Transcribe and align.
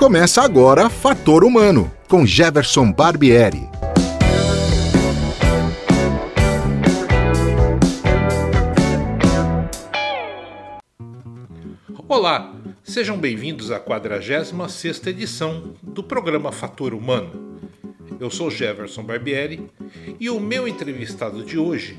Começa 0.00 0.40
agora 0.40 0.88
Fator 0.88 1.44
Humano, 1.44 1.92
com 2.08 2.24
Jefferson 2.24 2.90
Barbieri. 2.90 3.68
Olá, 12.08 12.50
sejam 12.82 13.18
bem-vindos 13.18 13.70
à 13.70 13.78
46ª 13.78 15.08
edição 15.08 15.74
do 15.82 16.02
programa 16.02 16.50
Fator 16.50 16.94
Humano. 16.94 17.60
Eu 18.18 18.30
sou 18.30 18.50
Jefferson 18.50 19.02
Barbieri 19.02 19.68
e 20.18 20.30
o 20.30 20.40
meu 20.40 20.66
entrevistado 20.66 21.44
de 21.44 21.58
hoje 21.58 21.98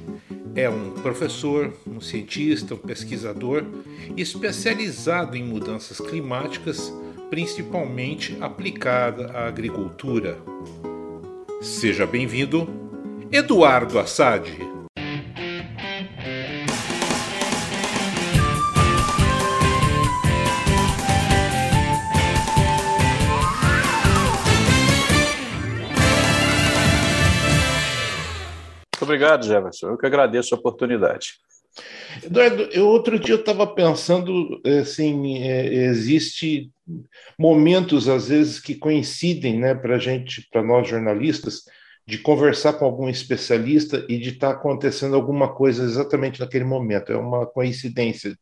é 0.55 0.67
um 0.67 0.89
professor, 0.89 1.71
um 1.85 2.01
cientista, 2.01 2.73
um 2.73 2.79
pesquisador 2.79 3.63
especializado 4.17 5.37
em 5.37 5.43
mudanças 5.43 5.99
climáticas 5.99 6.91
principalmente 7.31 8.37
aplicada 8.41 9.31
à 9.31 9.47
agricultura. 9.47 10.37
Seja 11.61 12.05
bem-vindo, 12.05 12.67
Eduardo 13.31 13.97
Assad. 13.97 14.51
Muito 28.91 29.03
obrigado, 29.03 29.45
Jefferson. 29.45 29.91
Eu 29.91 29.97
que 29.97 30.05
agradeço 30.05 30.53
a 30.53 30.57
oportunidade. 30.57 31.35
Eduardo, 32.23 32.63
eu, 32.71 32.87
outro 32.87 33.17
dia 33.19 33.35
eu 33.35 33.39
estava 33.39 33.65
pensando, 33.65 34.61
assim, 34.81 35.41
é, 35.43 35.73
existe 35.73 36.69
momentos 37.39 38.09
às 38.09 38.27
vezes 38.27 38.59
que 38.59 38.75
coincidem, 38.75 39.57
né, 39.59 39.73
para 39.73 39.97
gente, 39.97 40.47
para 40.51 40.61
nós 40.61 40.87
jornalistas, 40.87 41.63
de 42.05 42.17
conversar 42.17 42.73
com 42.73 42.85
algum 42.85 43.07
especialista 43.07 44.05
e 44.09 44.17
de 44.17 44.29
estar 44.29 44.49
tá 44.49 44.53
acontecendo 44.53 45.15
alguma 45.15 45.53
coisa 45.53 45.83
exatamente 45.83 46.39
naquele 46.39 46.65
momento. 46.65 47.11
É 47.11 47.17
uma 47.17 47.45
coincidência. 47.45 48.37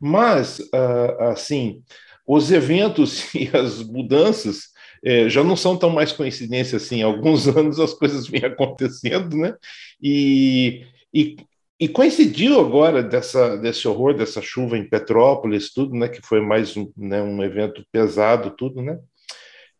Mas, 0.00 0.60
ah, 0.72 1.30
assim, 1.30 1.82
os 2.26 2.50
eventos 2.50 3.32
e 3.34 3.50
as 3.54 3.82
mudanças 3.82 4.74
é, 5.04 5.28
já 5.28 5.44
não 5.44 5.54
são 5.56 5.76
tão 5.76 5.90
mais 5.90 6.10
coincidência 6.10 6.76
assim. 6.76 7.02
Alguns 7.02 7.46
anos 7.56 7.78
as 7.78 7.94
coisas 7.94 8.26
vêm 8.26 8.44
acontecendo, 8.44 9.36
né? 9.36 9.54
E, 10.02 10.84
e 11.14 11.36
e 11.78 11.88
coincidiu 11.88 12.58
agora 12.58 13.02
dessa, 13.02 13.56
desse 13.56 13.86
horror, 13.86 14.14
dessa 14.14 14.40
chuva 14.40 14.78
em 14.78 14.88
Petrópolis, 14.88 15.72
tudo, 15.72 15.94
né, 15.94 16.08
que 16.08 16.22
foi 16.22 16.40
mais 16.40 16.76
um, 16.76 16.90
né, 16.96 17.22
um 17.22 17.42
evento 17.42 17.84
pesado, 17.92 18.50
tudo, 18.56 18.80
né? 18.80 18.98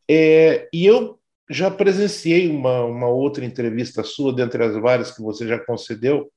É, 0.08 0.68
e 0.72 0.84
eu 0.84 1.18
já 1.48 1.70
presenciei 1.70 2.48
uma, 2.50 2.84
uma 2.84 3.08
outra 3.08 3.44
entrevista 3.44 4.02
sua, 4.02 4.34
dentre 4.34 4.62
as 4.62 4.74
várias 4.74 5.10
que 5.10 5.22
você 5.22 5.46
já 5.46 5.58
concedeu, 5.58 6.30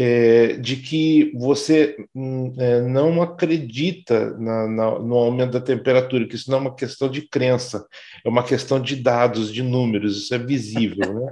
é, 0.00 0.52
de 0.52 0.76
que 0.76 1.32
você 1.34 1.96
hum, 2.14 2.54
é, 2.56 2.82
não 2.82 3.20
acredita 3.20 4.30
na, 4.38 4.68
na, 4.68 4.98
no 5.00 5.16
aumento 5.16 5.54
da 5.54 5.60
temperatura, 5.60 6.24
que 6.24 6.36
isso 6.36 6.48
não 6.48 6.58
é 6.58 6.60
uma 6.60 6.74
questão 6.76 7.08
de 7.10 7.22
crença, 7.22 7.84
é 8.24 8.28
uma 8.28 8.44
questão 8.44 8.80
de 8.80 8.94
dados, 8.94 9.52
de 9.52 9.60
números, 9.60 10.16
isso 10.16 10.32
é 10.32 10.38
visível. 10.38 11.14
Né? 11.14 11.30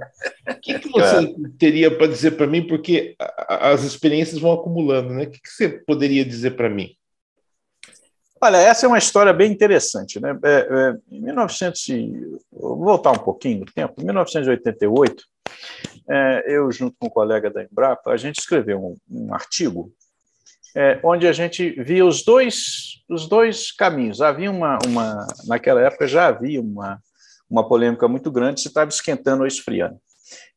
o 0.49 0.59
que, 0.59 0.79
que 0.79 0.89
você 0.91 1.15
é. 1.15 1.33
teria 1.57 1.89
para 1.89 2.07
dizer 2.07 2.31
para 2.31 2.45
mim? 2.45 2.67
Porque 2.67 3.15
a, 3.17 3.69
as 3.69 3.85
experiências 3.85 4.37
vão 4.37 4.51
acumulando, 4.51 5.13
né? 5.13 5.23
O 5.23 5.29
que, 5.29 5.39
que 5.39 5.49
você 5.49 5.69
poderia 5.69 6.25
dizer 6.25 6.57
para 6.57 6.69
mim? 6.69 6.89
Olha, 8.41 8.57
essa 8.57 8.85
é 8.85 8.89
uma 8.89 8.97
história 8.97 9.31
bem 9.31 9.49
interessante. 9.49 10.19
Né? 10.19 10.37
É, 10.43 10.67
é, 10.69 11.15
em 11.15 11.21
1900, 11.21 11.87
vou 12.51 12.75
voltar 12.83 13.11
um 13.11 13.17
pouquinho 13.17 13.61
no 13.61 13.65
tempo, 13.65 14.01
em 14.01 14.03
1988, 14.03 15.23
é, 16.09 16.43
eu, 16.47 16.71
junto 16.71 16.95
com 16.99 17.07
um 17.07 17.11
colega 17.11 17.49
da 17.49 17.63
Embrapa, 17.63 18.11
a 18.11 18.17
gente 18.17 18.39
escreveu 18.39 18.79
um, 18.79 18.97
um 19.09 19.33
artigo 19.33 19.91
é, 20.75 20.99
onde 21.03 21.27
a 21.27 21.33
gente 21.33 21.71
via 21.81 22.05
os 22.05 22.23
dois, 22.23 23.03
os 23.09 23.27
dois 23.27 23.71
caminhos. 23.71 24.21
Havia 24.21 24.51
uma, 24.51 24.77
uma, 24.85 25.27
naquela 25.47 25.81
época 25.81 26.07
já 26.07 26.27
havia 26.27 26.61
uma, 26.61 27.01
uma 27.49 27.67
polêmica 27.67 28.07
muito 28.07 28.31
grande 28.31 28.61
se 28.61 28.67
estava 28.67 28.89
esquentando 28.89 29.41
ou 29.41 29.47
esfriando. 29.47 29.97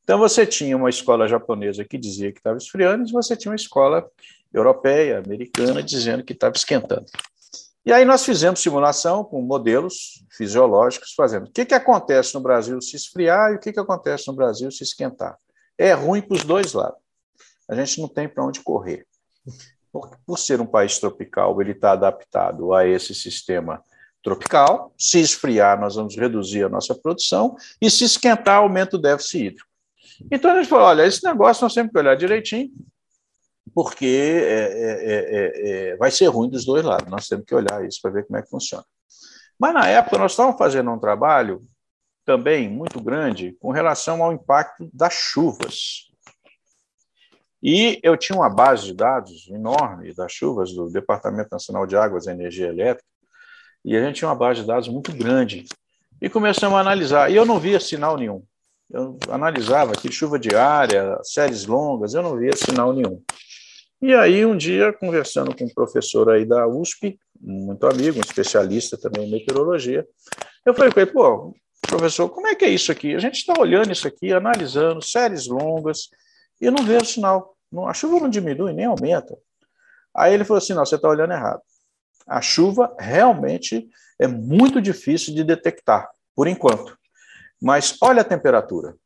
Então 0.02 0.18
você 0.18 0.44
tinha 0.44 0.76
uma 0.76 0.90
escola 0.90 1.26
japonesa 1.26 1.84
que 1.84 1.96
dizia 1.96 2.32
que 2.32 2.38
estava 2.38 2.58
esfriando, 2.58 3.08
e 3.08 3.12
você 3.12 3.36
tinha 3.36 3.50
uma 3.50 3.56
escola 3.56 4.06
europeia, 4.52 5.18
americana, 5.18 5.82
dizendo 5.82 6.24
que 6.24 6.32
estava 6.32 6.54
esquentando. 6.56 7.06
E 7.84 7.92
aí 7.92 8.04
nós 8.04 8.24
fizemos 8.24 8.60
simulação 8.60 9.24
com 9.24 9.40
modelos 9.40 10.22
fisiológicos, 10.30 11.14
fazendo 11.14 11.46
o 11.46 11.50
que, 11.50 11.64
que 11.64 11.74
acontece 11.74 12.34
no 12.34 12.40
Brasil 12.40 12.80
se 12.80 12.94
esfriar 12.94 13.52
e 13.52 13.56
o 13.56 13.58
que, 13.58 13.72
que 13.72 13.80
acontece 13.80 14.28
no 14.28 14.34
Brasil 14.34 14.70
se 14.70 14.82
esquentar. 14.82 15.38
É 15.78 15.92
ruim 15.92 16.20
para 16.20 16.36
os 16.36 16.44
dois 16.44 16.74
lados. 16.74 16.98
A 17.68 17.74
gente 17.74 18.00
não 18.00 18.08
tem 18.08 18.28
para 18.28 18.44
onde 18.44 18.60
correr. 18.60 19.06
Por, 19.90 20.10
por, 20.26 20.38
ser 20.38 20.60
um 20.60 20.66
país 20.66 20.98
tropical, 20.98 21.60
ele 21.60 21.72
está 21.72 21.92
adaptado 21.92 22.74
a 22.74 22.86
esse 22.86 23.14
sistema 23.14 23.82
tropical. 24.22 24.92
Se 24.98 25.18
esfriar, 25.18 25.80
nós 25.80 25.94
vamos 25.94 26.16
reduzir 26.16 26.64
a 26.64 26.68
nossa 26.68 26.94
produção, 26.94 27.56
e 27.80 27.90
se 27.90 28.04
esquentar, 28.04 28.58
aumenta 28.58 28.96
o 28.96 29.00
déficit 29.00 29.46
hídrico. 29.46 29.68
Então 30.30 30.50
a 30.50 30.56
gente 30.56 30.68
falou: 30.68 30.86
olha, 30.86 31.06
esse 31.06 31.24
negócio 31.24 31.64
nós 31.64 31.74
temos 31.74 31.92
que 31.92 31.98
olhar 31.98 32.16
direitinho, 32.16 32.70
porque 33.74 34.06
é, 34.06 34.62
é, 34.62 34.98
é, 35.02 35.90
é, 35.92 35.96
vai 35.96 36.10
ser 36.10 36.26
ruim 36.26 36.50
dos 36.50 36.64
dois 36.64 36.84
lados. 36.84 37.10
Nós 37.10 37.28
temos 37.28 37.44
que 37.44 37.54
olhar 37.54 37.84
isso 37.86 38.00
para 38.02 38.10
ver 38.10 38.26
como 38.26 38.38
é 38.38 38.42
que 38.42 38.50
funciona. 38.50 38.84
Mas 39.58 39.74
na 39.74 39.86
época 39.86 40.18
nós 40.18 40.32
estávamos 40.32 40.58
fazendo 40.58 40.90
um 40.90 40.98
trabalho 40.98 41.60
também 42.24 42.68
muito 42.68 43.00
grande 43.00 43.56
com 43.60 43.70
relação 43.70 44.22
ao 44.22 44.32
impacto 44.32 44.88
das 44.92 45.12
chuvas. 45.12 46.10
E 47.62 48.00
eu 48.02 48.16
tinha 48.16 48.38
uma 48.38 48.48
base 48.48 48.86
de 48.86 48.94
dados 48.94 49.48
enorme 49.50 50.14
das 50.14 50.32
chuvas 50.32 50.72
do 50.72 50.88
Departamento 50.88 51.50
Nacional 51.52 51.86
de 51.86 51.96
Águas 51.96 52.26
e 52.26 52.30
Energia 52.30 52.68
Elétrica, 52.68 53.04
e 53.84 53.96
a 53.96 54.04
gente 54.04 54.16
tinha 54.16 54.28
uma 54.28 54.34
base 54.34 54.60
de 54.60 54.66
dados 54.66 54.88
muito 54.88 55.12
grande. 55.12 55.66
E 56.20 56.28
começamos 56.28 56.76
a 56.76 56.80
analisar, 56.80 57.30
e 57.30 57.36
eu 57.36 57.44
não 57.44 57.58
via 57.58 57.80
sinal 57.80 58.16
nenhum. 58.16 58.42
Eu 58.90 59.18
analisava 59.30 59.92
aqui 59.92 60.10
chuva 60.10 60.38
diária, 60.38 61.18
séries 61.22 61.66
longas, 61.66 62.14
eu 62.14 62.22
não 62.22 62.36
via 62.36 62.56
sinal 62.56 62.92
nenhum. 62.92 63.22
E 64.02 64.14
aí, 64.14 64.46
um 64.46 64.56
dia, 64.56 64.92
conversando 64.94 65.54
com 65.54 65.64
um 65.64 65.74
professor 65.74 66.30
aí 66.30 66.46
da 66.46 66.66
USP, 66.66 67.18
muito 67.38 67.86
amigo, 67.86 68.18
um 68.18 68.22
especialista 68.22 68.96
também 68.96 69.28
em 69.28 69.30
meteorologia, 69.30 70.06
eu 70.64 70.72
falei 70.72 70.90
com 70.90 71.00
ele, 71.00 71.10
pô, 71.10 71.54
professor, 71.82 72.28
como 72.30 72.46
é 72.46 72.54
que 72.54 72.64
é 72.64 72.70
isso 72.70 72.90
aqui? 72.90 73.14
A 73.14 73.18
gente 73.18 73.36
está 73.36 73.52
olhando 73.58 73.92
isso 73.92 74.08
aqui, 74.08 74.32
analisando 74.32 75.02
séries 75.02 75.46
longas, 75.46 76.08
e 76.60 76.70
não 76.70 76.84
vejo 76.84 77.04
sinal. 77.04 77.54
A 77.86 77.92
chuva 77.92 78.20
não 78.20 78.30
diminui, 78.30 78.72
nem 78.72 78.86
aumenta. 78.86 79.36
Aí 80.14 80.32
ele 80.32 80.44
falou 80.44 80.58
assim, 80.58 80.72
não, 80.72 80.84
você 80.84 80.96
está 80.96 81.08
olhando 81.08 81.32
errado. 81.32 81.60
A 82.26 82.40
chuva 82.40 82.94
realmente 82.98 83.88
é 84.18 84.26
muito 84.26 84.80
difícil 84.80 85.34
de 85.34 85.44
detectar, 85.44 86.10
por 86.34 86.48
enquanto. 86.48 86.96
Mas 87.60 87.96
olha 88.00 88.22
a 88.22 88.24
temperatura. 88.24 88.96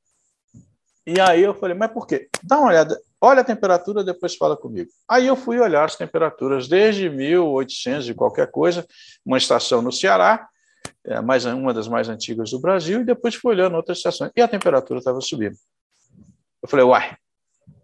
E 1.06 1.20
aí 1.20 1.42
eu 1.42 1.54
falei, 1.54 1.76
mas 1.76 1.92
por 1.92 2.06
quê? 2.06 2.28
Dá 2.42 2.58
uma 2.58 2.68
olhada, 2.68 2.98
olha 3.20 3.40
a 3.40 3.44
temperatura, 3.44 4.04
depois 4.04 4.36
fala 4.36 4.56
comigo. 4.56 4.90
Aí 5.08 5.26
eu 5.26 5.36
fui 5.36 5.58
olhar 5.58 5.84
as 5.84 5.96
temperaturas 5.96 6.68
desde 6.68 7.08
1800 7.08 8.08
e 8.08 8.14
qualquer 8.14 8.50
coisa, 8.50 8.86
uma 9.24 9.38
estação 9.38 9.80
no 9.80 9.92
Ceará, 9.92 10.48
é 11.06 11.20
mais, 11.20 11.44
uma 11.44 11.72
das 11.72 11.88
mais 11.88 12.08
antigas 12.08 12.50
do 12.50 12.60
Brasil, 12.60 13.00
e 13.00 13.04
depois 13.04 13.34
fui 13.34 13.52
olhando 13.52 13.76
outras 13.76 13.98
estações, 13.98 14.30
e 14.36 14.40
a 14.40 14.48
temperatura 14.48 14.98
estava 14.98 15.20
subindo. 15.20 15.56
Eu 16.62 16.68
falei, 16.68 16.84
uai, 16.84 17.16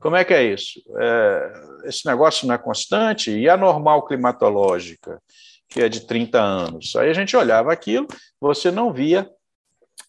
como 0.01 0.17
é 0.17 0.25
que 0.25 0.33
é 0.33 0.43
isso? 0.43 0.81
É, 0.99 1.53
esse 1.85 2.07
negócio 2.07 2.47
não 2.47 2.55
é 2.55 2.59
constante? 2.59 3.31
E 3.31 3.49
a 3.49 3.57
normal 3.57 4.07
climatológica, 4.07 5.21
que 5.69 5.83
é 5.83 5.89
de 5.89 6.07
30 6.07 6.41
anos? 6.41 6.97
Aí 6.97 7.11
a 7.11 7.13
gente 7.13 7.37
olhava 7.37 7.73
aquilo, 7.73 8.07
você 8.41 8.71
não 8.71 8.93
via 8.93 9.31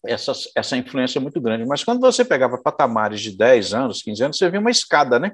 essa, 0.05 0.31
essa 0.55 0.77
influência 0.77 1.21
muito 1.21 1.39
grande. 1.39 1.65
Mas 1.65 1.83
quando 1.83 1.99
você 1.99 2.25
pegava 2.25 2.57
patamares 2.57 3.21
de 3.21 3.37
10 3.37 3.73
anos, 3.73 4.01
15 4.01 4.23
anos, 4.23 4.37
você 4.37 4.49
via 4.49 4.59
uma 4.59 4.71
escada, 4.71 5.19
né? 5.19 5.33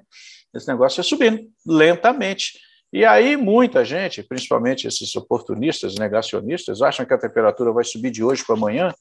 Esse 0.54 0.68
negócio 0.68 1.00
ia 1.00 1.04
subindo 1.04 1.48
lentamente. 1.66 2.60
E 2.92 3.04
aí 3.06 3.36
muita 3.36 3.84
gente, 3.84 4.24
principalmente 4.24 4.88
esses 4.88 5.16
oportunistas, 5.16 5.96
negacionistas, 5.96 6.82
acham 6.82 7.06
que 7.06 7.14
a 7.14 7.18
temperatura 7.18 7.72
vai 7.72 7.84
subir 7.84 8.12
de 8.12 8.24
hoje 8.24 8.44
para 8.46 8.56
amanhã. 8.56 8.94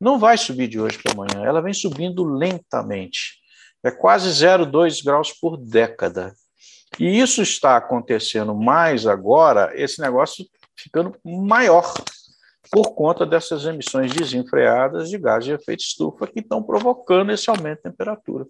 Não 0.00 0.18
vai 0.18 0.36
subir 0.38 0.68
de 0.68 0.80
hoje 0.80 0.98
para 0.98 1.12
amanhã, 1.12 1.46
ela 1.46 1.60
vem 1.60 1.72
subindo 1.72 2.24
lentamente. 2.24 3.40
É 3.84 3.90
quase 3.90 4.28
0,2 4.30 5.04
graus 5.04 5.32
por 5.32 5.56
década. 5.56 6.34
E 6.98 7.18
isso 7.18 7.42
está 7.42 7.76
acontecendo 7.76 8.54
mais 8.54 9.06
agora, 9.06 9.72
esse 9.74 10.00
negócio 10.00 10.44
ficando 10.76 11.16
maior 11.24 11.92
por 12.72 12.94
conta 12.94 13.26
dessas 13.26 13.66
emissões 13.66 14.10
desenfreadas 14.14 15.10
de 15.10 15.18
gás 15.18 15.44
de 15.44 15.52
efeito 15.52 15.80
estufa 15.80 16.26
que 16.26 16.40
estão 16.40 16.62
provocando 16.62 17.30
esse 17.30 17.50
aumento 17.50 17.76
de 17.76 17.90
temperatura. 17.90 18.46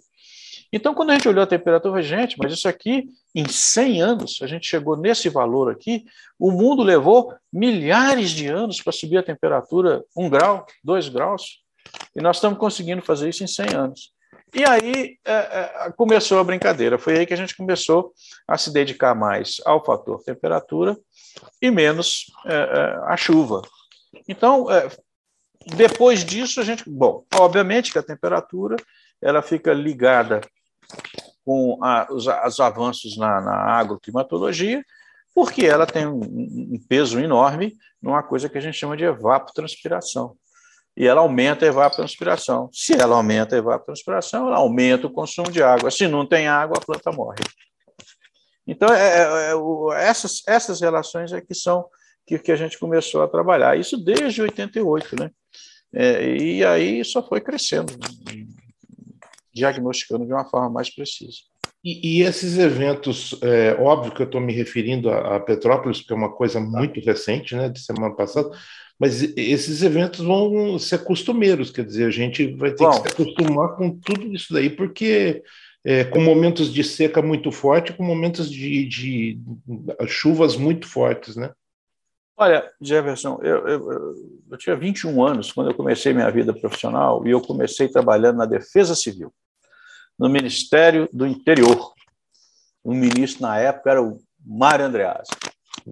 Então, 0.72 0.94
quando 0.94 1.10
a 1.10 1.14
gente 1.14 1.28
olhou 1.28 1.42
a 1.42 1.46
temperatura, 1.46 2.00
gente, 2.00 2.36
mas 2.38 2.52
isso 2.52 2.68
aqui, 2.68 3.08
em 3.34 3.48
100 3.48 4.00
anos, 4.00 4.38
a 4.40 4.46
gente 4.46 4.64
chegou 4.64 4.96
nesse 4.96 5.28
valor 5.28 5.72
aqui, 5.72 6.04
o 6.38 6.52
mundo 6.52 6.84
levou 6.84 7.34
milhares 7.52 8.30
de 8.30 8.46
anos 8.46 8.80
para 8.80 8.92
subir 8.92 9.18
a 9.18 9.24
temperatura 9.24 10.04
um 10.16 10.30
grau, 10.30 10.64
dois 10.84 11.08
graus, 11.08 11.58
e 12.14 12.22
nós 12.22 12.36
estamos 12.36 12.60
conseguindo 12.60 13.02
fazer 13.02 13.28
isso 13.28 13.42
em 13.42 13.48
100 13.48 13.74
anos. 13.74 14.12
E 14.54 14.64
aí 14.64 15.16
é, 15.24 15.32
é, 15.32 15.92
começou 15.96 16.38
a 16.38 16.44
brincadeira, 16.44 16.96
foi 16.96 17.18
aí 17.18 17.26
que 17.26 17.34
a 17.34 17.36
gente 17.36 17.56
começou 17.56 18.12
a 18.46 18.56
se 18.56 18.72
dedicar 18.72 19.14
mais 19.14 19.56
ao 19.64 19.84
fator 19.84 20.22
temperatura 20.22 20.96
e 21.60 21.70
menos 21.70 22.26
é, 22.46 22.54
é 22.54 23.12
à 23.12 23.16
chuva. 23.16 23.62
Então, 24.28 24.70
é, 24.70 24.88
depois 25.66 26.24
disso, 26.24 26.60
a 26.60 26.64
gente. 26.64 26.88
Bom, 26.88 27.24
obviamente 27.34 27.92
que 27.92 27.98
a 27.98 28.02
temperatura 28.02 28.76
ela 29.20 29.42
fica 29.42 29.72
ligada 29.72 30.40
com 31.44 31.78
a, 31.82 32.06
os, 32.10 32.26
os, 32.26 32.60
avanços 32.60 33.16
na, 33.16 33.40
na 33.40 33.54
agroclimatologia, 33.78 34.84
porque 35.34 35.64
ela 35.64 35.86
tem 35.86 36.06
um, 36.06 36.20
um, 36.20 36.84
peso 36.88 37.18
enorme 37.18 37.76
numa 38.00 38.22
coisa 38.22 38.48
que 38.48 38.58
a 38.58 38.60
gente 38.60 38.78
chama 38.78 38.96
de 38.96 39.04
evapotranspiração. 39.04 40.36
E 40.96 41.06
ela 41.06 41.20
aumenta 41.22 41.64
a 41.64 41.68
evapotranspiração. 41.68 42.68
Se 42.72 42.94
ela 42.94 43.16
aumenta 43.16 43.54
a 43.54 43.58
evapotranspiração, 43.58 44.48
ela 44.48 44.58
aumenta 44.58 45.06
o 45.06 45.12
consumo 45.12 45.50
de 45.50 45.62
água. 45.62 45.90
Se 45.90 46.06
não 46.06 46.26
tem 46.26 46.48
água, 46.48 46.76
a 46.76 46.84
planta 46.84 47.10
morre. 47.10 47.40
Então, 48.66 48.92
é, 48.92 49.00
é, 49.00 49.52
é, 49.52 50.04
essas, 50.04 50.42
essas 50.46 50.80
relações 50.80 51.32
é 51.32 51.40
que 51.40 51.54
são 51.54 51.86
que, 52.38 52.44
que 52.44 52.52
a 52.52 52.56
gente 52.56 52.78
começou 52.78 53.22
a 53.22 53.28
trabalhar. 53.28 53.78
Isso 53.78 53.96
desde 53.96 54.42
88, 54.42 55.16
né? 55.20 55.30
É, 55.94 56.36
e 56.36 56.64
aí 56.64 57.04
só 57.04 57.26
foi 57.26 57.40
crescendo, 57.40 57.92
diagnosticando 59.52 60.24
de 60.24 60.32
uma 60.32 60.44
forma 60.44 60.70
mais 60.70 60.88
precisa. 60.94 61.38
E, 61.84 62.18
e 62.18 62.22
esses 62.22 62.56
eventos, 62.58 63.38
é, 63.42 63.74
óbvio 63.74 64.12
que 64.12 64.22
eu 64.22 64.26
estou 64.26 64.40
me 64.40 64.52
referindo 64.52 65.10
a, 65.10 65.36
a, 65.36 65.40
Petrópolis, 65.40 66.00
que 66.00 66.12
é 66.12 66.16
uma 66.16 66.32
coisa 66.32 66.60
muito 66.60 67.00
recente, 67.00 67.54
né, 67.54 67.68
de 67.68 67.80
semana 67.80 68.14
passada, 68.14 68.48
mas 68.98 69.22
esses 69.36 69.82
eventos 69.82 70.20
vão 70.20 70.78
ser 70.78 71.02
costumeiros, 71.02 71.70
quer 71.70 71.84
dizer, 71.84 72.06
a 72.06 72.10
gente 72.10 72.54
vai 72.54 72.70
ter 72.70 72.84
Bom, 72.84 73.02
que 73.02 73.10
se 73.10 73.22
acostumar 73.22 73.76
com 73.76 73.98
tudo 73.98 74.32
isso 74.32 74.52
daí, 74.52 74.70
porque 74.70 75.42
é, 75.84 76.04
com 76.04 76.20
momentos 76.20 76.72
de 76.72 76.84
seca 76.84 77.20
muito 77.20 77.50
forte, 77.50 77.92
com 77.92 78.04
momentos 78.04 78.50
de, 78.50 78.86
de 78.86 79.40
chuvas 80.06 80.56
muito 80.56 80.86
fortes, 80.86 81.34
né? 81.34 81.50
Olha, 82.36 82.68
Jefferson, 82.80 83.38
eu, 83.42 83.68
eu, 83.68 84.14
eu, 84.50 84.58
tinha 84.58 84.74
21 84.74 85.24
anos 85.24 85.52
quando 85.52 85.70
eu 85.70 85.76
comecei 85.76 86.12
minha 86.12 86.30
vida 86.30 86.52
profissional 86.52 87.26
e 87.26 87.30
eu 87.30 87.40
comecei 87.40 87.88
trabalhando 87.88 88.38
na 88.38 88.46
Defesa 88.46 88.94
Civil, 88.94 89.32
no 90.18 90.28
Ministério 90.28 91.08
do 91.12 91.26
Interior. 91.26 91.92
O 92.82 92.92
ministro 92.92 93.42
na 93.42 93.58
época 93.58 93.90
era 93.90 94.02
o 94.02 94.18
Mário 94.44 94.86
Andreas. 94.86 95.28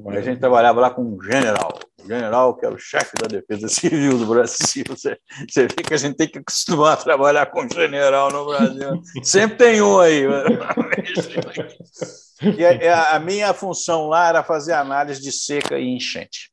A 0.06 0.20
gente 0.20 0.40
trabalhava 0.40 0.80
lá 0.80 0.90
com 0.90 1.02
um 1.02 1.20
general, 1.20 1.78
o 2.00 2.06
general 2.06 2.56
que 2.56 2.64
era 2.64 2.74
o 2.74 2.78
chefe 2.78 3.12
da 3.20 3.26
Defesa 3.26 3.68
Civil 3.68 4.18
do 4.18 4.26
Brasil. 4.26 4.84
Você, 4.88 5.18
você 5.48 5.66
vê 5.66 5.82
que 5.82 5.94
a 5.94 5.96
gente 5.96 6.16
tem 6.16 6.28
que 6.28 6.38
acostumar 6.38 6.94
a 6.94 6.96
trabalhar 6.96 7.46
com 7.46 7.68
general 7.68 8.30
no 8.30 8.46
Brasil. 8.46 9.02
Sempre 9.22 9.56
tem 9.56 9.82
um 9.82 9.98
aí. 9.98 10.24
E 12.42 12.88
a, 12.88 13.16
a 13.16 13.18
minha 13.18 13.52
função 13.52 14.08
lá 14.08 14.28
era 14.28 14.42
fazer 14.42 14.72
análise 14.72 15.20
de 15.20 15.30
seca 15.30 15.78
e 15.78 15.86
enchente. 15.86 16.50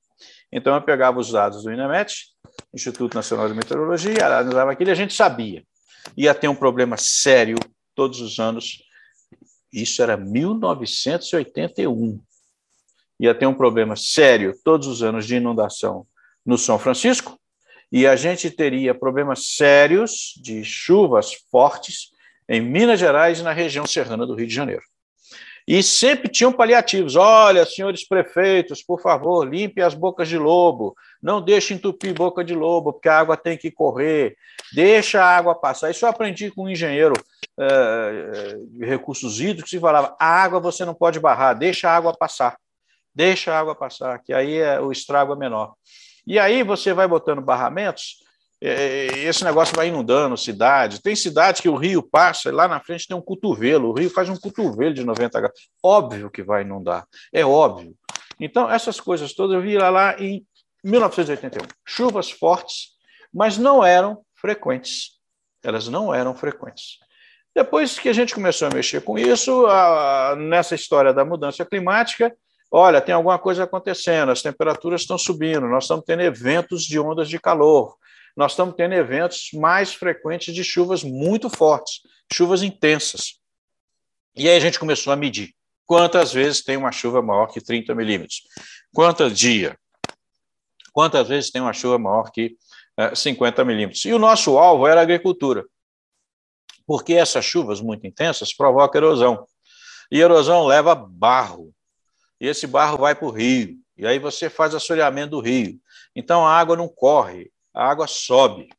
Então, 0.52 0.76
eu 0.76 0.82
pegava 0.82 1.20
os 1.20 1.32
dados 1.32 1.64
do 1.64 1.72
INEMET, 1.72 2.28
Instituto 2.74 3.16
Nacional 3.16 3.48
de 3.48 3.54
Meteorologia, 3.54 4.26
analisava 4.26 4.72
aquilo 4.72 4.90
e 4.90 4.94
a 4.94 4.96
gente 4.96 5.14
sabia. 5.14 5.64
Ia 6.16 6.34
ter 6.34 6.48
um 6.48 6.56
problema 6.56 6.96
sério 6.98 7.58
todos 7.96 8.22
os 8.22 8.40
anos. 8.40 8.84
Isso 9.72 10.02
era 10.02 10.18
1981. 10.18 12.22
Ia 13.20 13.34
ter 13.34 13.46
um 13.46 13.54
problema 13.54 13.96
sério 13.96 14.54
todos 14.64 14.88
os 14.88 15.04
anos 15.04 15.26
de 15.26 15.36
inundação 15.36 16.06
no 16.46 16.58
São 16.58 16.80
Francisco, 16.80 17.38
e 17.92 18.08
a 18.08 18.16
gente 18.16 18.50
teria 18.50 18.96
problemas 18.96 19.56
sérios 19.56 20.34
de 20.42 20.64
chuvas 20.64 21.34
fortes 21.52 22.12
em 22.48 22.62
Minas 22.62 23.00
Gerais 23.00 23.40
e 23.40 23.44
na 23.44 23.52
região 23.52 23.86
serrana 23.86 24.26
do 24.26 24.34
Rio 24.34 24.48
de 24.48 24.54
Janeiro. 24.54 24.84
E 25.68 25.84
sempre 25.84 26.30
tinham 26.30 26.54
paliativos. 26.54 27.18
Olha, 27.18 27.66
senhores 27.66 28.08
prefeitos, 28.08 28.82
por 28.82 29.02
favor, 29.02 29.46
limpe 29.46 29.82
as 29.82 29.94
bocas 29.94 30.30
de 30.30 30.38
lobo. 30.38 30.96
Não 31.22 31.42
deixe 31.42 31.74
entupir 31.74 32.14
boca 32.14 32.42
de 32.42 32.56
lobo, 32.56 32.94
porque 32.94 33.10
a 33.10 33.20
água 33.20 33.36
tem 33.36 33.58
que 33.58 33.70
correr. 33.70 34.38
Deixa 34.74 35.22
a 35.22 35.38
água 35.38 35.54
passar. 35.54 35.92
Isso 35.92 36.06
eu 36.06 36.10
aprendi 36.10 36.50
com 36.52 36.64
um 36.64 36.70
engenheiro 36.70 37.16
é, 37.60 38.58
de 38.70 38.86
recursos 38.86 39.42
hídricos 39.42 39.74
e 39.74 39.80
falava: 39.80 40.16
a 40.18 40.26
água 40.26 40.62
você 40.62 40.86
não 40.86 40.94
pode 40.94 41.20
barrar, 41.20 41.54
deixa 41.54 41.90
a 41.90 41.96
água 41.96 42.16
passar. 42.16 42.58
Deixa 43.14 43.52
a 43.52 43.60
água 43.60 43.76
passar, 43.76 44.20
que 44.20 44.32
aí 44.32 44.58
é, 44.58 44.80
o 44.80 44.92
estrago 44.92 45.34
é 45.34 45.36
menor. 45.36 45.74
E 46.26 46.38
aí 46.38 46.64
você 46.64 46.94
vai 46.94 47.08
botando 47.08 47.42
barramentos 47.42 48.27
esse 48.60 49.44
negócio 49.44 49.76
vai 49.76 49.88
inundando 49.88 50.36
cidade. 50.36 51.02
Tem 51.02 51.16
cidade 51.16 51.62
que 51.62 51.70
o 51.70 51.76
rio 51.76 52.02
passa 52.02 52.50
e 52.50 52.52
lá 52.52 52.68
na 52.68 52.80
frente 52.80 53.08
tem 53.08 53.16
um 53.16 53.22
cotovelo. 53.22 53.90
O 53.90 53.94
rio 53.94 54.10
faz 54.10 54.30
um 54.30 54.36
cotovelo 54.36 54.94
de 54.94 55.04
90 55.04 55.40
graus. 55.40 55.70
Óbvio 55.84 56.32
que 56.32 56.42
vai 56.42 56.64
inundar. 56.64 57.06
É 57.32 57.46
óbvio. 57.46 57.96
Então, 58.40 58.70
essas 58.70 59.00
coisas 59.00 59.34
todas 59.34 59.56
eu 59.56 59.62
vi 59.62 59.78
lá, 59.78 59.90
lá 59.90 60.20
em 60.20 60.46
1981. 60.84 61.66
Chuvas 61.86 62.32
fortes, 62.32 62.90
mas 63.34 63.58
não 63.58 63.84
eram 63.84 64.22
frequentes. 64.36 65.18
Elas 65.64 65.88
não 65.88 66.14
eram 66.14 66.36
frequentes. 66.36 66.98
Depois 67.56 67.98
que 67.98 68.10
a 68.10 68.14
gente 68.14 68.36
começou 68.36 68.68
a 68.68 68.74
mexer 68.74 69.02
com 69.02 69.18
isso, 69.18 69.66
a, 69.66 70.36
nessa 70.38 70.76
história 70.76 71.12
da 71.12 71.26
mudança 71.26 71.66
climática, 71.66 72.32
olha, 72.72 73.02
tem 73.02 73.16
alguma 73.16 73.40
coisa 73.40 73.64
acontecendo, 73.64 74.32
as 74.32 74.44
temperaturas 74.44 75.02
estão 75.02 75.18
subindo, 75.18 75.68
nós 75.68 75.86
estamos 75.86 76.06
tendo 76.06 76.22
eventos 76.22 76.84
de 76.84 77.00
ondas 77.00 77.28
de 77.28 77.40
calor, 77.40 77.96
nós 78.38 78.52
estamos 78.52 78.76
tendo 78.76 78.94
eventos 78.94 79.50
mais 79.54 79.96
frequentes 79.96 80.54
de 80.54 80.64
chuvas 80.64 81.04
muito 81.04 81.50
fortes, 81.50 82.02
chuvas 82.32 82.62
intensas. 82.62 83.40
E 84.36 84.48
aí 84.48 84.56
a 84.56 84.60
gente 84.60 84.80
começou 84.80 85.12
a 85.12 85.16
medir 85.16 85.56
quantas 85.88 86.32
vezes 86.32 86.64
tem 86.64 86.78
uma 86.78 86.92
chuva 86.92 87.20
maior 87.20 87.48
que 87.48 87.60
30 87.60 87.96
milímetros, 87.96 88.44
quantos 88.94 89.36
dia, 89.36 89.76
quantas 90.94 91.28
vezes 91.28 91.50
tem 91.50 91.60
uma 91.60 91.74
chuva 91.74 91.98
maior 91.98 92.30
que 92.32 92.56
50 93.16 93.60
eh, 93.60 93.66
milímetros. 93.66 94.06
E 94.06 94.14
o 94.14 94.20
nosso 94.20 94.56
alvo 94.60 94.86
era 94.86 95.00
a 95.00 95.04
agricultura, 95.04 95.66
porque 96.86 97.14
essas 97.14 97.44
chuvas 97.44 97.82
muito 97.82 98.06
intensas 98.06 98.54
provocam 98.54 99.02
erosão. 99.02 99.48
E 100.12 100.20
erosão 100.20 100.68
leva 100.68 100.94
barro, 100.94 101.74
e 102.40 102.46
esse 102.48 102.68
barro 102.68 103.00
vai 103.00 103.16
para 103.16 103.28
o 103.28 103.32
rio, 103.32 103.78
e 103.98 104.06
aí 104.06 104.20
você 104.20 104.48
faz 104.48 104.76
assoreamento 104.76 105.32
do 105.32 105.40
rio. 105.40 105.80
Então 106.16 106.46
a 106.46 106.56
água 106.56 106.78
não 106.78 106.88
corre, 106.88 107.52
a 107.78 107.86
água 107.86 108.08
sobe 108.08 108.70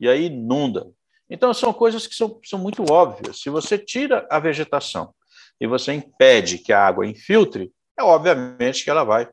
e 0.00 0.08
aí 0.08 0.26
inunda. 0.26 0.90
Então, 1.30 1.54
são 1.54 1.72
coisas 1.72 2.06
que 2.06 2.14
são, 2.14 2.40
são 2.44 2.58
muito 2.58 2.84
óbvias. 2.90 3.40
Se 3.40 3.48
você 3.48 3.78
tira 3.78 4.26
a 4.28 4.40
vegetação 4.40 5.14
e 5.60 5.66
você 5.66 5.92
impede 5.92 6.58
que 6.58 6.72
a 6.72 6.84
água 6.84 7.06
infiltre, 7.06 7.72
é 7.96 8.02
obviamente 8.02 8.82
que 8.82 8.90
ela 8.90 9.04
vai 9.04 9.28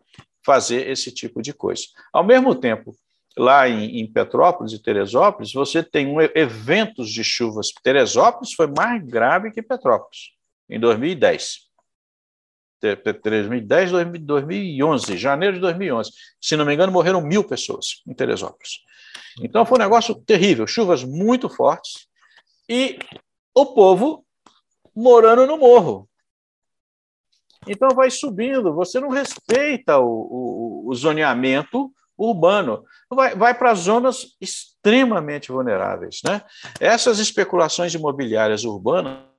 fazer 0.45 0.87
esse 0.87 1.11
tipo 1.11 1.41
de 1.41 1.53
coisa. 1.53 1.83
Ao 2.13 2.23
mesmo 2.23 2.53
tempo, 2.53 2.95
lá 3.35 3.67
em, 3.67 3.99
em 3.99 4.11
Petrópolis 4.11 4.73
e 4.73 4.81
Teresópolis, 4.81 5.51
você 5.53 5.81
tem 5.81 6.07
um, 6.07 6.21
eventos 6.21 7.09
de 7.09 7.23
chuvas. 7.23 7.71
Teresópolis 7.83 8.53
foi 8.53 8.67
mais 8.67 9.03
grave 9.03 9.51
que 9.51 9.61
Petrópolis, 9.61 10.31
em 10.69 10.79
2010. 10.79 11.72
2010, 12.83 13.91
2011, 14.19 15.17
janeiro 15.17 15.55
de 15.55 15.61
2011. 15.61 16.11
Se 16.41 16.55
não 16.55 16.65
me 16.65 16.73
engano, 16.73 16.91
morreram 16.91 17.21
mil 17.21 17.43
pessoas 17.43 18.01
em 18.07 18.13
Teresópolis. 18.13 18.79
Então 19.41 19.65
foi 19.65 19.77
um 19.77 19.81
negócio 19.81 20.15
terrível, 20.15 20.67
chuvas 20.67 21.03
muito 21.03 21.49
fortes 21.49 22.07
e 22.69 22.99
o 23.55 23.67
povo 23.67 24.25
morando 24.95 25.47
no 25.47 25.57
morro. 25.57 26.07
Então 27.67 27.89
vai 27.95 28.11
subindo, 28.11 28.73
você 28.73 28.99
não 28.99 29.09
respeita 29.09 29.97
o, 29.97 30.05
o, 30.05 30.89
o 30.89 30.95
zoneamento 30.95 31.91
urbano, 32.17 32.83
vai, 33.09 33.35
vai 33.35 33.57
para 33.57 33.73
zonas 33.73 34.35
extremamente 34.39 35.51
vulneráveis. 35.51 36.19
Né? 36.23 36.41
Essas 36.79 37.19
especulações 37.19 37.93
imobiliárias 37.93 38.63
urbanas 38.65 39.32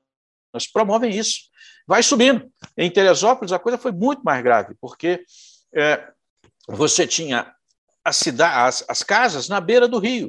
promovem 0.67 1.11
isso 1.11 1.55
vai 1.87 2.03
subindo. 2.03 2.51
Em 2.77 2.91
Teresópolis, 2.91 3.53
a 3.53 3.59
coisa 3.59 3.79
foi 3.79 3.93
muito 3.93 4.23
mais 4.23 4.43
grave, 4.43 4.75
porque 4.81 5.25
é, 5.75 6.09
você 6.67 7.07
tinha 7.07 7.53
a 8.05 8.13
cidade, 8.13 8.55
as, 8.59 8.85
as 8.89 9.03
casas 9.03 9.49
na 9.49 9.61
beira 9.61 9.87
do 9.87 9.99
rio. 9.99 10.29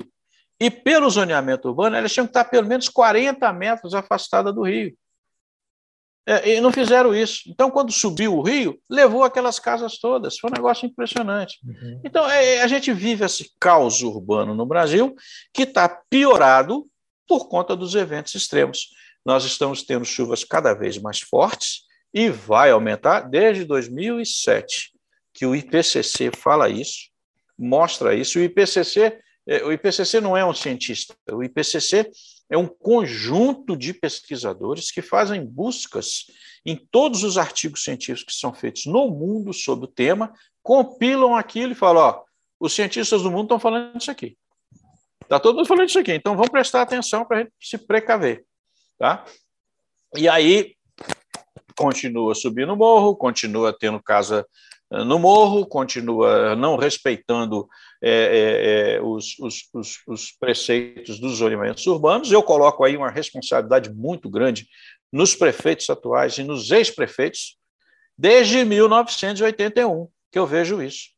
E 0.60 0.70
pelo 0.70 1.10
zoneamento 1.10 1.68
urbano, 1.68 1.96
elas 1.96 2.14
tinham 2.14 2.26
que 2.26 2.32
estar 2.32 2.46
pelo 2.46 2.68
menos 2.68 2.88
40 2.88 3.52
metros 3.52 3.94
afastadas 3.94 4.54
do 4.54 4.64
rio. 4.64 4.96
É, 6.28 6.56
e 6.56 6.62
não 6.62 6.72
fizeram 6.72 7.14
isso. 7.14 7.44
Então, 7.48 7.70
quando 7.70 7.92
subiu 7.92 8.36
o 8.36 8.42
rio, 8.42 8.80
levou 8.90 9.24
aquelas 9.24 9.60
casas 9.60 10.00
todas. 10.00 10.40
Foi 10.40 10.50
um 10.50 10.54
negócio 10.54 10.88
impressionante. 10.88 11.60
Uhum. 11.64 12.02
Então, 12.04 12.28
é, 12.30 12.62
a 12.62 12.68
gente 12.68 12.92
vive 12.92 13.24
esse 13.24 13.52
caos 13.60 14.02
urbano 14.02 14.56
no 14.56 14.66
Brasil 14.66 15.14
que 15.54 15.64
está 15.64 15.88
piorado 16.10 16.88
por 17.28 17.48
conta 17.48 17.76
dos 17.76 17.94
eventos 17.94 18.34
extremos. 18.34 18.90
Nós 19.26 19.44
estamos 19.44 19.84
tendo 19.84 20.06
chuvas 20.06 20.44
cada 20.44 20.74
vez 20.74 20.98
mais 20.98 21.20
fortes 21.20 21.86
e 22.14 22.30
vai 22.30 22.72
aumentar 22.72 23.22
desde 23.22 23.66
2007, 23.66 24.94
que 25.34 25.46
o 25.46 25.56
IPCC 25.56 26.32
fala 26.38 26.70
isso, 26.70 27.10
mostra 27.58 28.14
isso. 28.14 28.40
O 28.40 28.42
IPCC, 28.42 29.20
é, 29.48 29.64
o 29.66 29.72
IPCC 29.72 30.22
não 30.22 30.38
é 30.38 30.46
um 30.46 30.54
cientista, 30.54 31.16
o 31.32 31.44
IPCC 31.44 32.10
é 32.50 32.58
um 32.58 32.68
conjunto 32.68 33.76
de 33.76 33.94
pesquisadores 33.94 34.92
que 34.92 35.02
fazem 35.02 35.44
buscas 35.44 36.26
em 36.66 36.76
todos 36.76 37.24
os 37.24 37.38
artigos 37.38 37.84
científicos 37.84 38.34
que 38.34 38.40
são 38.40 38.54
feitos 38.54 38.86
no 38.86 39.10
mundo 39.10 39.52
sobre 39.52 39.86
o 39.86 39.92
tema, 39.92 40.32
compilam 40.64 41.36
aquilo 41.36 41.72
e 41.72 41.76
falam: 41.76 42.04
ó, 42.04 42.24
os 42.60 42.74
cientistas 42.74 43.24
do 43.24 43.32
mundo 43.32 43.44
estão 43.44 43.60
falando 43.60 44.00
isso 44.00 44.12
aqui. 44.12 44.38
Está 45.22 45.40
todo 45.40 45.56
mundo 45.56 45.68
falando 45.68 45.90
isso 45.90 46.00
aqui, 46.00 46.14
então 46.14 46.36
vamos 46.36 46.52
prestar 46.52 46.84
atenção 46.84 47.26
para 47.26 47.38
a 47.38 47.40
gente 47.42 47.54
se 47.60 47.78
precaver. 47.78 48.46
Tá? 48.98 49.26
E 50.16 50.30
aí 50.30 50.76
continua 51.76 52.34
subindo 52.34 52.74
o 52.74 52.78
morro, 52.78 53.16
continua 53.16 53.76
tendo 53.78 54.02
casa 54.02 54.48
eh, 54.92 55.04
no 55.04 55.20
morro, 55.20 55.66
continua 55.66 56.56
não 56.56 56.78
respeitando 56.78 57.68
é, 58.02 58.98
é, 58.98 59.02
os, 59.02 59.38
os, 59.40 59.70
os, 59.74 59.98
os, 60.08 60.32
preceitos 60.32 61.20
dos 61.20 61.38
zoneamentos 61.38 61.86
urbanos. 61.88 62.32
Eu 62.32 62.42
coloco 62.42 62.84
aí 62.84 62.96
uma 62.96 63.10
responsabilidade 63.10 63.92
muito 63.94 64.30
grande 64.30 64.68
nos 65.12 65.36
prefeitos 65.36 65.90
atuais 65.90 66.38
e 66.38 66.44
nos 66.44 66.72
ex-prefeitos, 66.72 67.58
desde 68.18 68.64
1981, 68.64 70.08
que 70.32 70.40
eu 70.40 70.46
vejo 70.46 70.82
isso. 70.82 71.15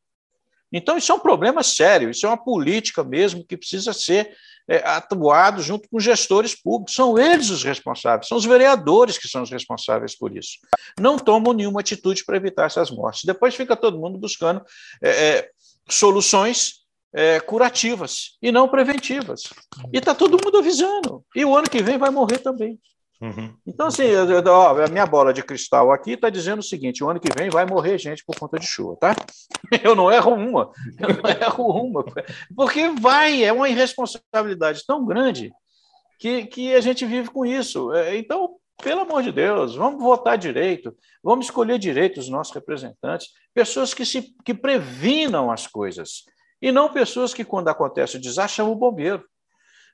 Então, 0.72 0.96
isso 0.96 1.10
é 1.10 1.14
um 1.14 1.20
problema 1.20 1.62
sério, 1.62 2.10
isso 2.10 2.26
é 2.26 2.28
uma 2.28 2.36
política 2.36 3.02
mesmo 3.02 3.44
que 3.44 3.56
precisa 3.56 3.92
ser 3.92 4.36
é, 4.68 4.76
atuado 4.86 5.62
junto 5.62 5.88
com 5.88 5.98
gestores 5.98 6.54
públicos. 6.54 6.94
São 6.94 7.18
eles 7.18 7.48
os 7.48 7.64
responsáveis, 7.64 8.28
são 8.28 8.36
os 8.36 8.44
vereadores 8.44 9.16
que 9.16 9.26
são 9.26 9.42
os 9.42 9.50
responsáveis 9.50 10.16
por 10.16 10.36
isso. 10.36 10.58
Não 11.00 11.18
tomam 11.18 11.54
nenhuma 11.54 11.80
atitude 11.80 12.24
para 12.24 12.36
evitar 12.36 12.66
essas 12.66 12.90
mortes. 12.90 13.24
Depois 13.24 13.54
fica 13.54 13.74
todo 13.74 13.98
mundo 13.98 14.18
buscando 14.18 14.62
é, 15.02 15.10
é, 15.10 15.50
soluções 15.88 16.86
é, 17.14 17.40
curativas 17.40 18.36
e 18.42 18.52
não 18.52 18.68
preventivas. 18.68 19.44
E 19.92 19.98
está 19.98 20.14
todo 20.14 20.38
mundo 20.44 20.58
avisando. 20.58 21.24
E 21.34 21.44
o 21.44 21.56
ano 21.56 21.70
que 21.70 21.82
vem 21.82 21.96
vai 21.96 22.10
morrer 22.10 22.38
também. 22.38 22.78
Uhum. 23.20 23.52
Então, 23.66 23.88
assim, 23.88 24.04
ó, 24.46 24.84
a 24.84 24.86
minha 24.86 25.04
bola 25.04 25.32
de 25.32 25.42
cristal 25.42 25.90
aqui 25.90 26.12
está 26.12 26.30
dizendo 26.30 26.60
o 26.60 26.62
seguinte: 26.62 27.02
o 27.02 27.10
ano 27.10 27.18
que 27.18 27.32
vem 27.36 27.50
vai 27.50 27.66
morrer 27.66 27.98
gente 27.98 28.24
por 28.24 28.38
conta 28.38 28.58
de 28.58 28.66
chuva, 28.66 28.96
tá? 28.96 29.16
Eu 29.82 29.94
não 29.94 30.10
erro 30.10 30.34
uma, 30.34 30.70
eu 30.98 31.08
não 31.08 31.30
erro 31.30 31.64
uma, 31.70 32.04
porque 32.56 32.88
vai, 33.00 33.44
é 33.44 33.52
uma 33.52 33.68
irresponsabilidade 33.68 34.82
tão 34.86 35.04
grande 35.04 35.52
que, 36.18 36.46
que 36.46 36.74
a 36.74 36.80
gente 36.80 37.04
vive 37.04 37.28
com 37.28 37.44
isso. 37.44 37.92
É, 37.92 38.16
então, 38.16 38.56
pelo 38.82 39.00
amor 39.00 39.22
de 39.22 39.32
Deus, 39.32 39.74
vamos 39.74 40.02
votar 40.02 40.38
direito, 40.38 40.96
vamos 41.22 41.46
escolher 41.46 41.78
direito 41.78 42.18
os 42.20 42.28
nossos 42.28 42.54
representantes, 42.54 43.28
pessoas 43.52 43.92
que, 43.92 44.04
se, 44.06 44.34
que 44.44 44.54
previnam 44.54 45.50
as 45.50 45.66
coisas, 45.66 46.22
e 46.62 46.72
não 46.72 46.92
pessoas 46.92 47.34
que, 47.34 47.44
quando 47.44 47.68
acontece 47.68 48.16
o 48.16 48.20
desastre, 48.20 48.56
chamam 48.56 48.72
o 48.72 48.76
bombeiro. 48.76 49.24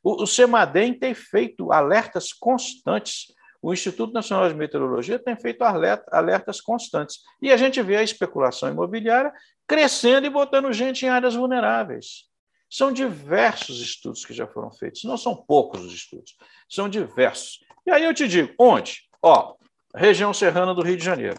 O, 0.04 0.22
o 0.22 0.26
CEMADEM 0.26 0.92
tem 0.98 1.14
feito 1.14 1.72
alertas 1.72 2.30
constantes. 2.32 3.32
O 3.62 3.72
Instituto 3.72 4.12
Nacional 4.12 4.46
de 4.46 4.54
Meteorologia 4.54 5.18
tem 5.18 5.34
feito 5.34 5.62
alerta, 5.62 6.04
alertas 6.14 6.60
constantes. 6.60 7.22
E 7.40 7.50
a 7.50 7.56
gente 7.56 7.80
vê 7.80 7.96
a 7.96 8.02
especulação 8.02 8.68
imobiliária 8.68 9.32
crescendo 9.66 10.26
e 10.26 10.30
botando 10.30 10.70
gente 10.70 11.06
em 11.06 11.08
áreas 11.08 11.34
vulneráveis. 11.34 12.28
São 12.68 12.92
diversos 12.92 13.80
estudos 13.80 14.24
que 14.26 14.34
já 14.34 14.46
foram 14.46 14.70
feitos, 14.70 15.04
não 15.04 15.16
são 15.16 15.34
poucos 15.34 15.80
os 15.82 15.94
estudos, 15.94 16.36
são 16.68 16.88
diversos. 16.88 17.60
E 17.86 17.90
aí 17.90 18.04
eu 18.04 18.12
te 18.12 18.28
digo, 18.28 18.52
onde? 18.58 19.08
Ó, 19.22 19.54
região 19.94 20.34
serrana 20.34 20.74
do 20.74 20.82
Rio 20.82 20.96
de 20.96 21.04
Janeiro. 21.04 21.38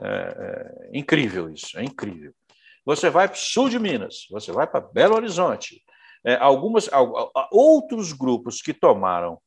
É, 0.00 0.88
é 0.92 0.98
incrível 0.98 1.50
isso, 1.50 1.78
é 1.78 1.84
incrível. 1.84 2.32
Você 2.84 3.10
vai 3.10 3.28
para 3.28 3.36
o 3.36 3.38
sul 3.38 3.68
de 3.68 3.78
Minas, 3.78 4.26
você 4.30 4.50
vai 4.50 4.66
para 4.66 4.80
Belo 4.80 5.14
Horizonte, 5.14 5.84
é, 6.28 6.36
algumas, 6.36 6.90
outros 7.50 8.12
grupos 8.12 8.60
que 8.60 8.74
tomaram 8.74 9.40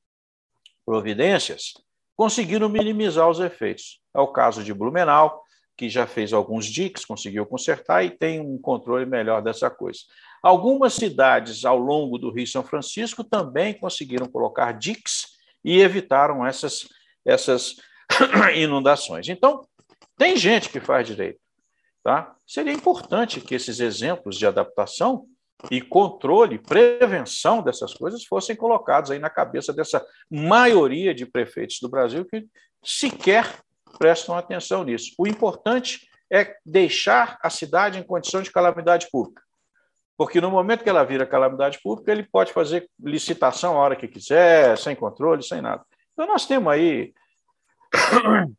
providências 0.84 1.74
conseguiram 2.16 2.68
minimizar 2.68 3.30
os 3.30 3.40
efeitos. 3.40 4.02
É 4.16 4.20
o 4.20 4.32
caso 4.32 4.64
de 4.64 4.74
Blumenau, 4.74 5.44
que 5.78 5.88
já 5.88 6.08
fez 6.08 6.34
alguns 6.34 6.66
diques, 6.66 7.06
conseguiu 7.06 7.46
consertar 7.46 8.04
e 8.04 8.10
tem 8.10 8.40
um 8.40 8.60
controle 8.60 9.06
melhor 9.06 9.44
dessa 9.44 9.70
coisa. 9.70 10.00
Algumas 10.42 10.94
cidades 10.94 11.66
ao 11.66 11.78
longo 11.78 12.18
do 12.18 12.32
Rio 12.32 12.48
São 12.48 12.64
Francisco 12.64 13.24
também 13.24 13.76
conseguiram 13.76 14.26
colocar 14.26 14.72
diques 14.72 15.28
e 15.64 15.82
evitaram 15.82 16.44
essas, 16.44 16.88
essas 17.24 17.76
inundações. 18.56 19.30
Então, 19.30 19.64
tem 20.18 20.36
gente 20.36 20.68
que 20.70 20.80
faz 20.80 21.06
direito. 21.06 21.40
Tá? 22.04 22.36
Seria 22.48 22.74
importante 22.74 23.40
que 23.40 23.54
esses 23.54 23.80
exemplos 23.80 24.36
de 24.36 24.48
adaptação 24.48 25.28
e 25.70 25.82
controle, 25.82 26.58
prevenção 26.58 27.62
dessas 27.62 27.94
coisas 27.94 28.26
fossem 28.26 28.56
colocados 28.56 29.12
aí 29.12 29.20
na 29.20 29.30
cabeça 29.30 29.72
dessa 29.72 30.04
maioria 30.30 31.14
de 31.14 31.26
prefeitos 31.26 31.78
do 31.82 31.90
Brasil 31.90 32.26
que 32.26 32.48
sequer 32.84 33.60
prestam 34.00 34.36
atenção 34.36 34.84
nisso. 34.84 35.14
O 35.18 35.28
importante 35.28 36.08
é 36.32 36.56
deixar 36.66 37.38
a 37.44 37.50
cidade 37.50 38.00
em 38.00 38.04
condição 38.04 38.42
de 38.42 38.52
calamidade 38.52 39.08
pública. 39.12 39.42
Porque 40.18 40.40
no 40.40 40.52
momento 40.52 40.84
que 40.84 40.90
ela 40.90 41.04
vira 41.04 41.26
calamidade 41.26 41.80
pública, 41.82 42.12
ele 42.12 42.24
pode 42.24 42.54
fazer 42.54 42.90
licitação 43.00 43.76
a 43.76 43.80
hora 43.80 43.96
que 43.96 44.08
quiser, 44.08 44.78
sem 44.78 44.96
controle, 44.96 45.44
sem 45.44 45.62
nada. 45.62 45.84
Então, 46.14 46.28
nós 46.28 46.46
temos 46.46 46.72
aí 46.72 47.14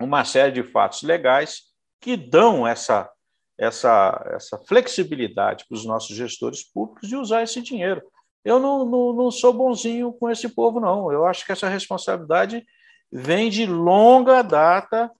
uma 0.00 0.24
série 0.24 0.52
de 0.52 0.62
fatos 0.62 1.02
legais 1.02 1.62
que 2.00 2.16
dão 2.16 2.66
essa 2.66 3.10
essa, 3.58 4.22
essa 4.34 4.58
flexibilidade 4.58 5.64
para 5.66 5.74
os 5.74 5.84
nossos 5.84 6.14
gestores 6.14 6.62
públicos 6.62 7.08
de 7.08 7.16
usar 7.16 7.42
esse 7.42 7.60
dinheiro. 7.60 8.02
Eu 8.44 8.60
não, 8.60 8.84
não, 8.84 9.12
não 9.12 9.30
sou 9.30 9.52
bonzinho 9.52 10.12
com 10.12 10.30
esse 10.30 10.48
povo, 10.48 10.78
não. 10.78 11.10
Eu 11.10 11.26
acho 11.26 11.44
que 11.44 11.52
essa 11.52 11.68
responsabilidade 11.68 12.64
vem 13.10 13.50
de 13.50 13.66
longa 13.66 14.42
data 14.42 15.10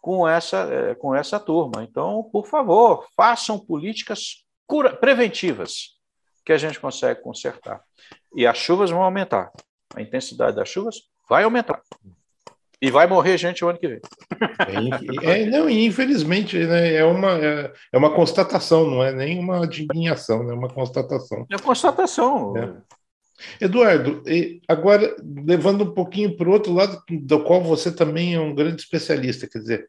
com 0.00 0.26
essa, 0.26 0.58
é, 0.72 0.94
com 0.94 1.14
essa 1.14 1.38
turma. 1.38 1.82
Então, 1.84 2.28
por 2.32 2.46
favor, 2.46 3.06
façam 3.14 3.58
políticas 3.58 4.44
cura, 4.66 4.96
preventivas 4.96 5.98
que 6.44 6.52
a 6.52 6.58
gente 6.58 6.80
consegue 6.80 7.20
consertar. 7.20 7.82
E 8.34 8.46
as 8.46 8.56
chuvas 8.56 8.90
vão 8.90 9.02
aumentar. 9.02 9.50
A 9.94 10.00
intensidade 10.00 10.56
das 10.56 10.68
chuvas 10.68 11.02
vai 11.28 11.44
aumentar. 11.44 11.82
E 12.82 12.90
vai 12.90 13.06
morrer 13.06 13.36
gente 13.36 13.64
o 13.64 13.68
ano 13.68 13.78
que 13.78 13.88
vem. 13.88 14.00
É, 15.22 15.42
é, 15.42 15.46
não, 15.46 15.68
infelizmente, 15.68 16.58
né, 16.58 16.94
é, 16.94 17.04
uma, 17.04 17.32
é, 17.32 17.72
é, 17.92 17.98
uma 17.98 18.14
constatação, 18.14 18.88
não 18.88 19.02
é 19.02 19.12
nem 19.12 19.38
uma 19.38 19.64
adivinhação, 19.64 20.42
né, 20.44 20.54
é 20.54 20.56
uma 20.56 20.68
constatação. 20.68 21.46
É 21.50 21.58
constatação. 21.58 22.56
É. 22.56 22.72
Eduardo, 23.64 24.22
agora 24.68 25.16
levando 25.46 25.84
um 25.84 25.94
pouquinho 25.94 26.36
para 26.36 26.48
o 26.48 26.52
outro 26.52 26.72
lado, 26.72 27.02
do 27.08 27.42
qual 27.42 27.62
você 27.62 27.90
também 27.90 28.34
é 28.34 28.40
um 28.40 28.54
grande 28.54 28.82
especialista, 28.82 29.48
quer 29.48 29.58
dizer, 29.58 29.88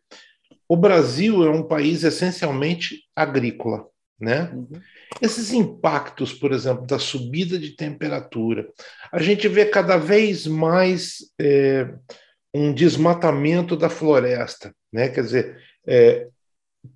o 0.67 0.77
Brasil 0.77 1.45
é 1.45 1.50
um 1.50 1.63
país 1.63 2.03
essencialmente 2.03 3.03
agrícola, 3.13 3.88
né? 4.17 4.51
Uhum. 4.53 4.69
Esses 5.21 5.51
impactos, 5.51 6.33
por 6.33 6.53
exemplo, 6.53 6.86
da 6.88 6.98
subida 6.98 7.60
de 7.60 7.75
temperatura, 7.75 8.69
a 9.12 9.21
gente 9.21 9.50
vê 9.50 9.65
cada 9.65 9.98
vez 9.98 10.48
mais 10.48 11.17
é, 11.38 11.93
um 12.53 12.74
desmatamento 12.74 13.75
da 13.75 13.89
floresta, 13.89 14.74
né? 14.91 15.10
Quer 15.10 15.22
dizer, 15.22 15.63
é, 15.86 16.27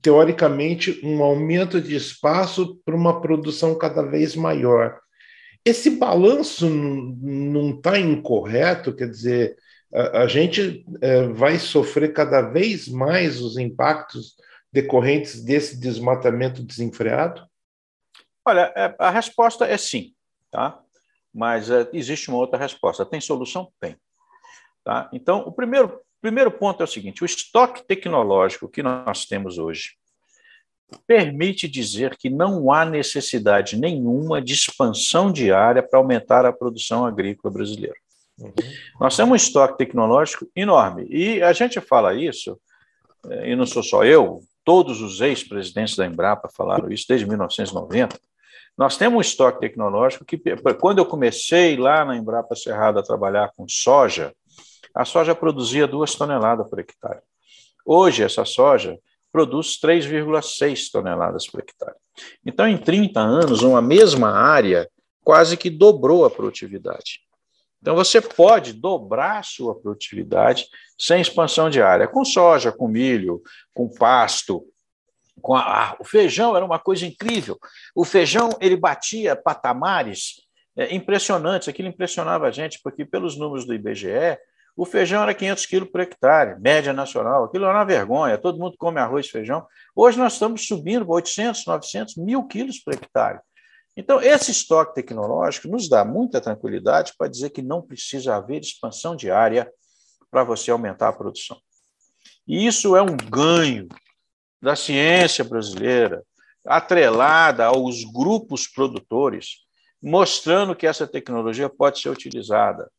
teoricamente, 0.01 0.99
um 1.03 1.23
aumento 1.23 1.79
de 1.79 1.95
espaço 1.95 2.81
para 2.83 2.95
uma 2.95 3.21
produção 3.21 3.77
cada 3.77 4.01
vez 4.01 4.35
maior. 4.35 4.99
Esse 5.63 5.89
balanço 5.91 6.69
não 6.69 7.71
está 7.71 7.97
incorreto, 7.97 8.95
quer 8.95 9.09
dizer, 9.09 9.57
a, 9.93 10.23
a 10.23 10.27
gente 10.27 10.85
é, 11.01 11.27
vai 11.27 11.57
sofrer 11.57 12.13
cada 12.13 12.41
vez 12.41 12.87
mais 12.87 13.41
os 13.41 13.57
impactos 13.57 14.35
decorrentes 14.71 15.41
desse 15.43 15.79
desmatamento 15.79 16.61
desenfreado? 16.61 17.47
Olha, 18.45 18.71
é, 18.75 18.93
a 18.99 19.09
resposta 19.09 19.65
é 19.65 19.77
sim, 19.77 20.13
tá? 20.51 20.79
Mas 21.33 21.69
é, 21.69 21.89
existe 21.93 22.29
uma 22.29 22.37
outra 22.37 22.59
resposta. 22.59 23.05
Tem 23.05 23.21
solução? 23.21 23.71
Tem. 23.79 23.97
Tá? 24.85 25.09
Então, 25.11 25.39
o 25.39 25.51
primeiro, 25.51 25.99
primeiro 26.21 26.51
ponto 26.51 26.81
é 26.81 26.83
o 26.83 26.87
seguinte: 26.87 27.23
o 27.23 27.25
estoque 27.25 27.83
tecnológico 27.83 28.69
que 28.69 28.83
nós 28.83 29.25
temos 29.25 29.57
hoje 29.57 29.97
permite 31.07 31.67
dizer 31.67 32.15
que 32.15 32.29
não 32.29 32.71
há 32.71 32.85
necessidade 32.85 33.75
nenhuma 33.75 34.39
de 34.39 34.53
expansão 34.53 35.31
diária 35.31 35.81
para 35.81 35.97
aumentar 35.97 36.45
a 36.45 36.53
produção 36.53 37.03
agrícola 37.03 37.51
brasileira. 37.51 37.97
Uhum. 38.39 38.53
Nós 39.01 39.17
temos 39.17 39.31
um 39.31 39.35
estoque 39.35 39.79
tecnológico 39.79 40.47
enorme. 40.55 41.07
E 41.09 41.41
a 41.41 41.51
gente 41.51 41.81
fala 41.81 42.13
isso, 42.13 42.59
eh, 43.27 43.51
e 43.51 43.55
não 43.55 43.65
sou 43.65 43.81
só 43.81 44.05
eu, 44.05 44.41
todos 44.63 45.01
os 45.01 45.21
ex-presidentes 45.21 45.95
da 45.95 46.05
Embrapa 46.05 46.47
falaram 46.49 46.91
isso 46.91 47.05
desde 47.09 47.25
1990. 47.25 48.19
Nós 48.77 48.95
temos 48.95 49.17
um 49.17 49.21
estoque 49.21 49.61
tecnológico 49.61 50.25
que, 50.25 50.37
quando 50.79 50.99
eu 50.99 51.05
comecei 51.05 51.77
lá 51.77 52.05
na 52.05 52.15
Embrapa 52.15 52.55
Cerrado 52.55 52.99
a 52.99 53.03
trabalhar 53.03 53.51
com 53.55 53.67
soja, 53.67 54.33
a 54.95 55.03
soja 55.03 55.35
produzia 55.35 55.85
2 55.85 56.15
toneladas 56.15 56.69
por 56.69 56.79
hectare. 56.79 57.19
Hoje, 57.85 58.23
essa 58.23 58.45
soja 58.45 58.97
produz 59.31 59.77
3,6 59.79 60.89
toneladas 60.89 61.45
por 61.45 61.59
hectare. 61.59 61.97
Então, 62.45 62.65
em 62.65 62.77
30 62.77 63.19
anos, 63.19 63.61
uma 63.61 63.81
mesma 63.81 64.31
área 64.31 64.89
quase 65.21 65.57
que 65.57 65.69
dobrou 65.69 66.23
a 66.23 66.29
produtividade. 66.29 67.19
Então, 67.81 67.93
você 67.93 68.21
pode 68.21 68.71
dobrar 68.71 69.39
a 69.39 69.43
sua 69.43 69.75
produtividade 69.75 70.65
sem 70.97 71.19
expansão 71.19 71.69
de 71.69 71.81
área, 71.81 72.07
com 72.07 72.23
soja, 72.23 72.71
com 72.71 72.87
milho, 72.87 73.41
com 73.73 73.89
pasto. 73.89 74.65
Com 75.41 75.53
a, 75.53 75.97
o 75.99 76.05
feijão 76.05 76.55
era 76.55 76.65
uma 76.65 76.79
coisa 76.79 77.05
incrível. 77.05 77.59
O 77.93 78.05
feijão 78.05 78.49
ele 78.61 78.77
batia 78.77 79.35
patamares 79.35 80.41
é, 80.77 80.95
impressionantes. 80.95 81.67
Aquilo 81.67 81.89
impressionava 81.89 82.47
a 82.47 82.51
gente, 82.51 82.79
porque 82.81 83.03
pelos 83.03 83.37
números 83.37 83.65
do 83.65 83.73
IBGE, 83.73 84.37
o 84.75 84.85
feijão 84.85 85.23
era 85.23 85.33
500 85.33 85.65
quilos 85.65 85.89
por 85.89 86.01
hectare, 86.01 86.59
média 86.59 86.91
nacional. 86.91 87.45
Aquilo 87.45 87.65
era 87.65 87.77
uma 87.77 87.85
vergonha. 87.85 88.37
Todo 88.37 88.59
mundo 88.59 88.75
come 88.77 88.99
arroz 88.99 89.27
e 89.27 89.31
feijão. 89.31 89.65
Hoje 89.95 90.17
nós 90.17 90.33
estamos 90.33 90.67
subindo 90.67 91.05
para 91.05 91.15
800, 91.15 91.65
900, 91.65 92.15
mil 92.17 92.45
quilos 92.45 92.79
por 92.79 92.93
hectare. 92.93 93.39
Então, 93.95 94.21
esse 94.21 94.51
estoque 94.51 94.95
tecnológico 94.95 95.69
nos 95.69 95.87
dá 95.87 96.03
muita 96.03 96.41
tranquilidade 96.41 97.13
para 97.17 97.29
dizer 97.29 97.51
que 97.51 97.61
não 97.61 97.81
precisa 97.81 98.35
haver 98.35 98.59
expansão 98.59 99.15
de 99.15 99.31
área 99.31 99.71
para 100.29 100.43
você 100.43 100.69
aumentar 100.69 101.07
a 101.07 101.13
produção. 101.13 101.57
E 102.45 102.67
isso 102.67 102.95
é 102.97 103.01
um 103.01 103.15
ganho 103.15 103.87
da 104.61 104.75
ciência 104.75 105.45
brasileira, 105.45 106.21
atrelada 106.65 107.65
aos 107.65 108.03
grupos 108.03 108.67
produtores, 108.67 109.65
mostrando 110.01 110.75
que 110.75 110.85
essa 110.85 111.07
tecnologia 111.07 111.69
pode 111.69 111.99
ser 111.99 112.09
utilizada. 112.09 112.91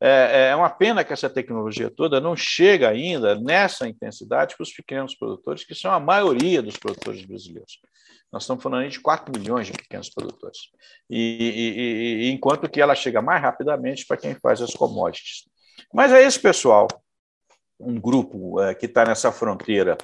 É, 0.00 0.48
é 0.48 0.56
uma 0.56 0.70
pena 0.70 1.04
que 1.04 1.12
essa 1.12 1.28
tecnologia 1.28 1.90
toda 1.90 2.20
não 2.20 2.34
chega 2.34 2.88
ainda 2.88 3.34
nessa 3.34 3.86
intensidade 3.86 4.56
para 4.56 4.62
os 4.62 4.72
pequenos 4.72 5.14
produtores, 5.14 5.64
que 5.64 5.74
são 5.74 5.92
a 5.92 6.00
maioria 6.00 6.62
dos 6.62 6.76
produtores 6.76 7.24
brasileiros. 7.24 7.80
Nós 8.32 8.44
estamos 8.44 8.62
falando 8.62 8.88
de 8.88 9.00
4 9.00 9.38
milhões 9.38 9.66
de 9.66 9.72
pequenos 9.72 10.08
produtores. 10.08 10.70
E, 11.08 11.18
e, 11.18 12.28
e, 12.28 12.30
enquanto 12.30 12.68
que 12.68 12.80
ela 12.80 12.94
chega 12.94 13.20
mais 13.20 13.42
rapidamente 13.42 14.06
para 14.06 14.16
quem 14.16 14.34
faz 14.34 14.62
as 14.62 14.72
commodities. 14.72 15.48
Mas 15.92 16.12
é 16.12 16.22
esse 16.22 16.38
pessoal, 16.38 16.86
um 17.78 18.00
grupo 18.00 18.60
é, 18.60 18.74
que 18.74 18.86
está 18.86 19.04
nessa 19.04 19.32
fronteira 19.32 19.98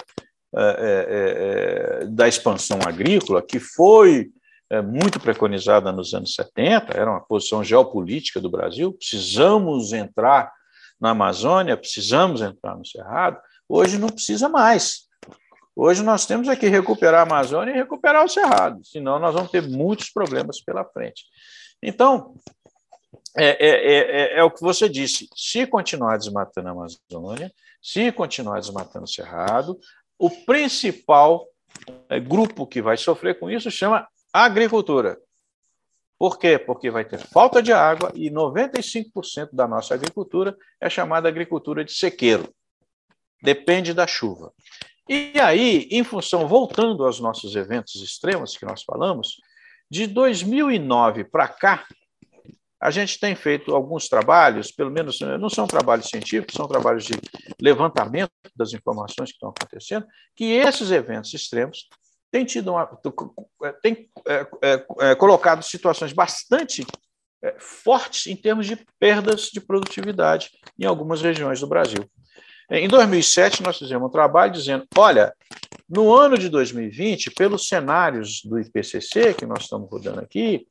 é, 0.55 0.61
é, 0.61 2.03
é, 2.03 2.07
da 2.07 2.27
expansão 2.27 2.79
agrícola, 2.87 3.43
que 3.43 3.61
foi 3.61 4.21
é, 4.23 4.31
muito 4.85 5.21
preconizada 5.21 5.93
nos 5.93 6.13
anos 6.13 6.35
70, 6.35 6.93
era 6.93 7.11
uma 7.11 7.21
posição 7.21 7.63
geopolítica 7.63 8.41
do 8.41 8.51
Brasil, 8.51 8.93
precisamos 8.93 9.93
entrar 9.93 10.53
na 11.01 11.11
Amazônia, 11.11 11.77
precisamos 11.77 12.41
entrar 12.41 12.77
no 12.77 12.85
Cerrado, 12.85 13.39
hoje 13.69 13.99
não 13.99 14.09
precisa 14.09 14.49
mais. 14.49 15.07
Hoje 15.75 16.03
nós 16.03 16.25
temos 16.25 16.49
aqui 16.49 16.69
recuperar 16.69 17.21
a 17.21 17.23
Amazônia 17.23 17.73
e 17.73 17.77
recuperar 17.77 18.25
o 18.25 18.29
Cerrado, 18.29 18.85
senão 18.85 19.19
nós 19.19 19.35
vamos 19.35 19.51
ter 19.51 19.63
muitos 19.63 20.11
problemas 20.11 20.61
pela 20.61 20.85
frente. 20.85 21.25
Então, 21.83 22.35
é, 23.37 23.49
é, 23.49 23.69
é, 23.69 24.39
é, 24.39 24.43
o 24.43 24.51
que 24.51 24.63
você 24.63 24.89
disse: 24.89 25.29
se 25.37 25.67
continuar 25.67 26.17
desmatando 26.17 26.69
a 26.69 26.73
Amazônia, 26.73 27.53
se 27.83 28.11
continuar 28.11 28.59
desmatando 28.59 29.05
o 29.05 29.09
Cerrado, 29.09 29.79
o 30.19 30.31
principal 30.31 31.47
grupo 32.27 32.67
que 32.67 32.81
vai 32.81 32.97
sofrer 32.97 33.39
com 33.39 33.51
isso 33.51 33.71
chama 33.71 34.09
agricultura. 34.45 35.19
Por 36.19 36.39
quê? 36.39 36.59
Porque 36.59 36.91
vai 36.91 37.05
ter 37.05 37.19
falta 37.19 37.63
de 37.63 37.73
água 37.73 38.11
e 38.15 38.31
95% 38.31 39.51
da 39.53 39.69
nossa 39.69 39.95
agricultura 39.95 40.57
é 40.81 40.89
chamada 40.89 41.29
agricultura 41.29 41.85
de 41.85 41.93
sequeiro. 41.93 42.53
Depende 43.43 43.93
da 43.93 44.07
chuva. 44.07 44.53
E 45.09 45.39
aí, 45.39 45.87
em 45.91 46.03
função, 46.03 46.49
voltando 46.49 47.05
aos 47.05 47.21
nossos 47.21 47.55
eventos 47.55 47.97
extremos 47.97 48.57
que 48.57 48.65
nós 48.65 48.83
falamos, 48.83 49.37
de 49.91 50.07
2009 50.07 51.25
para 51.25 51.47
cá, 51.47 51.87
a 52.81 52.91
gente 52.91 53.19
tem 53.19 53.35
feito 53.35 53.75
alguns 53.75 54.09
trabalhos, 54.09 54.71
pelo 54.71 54.91
menos 54.91 55.21
não 55.21 55.49
são 55.49 55.67
trabalhos 55.67 56.09
científicos, 56.09 56.55
são 56.55 56.67
trabalhos 56.67 57.05
de 57.05 57.15
levantamento 57.61 58.33
das 58.55 58.73
informações 58.73 59.31
que 59.31 59.37
estão 59.37 59.51
acontecendo, 59.51 60.07
que 60.35 60.45
esses 60.45 60.91
eventos 60.91 61.33
extremos 61.33 61.89
têm 62.31 62.45
tido 62.45 62.73
uma, 62.73 62.87
têm, 63.83 64.09
é, 64.27 64.47
é, 64.63 64.87
é, 65.01 65.15
colocado 65.15 65.63
situações 65.63 66.13
bastante 66.13 66.87
é, 67.43 67.55
fortes 67.59 68.27
em 68.27 68.37
termos 68.37 68.67
de 68.67 68.77
perdas 68.99 69.51
de 69.53 69.61
produtividade 69.61 70.51
em 70.79 70.85
algumas 70.85 71.23
regiões 71.23 71.61
do 71.61 71.67
Brasil. 71.67 72.09
Em 72.71 72.89
2007, 72.89 73.63
nós 73.63 73.79
fizemos 73.79 74.09
um 74.09 74.13
trabalho 74.13 74.53
dizendo: 74.53 74.87
olha, 74.97 75.33
no 75.89 76.13
ano 76.13 76.37
de 76.37 76.49
2020, 76.49 77.31
pelos 77.31 77.69
cenários 77.69 78.43
do 78.45 78.59
IPCC 78.59 79.35
que 79.35 79.47
nós 79.47 79.63
estamos 79.63 79.89
rodando 79.89 80.21
aqui, 80.21 80.67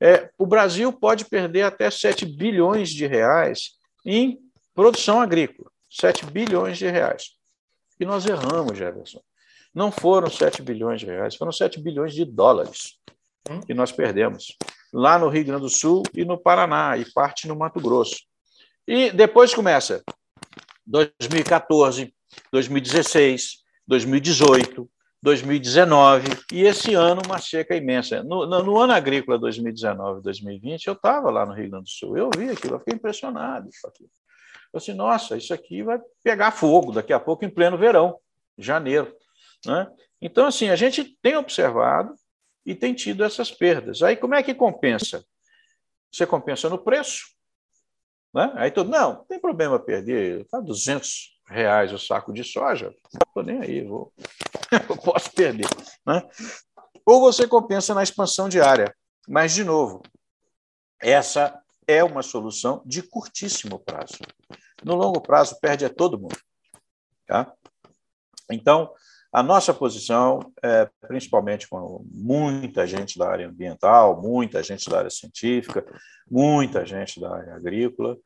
é, 0.00 0.30
o 0.38 0.46
Brasil 0.46 0.92
pode 0.92 1.24
perder 1.24 1.62
até 1.62 1.90
7 1.90 2.24
bilhões 2.24 2.90
de 2.90 3.06
reais 3.06 3.72
em 4.06 4.38
produção 4.74 5.20
agrícola. 5.20 5.70
7 5.90 6.24
bilhões 6.26 6.78
de 6.78 6.88
reais. 6.88 7.32
E 7.98 8.04
nós 8.04 8.24
erramos, 8.26 8.78
Jefferson. 8.78 9.20
Não 9.74 9.92
foram 9.92 10.28
7 10.28 10.62
bilhões 10.62 11.00
de 11.00 11.06
reais, 11.06 11.36
foram 11.36 11.52
7 11.52 11.80
bilhões 11.80 12.14
de 12.14 12.24
dólares 12.24 12.98
hum? 13.48 13.60
que 13.60 13.74
nós 13.74 13.92
perdemos. 13.92 14.56
Lá 14.92 15.18
no 15.18 15.28
Rio 15.28 15.44
Grande 15.44 15.62
do 15.62 15.68
Sul 15.68 16.02
e 16.14 16.24
no 16.24 16.36
Paraná, 16.36 16.96
e 16.96 17.04
parte 17.12 17.46
no 17.46 17.56
Mato 17.56 17.80
Grosso. 17.80 18.16
E 18.86 19.10
depois 19.12 19.54
começa 19.54 20.02
2014, 20.86 22.12
2016, 22.50 23.58
2018, 23.86 24.90
2019 25.22 26.26
e 26.52 26.62
esse 26.62 26.94
ano 26.94 27.20
uma 27.24 27.38
seca 27.38 27.76
imensa. 27.76 28.22
No, 28.22 28.46
no, 28.46 28.62
no 28.62 28.78
ano 28.78 28.92
agrícola 28.92 29.38
2019, 29.38 30.22
2020, 30.22 30.86
eu 30.86 30.94
estava 30.94 31.30
lá 31.30 31.44
no 31.44 31.52
Rio 31.52 31.70
Grande 31.70 31.84
do 31.84 31.90
Sul, 31.90 32.16
eu 32.16 32.30
vi 32.36 32.50
aquilo, 32.50 32.74
eu 32.74 32.78
fiquei 32.78 32.94
impressionado 32.94 33.68
com 33.80 33.88
aquilo. 33.88 34.10
Eu 34.72 34.78
disse, 34.78 34.94
nossa, 34.94 35.36
isso 35.36 35.52
aqui 35.52 35.82
vai 35.82 36.00
pegar 36.22 36.52
fogo 36.52 36.92
daqui 36.92 37.12
a 37.12 37.20
pouco 37.20 37.44
em 37.44 37.50
pleno 37.50 37.76
verão, 37.76 38.18
janeiro. 38.56 39.12
Né? 39.64 39.90
Então, 40.20 40.46
assim, 40.46 40.68
a 40.68 40.76
gente 40.76 41.16
tem 41.22 41.36
observado 41.36 42.14
e 42.64 42.74
tem 42.74 42.94
tido 42.94 43.24
essas 43.24 43.50
perdas. 43.50 44.02
Aí, 44.02 44.16
como 44.16 44.34
é 44.34 44.42
que 44.42 44.54
compensa? 44.54 45.24
Você 46.12 46.26
compensa 46.26 46.68
no 46.68 46.78
preço, 46.78 47.26
né? 48.34 48.52
Aí 48.56 48.70
todo, 48.70 48.90
não, 48.90 49.14
não 49.14 49.24
tem 49.24 49.40
problema 49.40 49.78
perder, 49.78 50.46
tá 50.48 50.60
200 50.60 51.40
reais 51.48 51.92
o 51.92 51.98
saco 51.98 52.32
de 52.32 52.44
soja, 52.44 52.94
não 53.12 53.26
estou 53.26 53.42
nem 53.42 53.60
aí, 53.60 53.82
vou, 53.82 54.12
eu 54.88 54.96
posso 54.96 55.32
perder. 55.32 55.66
Né? 56.06 56.22
Ou 57.04 57.20
você 57.20 57.46
compensa 57.46 57.94
na 57.94 58.02
expansão 58.02 58.48
diária, 58.48 58.94
mas, 59.28 59.54
de 59.54 59.64
novo, 59.64 60.02
essa 61.00 61.60
é 61.86 62.02
uma 62.04 62.22
solução 62.22 62.82
de 62.86 63.02
curtíssimo 63.02 63.78
prazo. 63.78 64.18
No 64.84 64.94
longo 64.94 65.20
prazo, 65.20 65.58
perde 65.60 65.84
a 65.84 65.90
todo 65.90 66.18
mundo. 66.18 66.38
Tá? 67.26 67.52
Então, 68.50 68.92
a 69.32 69.42
nossa 69.42 69.72
posição, 69.72 70.40
é, 70.62 70.88
principalmente 71.06 71.68
com 71.68 72.04
muita 72.10 72.86
gente 72.86 73.16
da 73.16 73.30
área 73.30 73.48
ambiental, 73.48 74.20
muita 74.20 74.62
gente 74.62 74.90
da 74.90 74.98
área 74.98 75.10
científica, 75.10 75.84
muita 76.28 76.84
gente 76.84 77.20
da 77.20 77.32
área 77.32 77.54
agrícola, 77.54 78.16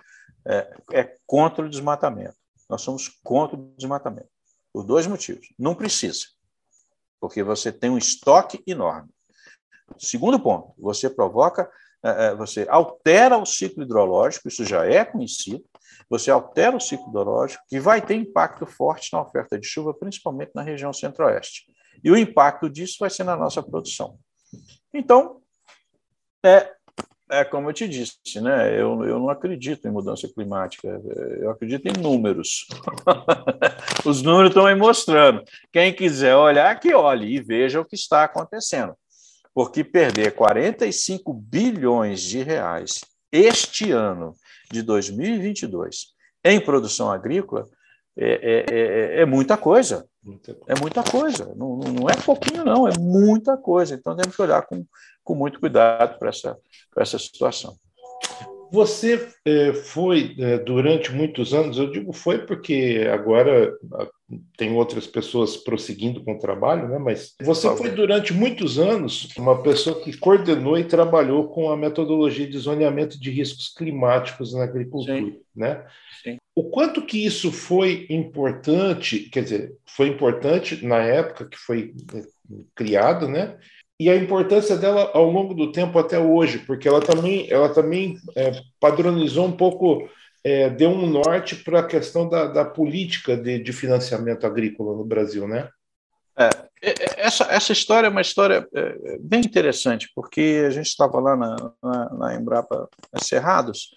é, 0.46 0.76
é 0.92 1.16
contra 1.26 1.64
o 1.64 1.68
desmatamento. 1.68 2.36
Nós 2.68 2.80
somos 2.80 3.08
contra 3.22 3.56
o 3.56 3.74
desmatamento, 3.76 4.28
por 4.72 4.82
dois 4.82 5.06
motivos. 5.06 5.52
Não 5.58 5.74
precisa, 5.74 6.26
porque 7.20 7.42
você 7.42 7.70
tem 7.70 7.90
um 7.90 7.98
estoque 7.98 8.62
enorme. 8.66 9.10
Segundo 9.98 10.40
ponto, 10.40 10.72
você 10.78 11.10
provoca, 11.10 11.70
é, 12.02 12.26
é 12.26 12.34
você 12.34 12.66
altera 12.68 13.36
o 13.36 13.44
ciclo 13.44 13.82
hidrológico, 13.82 14.48
isso 14.48 14.64
já 14.64 14.86
é 14.86 15.04
conhecido, 15.04 15.62
você 16.08 16.30
altera 16.30 16.76
o 16.76 16.80
ciclo 16.80 17.08
hidrológico, 17.08 17.62
que 17.68 17.80
vai 17.80 18.00
ter 18.00 18.14
impacto 18.14 18.66
forte 18.66 19.12
na 19.12 19.22
oferta 19.22 19.58
de 19.58 19.66
chuva, 19.66 19.94
principalmente 19.94 20.52
na 20.54 20.62
região 20.62 20.92
centro-oeste. 20.92 21.64
E 22.02 22.10
o 22.10 22.16
impacto 22.16 22.68
disso 22.68 22.96
vai 23.00 23.10
ser 23.10 23.24
na 23.24 23.36
nossa 23.36 23.62
produção. 23.62 24.18
Então, 24.92 25.40
é, 26.44 26.70
é 27.30 27.44
como 27.44 27.70
eu 27.70 27.72
te 27.72 27.88
disse, 27.88 28.40
né? 28.40 28.72
eu, 28.72 29.04
eu 29.04 29.18
não 29.18 29.30
acredito 29.30 29.88
em 29.88 29.90
mudança 29.90 30.28
climática, 30.28 30.88
eu 31.40 31.50
acredito 31.50 31.86
em 31.86 32.00
números. 32.00 32.66
Os 34.04 34.22
números 34.22 34.50
estão 34.50 34.66
aí 34.66 34.74
mostrando. 34.74 35.42
Quem 35.72 35.92
quiser 35.92 36.36
olhar, 36.36 36.78
que 36.78 36.94
olhe 36.94 37.36
e 37.36 37.40
veja 37.40 37.80
o 37.80 37.84
que 37.84 37.94
está 37.94 38.24
acontecendo. 38.24 38.94
Porque 39.54 39.84
perder 39.84 40.34
45 40.34 41.32
bilhões 41.32 42.20
de 42.20 42.42
reais 42.42 43.00
este 43.32 43.90
ano 43.90 44.34
de 44.70 44.82
2022 44.82 46.14
em 46.44 46.60
produção 46.60 47.10
agrícola 47.10 47.66
é, 48.16 48.26
é, 48.26 48.64
é, 48.70 49.20
é 49.22 49.26
muita 49.26 49.56
coisa. 49.56 50.06
É 50.66 50.80
muita 50.80 51.02
coisa. 51.02 51.54
Não, 51.54 51.76
não 51.78 52.08
é 52.08 52.16
pouquinho, 52.16 52.64
não, 52.64 52.88
é 52.88 52.96
muita 52.98 53.56
coisa. 53.56 53.94
Então 53.94 54.16
temos 54.16 54.34
que 54.36 54.42
olhar 54.42 54.62
com, 54.66 54.86
com 55.22 55.34
muito 55.34 55.60
cuidado 55.60 56.18
para 56.18 56.28
essa, 56.28 56.56
essa 56.96 57.18
situação. 57.18 57.76
Você 58.74 59.28
é, 59.44 59.72
foi 59.72 60.34
é, 60.36 60.58
durante 60.58 61.12
muitos 61.12 61.54
anos, 61.54 61.78
eu 61.78 61.92
digo 61.92 62.12
foi 62.12 62.38
porque 62.38 63.08
agora 63.08 63.72
tem 64.56 64.74
outras 64.74 65.06
pessoas 65.06 65.56
prosseguindo 65.56 66.24
com 66.24 66.34
o 66.34 66.38
trabalho, 66.40 66.88
né? 66.88 66.98
mas 66.98 67.36
você 67.40 67.68
foi 67.76 67.90
durante 67.90 68.32
muitos 68.32 68.76
anos 68.76 69.28
uma 69.38 69.62
pessoa 69.62 70.02
que 70.02 70.16
coordenou 70.16 70.76
e 70.76 70.82
trabalhou 70.82 71.50
com 71.50 71.70
a 71.70 71.76
metodologia 71.76 72.48
de 72.48 72.58
zoneamento 72.58 73.16
de 73.20 73.30
riscos 73.30 73.68
climáticos 73.68 74.52
na 74.52 74.64
agricultura. 74.64 75.20
Sim. 75.20 75.40
Né? 75.54 75.86
Sim. 76.24 76.38
O 76.52 76.64
quanto 76.64 77.06
que 77.06 77.24
isso 77.24 77.52
foi 77.52 78.06
importante, 78.10 79.30
quer 79.30 79.44
dizer, 79.44 79.76
foi 79.86 80.08
importante 80.08 80.84
na 80.84 80.98
época 80.98 81.46
que 81.46 81.56
foi 81.56 81.94
é, 82.12 82.22
criado, 82.74 83.28
né? 83.28 83.56
E 83.98 84.10
a 84.10 84.16
importância 84.16 84.76
dela 84.76 85.10
ao 85.14 85.30
longo 85.30 85.54
do 85.54 85.70
tempo 85.70 85.98
até 85.98 86.18
hoje, 86.18 86.58
porque 86.58 86.88
ela 86.88 87.00
também, 87.00 87.50
ela 87.50 87.72
também 87.72 88.18
é, 88.36 88.52
padronizou 88.80 89.46
um 89.46 89.56
pouco, 89.56 90.08
é, 90.42 90.68
deu 90.68 90.90
um 90.90 91.06
norte 91.06 91.56
para 91.56 91.80
a 91.80 91.86
questão 91.86 92.28
da, 92.28 92.46
da 92.46 92.64
política 92.64 93.36
de, 93.36 93.58
de, 93.58 93.72
financiamento 93.72 94.46
agrícola 94.46 94.96
no 94.96 95.04
Brasil, 95.04 95.46
né? 95.46 95.68
É, 96.36 96.50
essa, 97.16 97.44
essa 97.44 97.72
história 97.72 98.08
é 98.08 98.10
uma 98.10 98.20
história 98.20 98.66
é, 98.74 99.18
bem 99.20 99.40
interessante, 99.40 100.10
porque 100.14 100.64
a 100.66 100.70
gente 100.70 100.86
estava 100.86 101.20
lá 101.20 101.36
na, 101.36 101.56
na, 101.82 102.14
na 102.14 102.34
Embrapa 102.34 102.88
Cerrados 103.22 103.90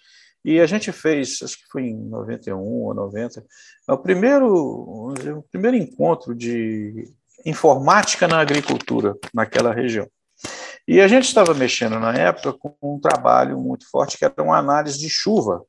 e 0.44 0.60
a 0.60 0.66
gente 0.66 0.92
fez, 0.92 1.42
acho 1.42 1.58
que 1.58 1.66
foi 1.70 1.82
em 1.82 2.08
91 2.08 2.56
ou 2.56 2.94
90, 2.94 3.44
o 3.88 3.98
primeiro, 3.98 5.12
dizer, 5.16 5.34
o 5.34 5.42
primeiro 5.42 5.76
encontro 5.76 6.34
de 6.34 7.12
informática 7.48 8.28
na 8.28 8.40
agricultura 8.40 9.16
naquela 9.32 9.72
região. 9.72 10.08
E 10.86 11.00
a 11.00 11.08
gente 11.08 11.24
estava 11.24 11.52
mexendo 11.54 11.98
na 11.98 12.14
época 12.14 12.52
com 12.52 12.74
um 12.82 13.00
trabalho 13.00 13.58
muito 13.58 13.88
forte 13.90 14.16
que 14.16 14.24
era 14.24 14.42
uma 14.42 14.58
análise 14.58 14.98
de 14.98 15.08
chuva 15.08 15.62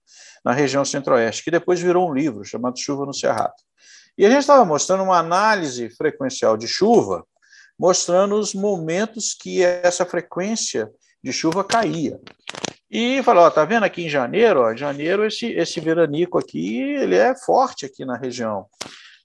na 0.44 0.54
região 0.54 0.86
centro-oeste, 0.86 1.44
que 1.44 1.52
depois 1.52 1.80
virou 1.80 2.10
um 2.10 2.14
livro 2.14 2.46
chamado 2.46 2.80
Chuva 2.80 3.06
no 3.06 3.14
Cerrado. 3.14 3.54
E 4.18 4.26
a 4.26 4.30
gente 4.30 4.40
estava 4.40 4.64
mostrando 4.64 5.04
uma 5.04 5.18
análise 5.18 5.90
frequencial 5.90 6.56
de 6.56 6.68
chuva, 6.68 7.26
mostrando 7.78 8.36
os 8.36 8.54
momentos 8.54 9.34
que 9.34 9.64
essa 9.64 10.06
frequência 10.06 10.90
de 11.24 11.32
chuva 11.34 11.64
caía. 11.64 12.20
E 12.90 13.22
falou, 13.24 13.44
ó, 13.44 13.50
tá 13.50 13.64
vendo 13.66 13.84
aqui 13.84 14.04
em 14.06 14.10
janeiro, 14.10 14.62
ó, 14.62 14.76
janeiro 14.76 15.26
esse, 15.26 15.48
esse 15.52 15.80
veranico 15.80 16.38
aqui, 16.38 16.82
ele 16.82 17.16
é 17.16 17.36
forte 17.36 17.86
aqui 17.86 18.04
na 18.04 18.18
região. 18.18 18.66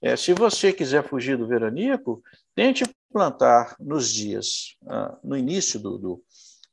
É, 0.01 0.15
se 0.15 0.33
você 0.33 0.71
quiser 0.71 1.03
fugir 1.03 1.37
do 1.37 1.47
veranico, 1.47 2.21
tente 2.55 2.85
plantar 3.11 3.75
nos 3.79 4.09
dias, 4.09 4.75
ah, 4.87 5.17
no 5.23 5.37
início 5.37 5.79
do, 5.79 5.97
do, 5.97 6.23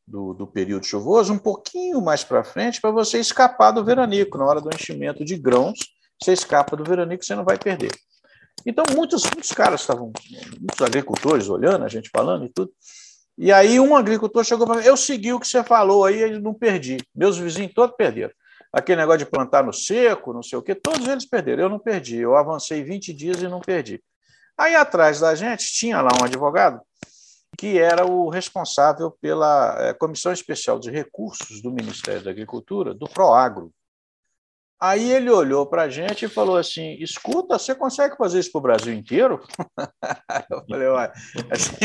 do, 0.06 0.34
do, 0.34 0.46
período 0.46 0.86
chuvoso, 0.86 1.32
um 1.32 1.38
pouquinho 1.38 2.00
mais 2.00 2.24
para 2.24 2.44
frente, 2.44 2.80
para 2.80 2.90
você 2.90 3.18
escapar 3.18 3.72
do 3.72 3.84
veranico. 3.84 4.38
Na 4.38 4.46
hora 4.46 4.60
do 4.60 4.70
enchimento 4.72 5.24
de 5.24 5.36
grãos, 5.36 5.78
você 6.20 6.32
escapa 6.32 6.76
do 6.76 6.84
veranico, 6.84 7.24
você 7.24 7.34
não 7.34 7.44
vai 7.44 7.58
perder. 7.58 7.90
Então, 8.64 8.84
muitos, 8.94 9.24
muitos 9.24 9.52
caras 9.52 9.80
estavam, 9.80 10.12
muitos 10.58 10.80
agricultores 10.80 11.48
olhando, 11.48 11.84
a 11.84 11.88
gente 11.88 12.10
falando 12.10 12.44
e 12.44 12.48
tudo. 12.48 12.70
E 13.36 13.50
aí, 13.50 13.80
um 13.80 13.96
agricultor 13.96 14.44
chegou 14.44 14.66
para 14.66 14.80
mim: 14.80 14.86
eu 14.86 14.96
segui 14.96 15.32
o 15.32 15.40
que 15.40 15.48
você 15.48 15.64
falou 15.64 16.04
aí, 16.04 16.22
e 16.22 16.38
não 16.38 16.54
perdi. 16.54 16.98
Meus 17.14 17.38
vizinhos 17.38 17.72
todos 17.74 17.96
perderam 17.96 18.32
aquele 18.72 19.00
negócio 19.00 19.18
de 19.18 19.26
plantar 19.26 19.62
no 19.62 19.72
seco, 19.72 20.32
não 20.32 20.42
sei 20.42 20.58
o 20.58 20.62
quê, 20.62 20.74
todos 20.74 21.06
eles 21.06 21.26
perderam. 21.26 21.64
Eu 21.64 21.68
não 21.68 21.78
perdi. 21.78 22.16
Eu 22.16 22.36
avancei 22.36 22.82
20 22.82 23.12
dias 23.12 23.42
e 23.42 23.48
não 23.48 23.60
perdi. 23.60 24.02
Aí 24.56 24.74
atrás 24.74 25.20
da 25.20 25.34
gente 25.34 25.72
tinha 25.72 26.00
lá 26.00 26.10
um 26.20 26.24
advogado 26.24 26.80
que 27.58 27.78
era 27.78 28.06
o 28.06 28.28
responsável 28.28 29.10
pela 29.10 29.76
é, 29.78 29.94
Comissão 29.94 30.32
Especial 30.32 30.78
de 30.78 30.90
Recursos 30.90 31.60
do 31.62 31.70
Ministério 31.70 32.22
da 32.22 32.30
Agricultura, 32.30 32.94
do 32.94 33.06
Proagro. 33.06 33.72
Aí 34.80 35.12
ele 35.12 35.30
olhou 35.30 35.64
para 35.64 35.82
a 35.82 35.88
gente 35.88 36.24
e 36.24 36.28
falou 36.28 36.56
assim: 36.56 36.96
escuta, 36.98 37.58
você 37.58 37.72
consegue 37.72 38.16
fazer 38.16 38.40
isso 38.40 38.50
para 38.50 38.58
o 38.58 38.62
Brasil 38.62 38.92
inteiro? 38.92 39.40
eu 40.50 40.64
falei, 40.68 40.88
uai, 40.88 41.12
assim, 41.50 41.76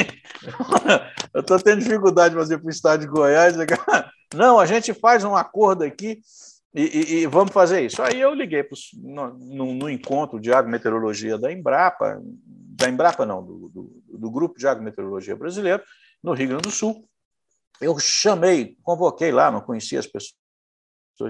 eu 1.33 1.41
estou 1.41 1.59
tendo 1.59 1.83
dificuldade 1.83 2.33
de 2.33 2.39
fazer 2.39 2.57
para 2.57 2.67
o 2.67 2.71
estado 2.71 3.01
de 3.01 3.07
Goiás. 3.07 3.55
Não, 4.33 4.59
a 4.59 4.65
gente 4.65 4.95
faz 4.95 5.23
um 5.23 5.35
acordo 5.35 5.83
aqui 5.83 6.21
e, 6.73 6.81
e, 6.81 7.13
e, 7.21 7.27
vamos 7.27 7.53
fazer 7.53 7.81
isso. 7.85 8.01
Aí 8.01 8.19
eu 8.19 8.33
liguei 8.33 8.63
pros, 8.63 8.89
no, 8.93 9.33
no, 9.33 9.73
no, 9.73 9.89
encontro 9.89 10.39
de 10.39 10.53
agrometeorologia 10.53 11.37
da 11.37 11.51
Embrapa, 11.51 12.21
da 12.23 12.89
Embrapa 12.89 13.25
não, 13.25 13.43
do, 13.43 13.69
do, 13.69 14.03
do, 14.17 14.31
Grupo 14.31 14.59
de 14.59 14.67
Agrometeorologia 14.67 15.35
Brasileiro, 15.35 15.81
no 16.21 16.33
Rio 16.33 16.49
Grande 16.49 16.63
do 16.63 16.71
Sul. 16.71 17.07
Eu 17.79 17.97
chamei, 17.99 18.75
convoquei 18.83 19.31
lá, 19.31 19.49
não 19.49 19.61
conhecia 19.61 19.99
as 19.99 20.07
pessoas 20.07 20.35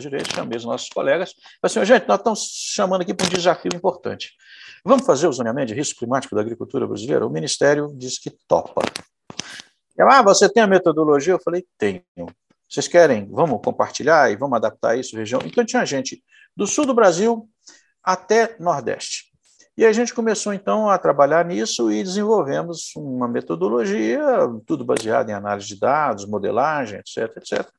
direito, 0.02 0.34
chamei 0.34 0.58
os 0.58 0.66
nossos 0.66 0.90
colegas. 0.90 1.34
Falei 1.62 1.84
assim, 1.84 1.86
gente, 1.86 2.08
nós 2.08 2.18
estamos 2.18 2.40
chamando 2.74 3.02
aqui 3.02 3.14
para 3.14 3.26
um 3.26 3.30
desafio 3.30 3.72
importante. 3.74 4.34
Vamos 4.84 5.06
fazer 5.06 5.28
o 5.28 5.34
zoneamento 5.34 5.68
de 5.68 5.74
risco 5.74 6.00
climático 6.00 6.36
da 6.36 6.42
agricultura 6.42 6.88
brasileira? 6.88 7.26
O 7.26 7.30
Ministério 7.30 7.94
disse 7.96 8.22
que 8.22 8.32
topa. 8.48 8.82
Eu, 9.98 10.10
ah, 10.10 10.22
você 10.22 10.48
tem 10.50 10.64
a 10.64 10.68
metodologia? 10.68 11.34
Eu 11.34 11.40
falei, 11.40 11.66
tenho. 11.78 12.04
Vocês 12.70 12.88
querem? 12.88 13.28
Vamos 13.32 13.62
compartilhar 13.64 14.32
e 14.32 14.36
vamos 14.36 14.58
adaptar 14.58 14.98
isso 14.98 15.16
região. 15.16 15.42
Então 15.46 15.66
tinha 15.66 15.86
gente 15.86 16.24
do 16.56 16.68
sul 16.68 16.86
do 16.86 16.94
Brasil 16.94 17.48
até 18.04 18.56
Nordeste. 18.60 19.28
E 19.78 19.86
a 19.86 19.94
gente 19.94 20.14
começou 20.14 20.54
então 20.54 20.90
a 20.90 20.98
trabalhar 20.98 21.46
nisso 21.46 21.92
e 21.92 22.04
desenvolvemos 22.04 22.96
uma 22.96 23.28
metodologia, 23.28 24.20
tudo 24.66 24.84
baseado 24.84 25.30
em 25.30 25.34
análise 25.34 25.68
de 25.68 25.80
dados, 25.80 26.26
modelagem, 26.26 26.98
etc, 27.00 27.38
etc. 27.38 27.70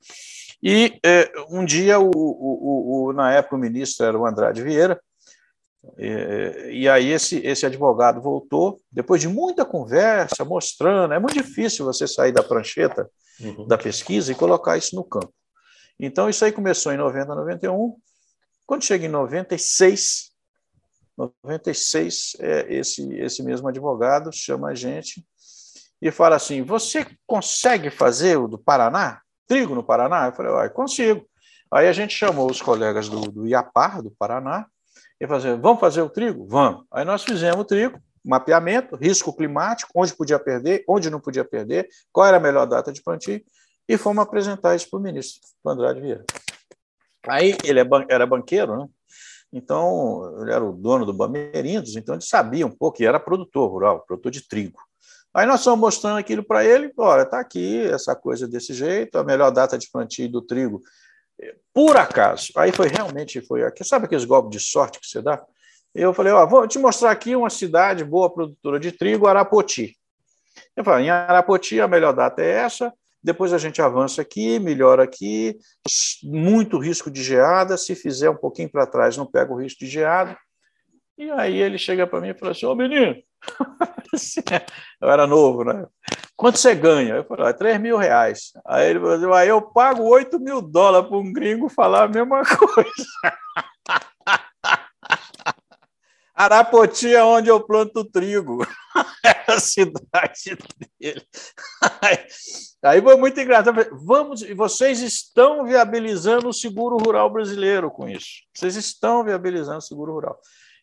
E 0.62 0.98
eh, 1.05 1.31
um 1.51 1.64
dia, 1.64 1.98
o, 1.98 2.11
o, 2.14 3.09
o, 3.09 3.12
na 3.12 3.33
época, 3.33 3.57
o 3.57 3.59
ministro 3.59 4.07
era 4.07 4.16
o 4.16 4.24
Andrade 4.24 4.62
Vieira, 4.62 5.01
e, 5.96 6.80
e, 6.82 6.88
aí 6.88 7.10
esse, 7.10 7.38
esse 7.46 7.64
advogado 7.64 8.20
voltou, 8.20 8.80
depois 8.90 9.20
de 9.20 9.28
muita 9.28 9.64
conversa, 9.64 10.44
mostrando, 10.44 11.14
é 11.14 11.18
muito 11.18 11.34
difícil 11.34 11.84
você 11.84 12.06
sair 12.06 12.32
da 12.32 12.42
prancheta 12.42 13.08
uhum. 13.40 13.66
da 13.66 13.78
pesquisa 13.78 14.32
e 14.32 14.34
colocar 14.34 14.76
isso 14.76 14.96
no 14.96 15.04
campo. 15.04 15.32
Então, 15.98 16.28
isso 16.28 16.44
aí 16.44 16.52
começou 16.52 16.92
em 16.92 16.96
90, 16.96 17.34
91. 17.34 17.96
Quando 18.66 18.84
chega 18.84 19.06
em 19.06 19.08
96, 19.08 20.30
96, 21.16 22.36
é, 22.38 22.74
esse, 22.74 23.14
esse 23.14 23.42
mesmo 23.42 23.68
advogado 23.68 24.30
chama 24.32 24.68
a 24.68 24.74
gente 24.74 25.24
e 26.00 26.10
fala 26.10 26.36
assim: 26.36 26.62
Você 26.62 27.06
consegue 27.26 27.90
fazer 27.90 28.36
o 28.36 28.46
do 28.46 28.58
Paraná? 28.58 29.20
Trigo 29.46 29.74
no 29.74 29.82
Paraná? 29.82 30.26
Eu 30.26 30.32
falei: 30.32 30.52
ah, 30.52 30.68
consigo. 30.68 31.26
Aí 31.72 31.88
a 31.88 31.92
gente 31.92 32.14
chamou 32.14 32.50
os 32.50 32.62
colegas 32.62 33.08
do, 33.08 33.20
do 33.32 33.46
IAPAR, 33.46 34.02
do 34.02 34.10
Paraná, 34.12 34.66
e 35.20 35.26
falou 35.26 35.38
assim: 35.38 35.61
Vamos 35.61 35.81
fazer 35.81 36.02
o 36.02 36.09
trigo? 36.09 36.46
Vamos. 36.46 36.85
Aí 36.90 37.04
nós 37.04 37.24
fizemos 37.24 37.61
o 37.61 37.64
trigo, 37.64 37.98
mapeamento, 38.24 38.96
risco 38.96 39.35
climático, 39.35 39.90
onde 39.94 40.14
podia 40.14 40.38
perder, 40.38 40.85
onde 40.88 41.11
não 41.11 41.20
podia 41.20 41.44
perder, 41.44 41.88
qual 42.12 42.26
era 42.26 42.37
a 42.37 42.40
melhor 42.40 42.66
data 42.66 42.92
de 42.92 43.02
plantio, 43.02 43.42
e 43.88 43.96
fomos 43.96 44.22
apresentar 44.22 44.76
isso 44.76 44.88
para 44.90 44.98
o 44.98 45.02
ministro, 45.02 45.40
Andrade 45.66 46.00
Vieira. 46.00 46.24
Aí 47.26 47.57
ele 47.64 47.81
é 47.81 47.87
era 48.09 48.26
banqueiro, 48.26 48.76
né? 48.76 48.88
então 49.52 50.40
ele 50.40 50.52
era 50.52 50.64
o 50.64 50.72
dono 50.72 51.07
do 51.07 51.12
Bamerindos, 51.12 51.96
então 51.96 52.14
ele 52.14 52.24
sabia 52.24 52.66
um 52.66 52.70
pouco, 52.70 53.02
e 53.02 53.07
era 53.07 53.18
produtor 53.18 53.70
rural, 53.70 54.04
produtor 54.07 54.31
de 54.31 54.46
trigo. 54.46 54.78
Aí 55.35 55.46
nós 55.46 55.61
estamos 55.61 55.78
mostrando 55.78 56.18
aquilo 56.18 56.42
para 56.42 56.64
ele, 56.64 56.92
olha, 56.96 57.22
está 57.22 57.38
aqui 57.38 57.81
essa 57.87 58.14
coisa 58.14 58.48
desse 58.48 58.72
jeito, 58.72 59.18
a 59.18 59.24
melhor 59.24 59.50
data 59.50 59.78
de 59.78 59.90
plantio 59.90 60.31
do 60.31 60.42
trigo, 60.42 60.81
por 61.72 61.96
acaso, 61.96 62.53
aí 62.57 62.72
foi 62.72 62.88
realmente, 62.88 63.40
foi, 63.40 63.61
sabe 63.83 64.07
aqueles 64.07 64.24
golpes 64.24 64.51
de 64.51 64.61
sorte 64.61 64.98
que 64.98 65.07
você 65.07 65.22
dá? 65.22 65.42
Eu 65.94 66.12
falei, 66.12 66.33
ó, 66.33 66.46
vou 66.46 66.66
te 66.66 66.79
mostrar 66.79 67.11
aqui 67.11 67.35
uma 67.35 67.51
cidade 67.51 68.05
boa 68.05 68.33
produtora 68.33 68.79
de 68.79 68.92
trigo, 68.92 69.27
Arapoti. 69.27 69.96
Eu 70.77 70.85
falei, 70.85 71.07
em 71.07 71.11
Arapoti 71.11 71.81
a 71.81 71.88
melhor 71.88 72.12
data 72.12 72.42
é 72.42 72.51
essa, 72.51 72.92
depois 73.22 73.53
a 73.53 73.59
gente 73.59 73.83
avança 73.83 74.22
aqui, 74.22 74.59
melhora 74.59 75.03
aqui, 75.03 75.59
muito 76.22 76.79
risco 76.79 77.11
de 77.11 77.22
geada, 77.22 77.77
se 77.77 77.94
fizer 77.94 78.31
um 78.31 78.37
pouquinho 78.37 78.70
para 78.70 78.87
trás 78.87 79.16
não 79.16 79.27
pega 79.27 79.53
o 79.53 79.61
risco 79.61 79.81
de 79.81 79.87
geada. 79.87 80.37
E 81.16 81.31
aí 81.33 81.57
ele 81.57 81.79
chega 81.79 82.07
para 82.07 82.20
mim 82.20 82.29
e 82.29 82.35
fala 82.35 82.53
assim, 82.53 82.66
ô 82.66 82.74
menino, 82.77 83.16
eu 85.01 85.11
era 85.11 85.27
novo, 85.27 85.64
né? 85.64 85.85
Quanto 86.38 86.57
você 86.57 86.72
ganha? 86.72 87.16
Eu 87.16 87.24
falei, 87.24 87.48
ah, 87.48 87.53
3 87.53 87.81
mil 87.81 87.96
reais. 87.96 88.53
Aí 88.64 88.90
ele 88.90 89.01
falou 89.01 89.35
aí 89.35 89.48
eu 89.48 89.61
pago 89.61 90.05
8 90.05 90.38
mil 90.38 90.62
dólares 90.62 91.09
para 91.09 91.18
um 91.18 91.33
gringo 91.33 91.68
falar 91.68 92.05
a 92.05 92.09
mesma 92.09 92.44
coisa. 92.57 93.07
Arapoti 96.33 97.12
é 97.12 97.24
onde 97.24 97.48
eu 97.48 97.61
planto 97.61 98.05
trigo. 98.05 98.64
é 99.27 99.53
a 99.53 99.59
cidade 99.59 100.57
dele. 101.01 101.27
Aí 102.85 103.03
foi 103.03 103.16
muito 103.16 103.40
engraçado. 103.40 103.85
Vamos, 104.05 104.40
vocês 104.55 105.01
estão 105.01 105.64
viabilizando 105.64 106.48
o 106.48 106.55
seguro 106.55 106.98
rural 106.98 107.29
brasileiro 107.29 107.90
com 107.90 108.09
isso. 108.09 108.44
Vocês 108.55 108.77
estão 108.77 109.24
viabilizando 109.24 109.79
o 109.79 109.83
seguro 109.83 110.12
rural. 110.12 110.38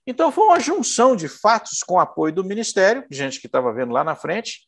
Então 0.05 0.33
foi 0.33 0.43
uma 0.43 0.59
junção 0.59 1.15
de 1.15 1.29
fatos 1.29 1.79
com 1.79 1.97
apoio 1.97 2.33
do 2.33 2.43
Ministério, 2.43 3.05
gente 3.09 3.39
que 3.39 3.47
estava 3.47 3.71
vendo 3.71 3.93
lá 3.93 4.03
na 4.03 4.17
frente, 4.17 4.67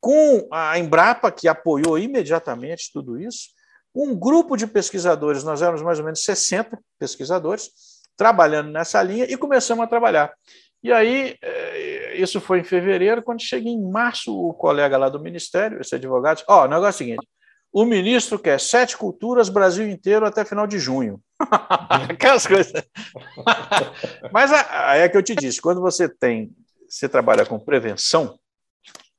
com 0.00 0.46
a 0.52 0.78
Embrapa, 0.78 1.30
que 1.32 1.48
apoiou 1.48 1.98
imediatamente 1.98 2.90
tudo 2.92 3.20
isso, 3.20 3.48
Um 3.94 4.14
grupo 4.14 4.58
de 4.58 4.66
pesquisadores, 4.66 5.42
nós 5.42 5.62
éramos 5.62 5.80
mais 5.80 5.98
ou 5.98 6.04
menos 6.04 6.22
60 6.22 6.78
pesquisadores, 6.98 7.70
trabalhando 8.14 8.70
nessa 8.70 9.02
linha 9.02 9.24
e 9.24 9.38
começamos 9.38 9.82
a 9.82 9.88
trabalhar. 9.88 10.34
E 10.82 10.92
aí, 10.92 11.34
é, 11.40 12.14
isso 12.16 12.40
foi 12.40 12.60
em 12.60 12.64
fevereiro, 12.64 13.22
quando 13.22 13.40
cheguei 13.40 13.72
em 13.72 13.90
março, 13.90 14.38
o 14.38 14.52
colega 14.52 14.98
lá 14.98 15.08
do 15.08 15.18
Ministério, 15.18 15.80
esse 15.80 15.94
advogado, 15.94 16.42
ó, 16.46 16.60
oh, 16.60 16.64
o 16.64 16.68
negócio 16.68 16.86
é 16.86 16.90
o 16.90 16.92
seguinte, 16.92 17.28
o 17.72 17.84
ministro 17.84 18.38
quer 18.38 18.58
sete 18.58 18.96
culturas, 18.96 19.48
Brasil 19.48 19.86
inteiro, 19.86 20.24
até 20.24 20.44
final 20.44 20.66
de 20.66 20.78
junho. 20.78 21.20
Aquelas 22.08 22.46
coisas. 22.46 22.72
Mas 24.32 24.50
é 24.50 25.08
que 25.08 25.16
eu 25.16 25.22
te 25.22 25.34
disse, 25.34 25.60
quando 25.60 25.80
você 25.80 26.08
tem, 26.08 26.50
você 26.88 27.08
trabalha 27.08 27.44
com 27.44 27.58
prevenção, 27.58 28.38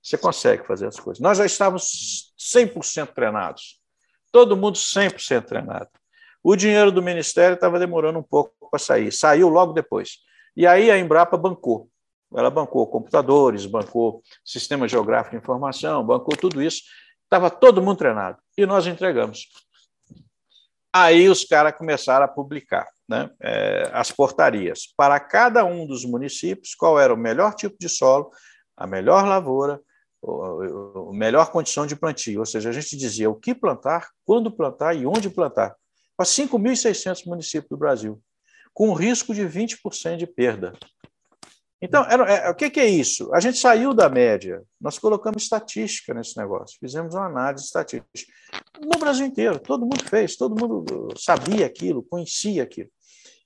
você 0.08 0.18
consegue 0.18 0.66
fazer 0.66 0.88
as 0.88 0.98
coisas. 0.98 1.20
Nós 1.20 1.38
já 1.38 1.46
estávamos 1.46 2.34
100% 2.40 3.14
treinados. 3.14 3.78
Todo 4.32 4.56
mundo 4.56 4.78
100% 4.78 5.44
treinado. 5.44 5.90
O 6.42 6.56
dinheiro 6.56 6.94
do 6.94 7.02
Ministério 7.02 7.56
estava 7.56 7.78
demorando 7.78 8.18
um 8.18 8.24
pouco 8.24 8.54
para 8.72 8.80
sair. 8.80 9.12
Saiu 9.12 9.50
logo 9.50 9.74
depois. 9.74 10.20
E 10.56 10.66
aí 10.66 10.90
a 10.90 10.98
Embrapa 10.98 11.36
bancou. 11.36 11.90
Ela 12.34 12.50
bancou 12.50 12.88
computadores, 12.88 13.66
bancou 13.66 14.24
sistema 14.46 14.88
geográfico 14.88 15.36
de 15.36 15.44
informação, 15.44 16.06
bancou 16.06 16.38
tudo 16.38 16.64
isso. 16.64 16.84
Estava 17.26 17.50
todo 17.50 17.82
mundo 17.82 17.98
treinado. 17.98 18.38
E 18.58 18.66
nós 18.66 18.88
entregamos. 18.88 19.50
Aí 20.94 21.28
os 21.28 21.44
caras 21.44 21.78
começaram 21.78 22.24
a 22.24 22.30
publicar 22.30 22.88
né, 23.10 23.30
é, 23.42 23.90
as 23.92 24.10
portarias. 24.10 24.84
Para 24.96 25.20
cada 25.20 25.66
um 25.66 25.86
dos 25.86 26.06
municípios, 26.06 26.74
qual 26.74 26.98
era 26.98 27.14
o 27.14 27.18
melhor 27.18 27.54
tipo 27.54 27.76
de 27.78 27.90
solo, 27.90 28.32
a 28.78 28.88
melhor 28.88 29.26
lavoura, 29.26 29.82
a 30.30 31.14
melhor 31.14 31.52
condição 31.52 31.86
de 31.86 31.96
plantio, 31.96 32.40
ou 32.40 32.46
seja, 32.46 32.70
a 32.70 32.74
gente 32.74 32.96
dizia 32.98 33.30
o 33.30 33.36
que 33.36 33.56
plantar, 33.56 34.10
quando 34.26 34.52
plantar 34.52 34.96
e 34.96 35.06
onde 35.06 35.30
plantar, 35.30 35.76
para 36.16 36.26
5.600 36.26 37.26
municípios 37.26 37.70
do 37.70 37.78
Brasil, 37.78 38.22
com 38.74 38.94
risco 38.94 39.34
de 39.34 39.42
20% 39.44 40.18
de 40.18 40.28
perda. 40.28 40.74
Então, 41.82 42.04
era, 42.10 42.24
é, 42.32 42.50
o 42.50 42.56
que, 42.56 42.72
que, 42.72 42.80
é 42.80 42.88
isso? 42.88 43.34
A 43.34 43.40
gente 43.40 43.60
saiu 43.60 43.94
da 43.94 44.10
média, 44.10 44.64
nós 44.82 44.98
colocamos 44.98 45.44
estatística 45.44 46.14
nesse 46.14 46.36
negócio, 46.36 46.78
fizemos 46.80 47.14
uma 47.14 47.28
análise 47.28 47.66
estatística. 47.66 48.34
No 48.82 49.00
Brasil 49.00 49.28
inteiro, 49.28 49.60
todo 49.60 49.82
mundo 49.82 50.04
fez, 50.04 50.36
todo 50.36 50.60
mundo 50.60 51.08
sabia 51.16 51.68
aquilo, 51.68 52.02
conhecia 52.04 52.64
aquilo. 52.64 52.90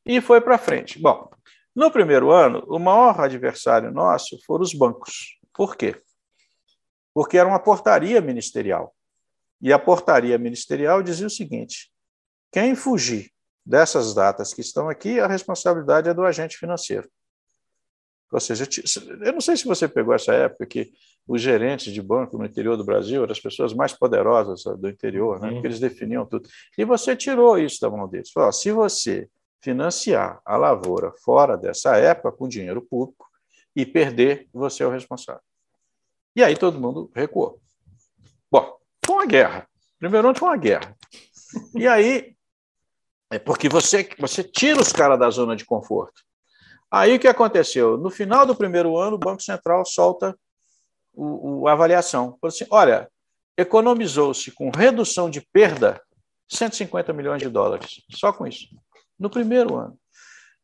E 0.06 0.22
foi 0.22 0.40
para 0.40 0.58
frente. 0.58 0.98
Bom, 0.98 1.30
no 1.76 1.92
primeiro 1.92 2.32
ano, 2.32 2.64
o 2.68 2.80
maior 2.80 3.20
adversário 3.20 3.92
nosso 3.92 4.40
foram 4.46 4.64
os 4.64 4.74
bancos. 4.74 5.38
Por 5.54 5.76
quê? 5.76 5.96
Porque 7.14 7.38
era 7.38 7.48
uma 7.48 7.60
portaria 7.60 8.22
ministerial. 8.22 8.94
E 9.62 9.72
a 9.72 9.80
portaria 9.80 10.38
ministerial 10.38 11.04
dizia 11.04 11.28
o 11.28 11.30
seguinte: 11.30 11.92
quem 12.52 12.76
fugir 12.76 13.32
dessas 13.66 14.14
datas 14.14 14.54
que 14.54 14.62
estão 14.62 14.90
aqui, 14.90 15.20
a 15.20 15.28
responsabilidade 15.28 16.10
é 16.10 16.14
do 16.14 16.26
agente 16.26 16.58
financeiro. 16.58 17.10
Ou 18.32 18.40
seja, 18.40 18.66
eu 19.24 19.34
não 19.34 19.42
sei 19.42 19.58
se 19.58 19.66
você 19.66 19.88
pegou 19.88 20.14
essa 20.14 20.34
época 20.34 20.66
que 20.66 20.92
os 21.28 21.42
gerentes 21.42 21.94
de 21.94 22.02
banco 22.02 22.38
no 22.38 22.46
interior 22.46 22.78
do 22.78 22.84
Brasil 22.84 23.24
eram 23.24 23.32
as 23.32 23.40
pessoas 23.40 23.74
mais 23.74 23.92
poderosas 23.92 24.64
do 24.80 24.90
interior, 24.90 25.40
né? 25.40 25.52
porque 25.52 25.68
eles 25.68 25.80
definiam 25.80 26.26
tudo. 26.26 26.48
E 26.78 26.86
você 26.86 27.16
tirou 27.16 27.60
isso 27.60 27.80
da 27.82 27.90
mão 27.90 28.08
deles. 28.08 28.32
Falou, 28.32 28.52
se 28.54 28.72
você 28.72 29.30
financiar 29.62 30.42
a 30.46 30.56
lavoura 30.56 31.12
fora 31.24 31.58
dessa 31.58 31.98
época 31.98 32.32
com 32.32 32.48
dinheiro 32.48 32.82
público 32.82 33.28
e 33.76 33.86
perder, 33.86 34.48
você 34.54 34.82
é 34.84 34.88
o 34.88 34.90
responsável. 34.90 35.44
E 36.36 36.44
aí 36.44 36.56
todo 36.56 36.80
mundo 36.80 37.12
recuou. 37.14 37.60
Bom, 38.50 38.78
foi 39.06 39.16
uma 39.16 39.26
guerra. 39.26 39.68
Primeiro 40.00 40.30
ano 40.30 40.38
foi 40.38 40.50
uma 40.50 40.58
guerra. 40.58 40.96
E 41.76 41.88
aí, 41.88 42.36
é 43.30 43.38
porque 43.38 43.68
você, 43.68 44.08
você 44.18 44.44
tira 44.44 44.80
os 44.80 44.94
caras 44.94 45.20
da 45.20 45.30
zona 45.30 45.56
de 45.56 45.66
conforto. 45.66 46.22
Aí 46.90 47.16
o 47.16 47.20
que 47.20 47.28
aconteceu? 47.28 47.98
No 47.98 48.10
final 48.10 48.46
do 48.46 48.56
primeiro 48.56 48.98
ano, 48.98 49.16
o 49.16 49.20
Banco 49.20 49.42
Central 49.42 49.86
solta 49.86 50.38
o, 51.14 51.62
o 51.62 51.68
a 51.68 51.74
avaliação. 51.74 52.38
Falou 52.40 52.54
assim: 52.54 52.66
olha, 52.70 53.10
economizou-se 53.58 54.52
com 54.52 54.70
redução 54.70 55.30
de 55.30 55.42
perda 55.42 56.02
150 56.50 57.14
milhões 57.14 57.42
de 57.42 57.50
dólares, 57.50 58.02
só 58.12 58.34
com 58.34 58.46
isso, 58.46 58.68
no 59.18 59.30
primeiro 59.30 59.76
ano. 59.76 59.98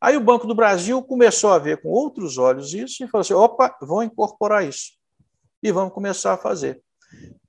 Aí 0.00 0.16
o 0.16 0.20
Banco 0.20 0.46
do 0.46 0.54
Brasil 0.54 1.02
começou 1.02 1.50
a 1.50 1.58
ver 1.58 1.80
com 1.80 1.88
outros 1.88 2.36
olhos 2.36 2.74
isso 2.74 3.04
e 3.04 3.08
falou 3.08 3.22
assim: 3.22 3.34
opa, 3.34 3.74
vou 3.80 4.02
incorporar 4.02 4.66
isso 4.66 4.97
e 5.62 5.72
vamos 5.72 5.92
começar 5.92 6.34
a 6.34 6.38
fazer. 6.38 6.82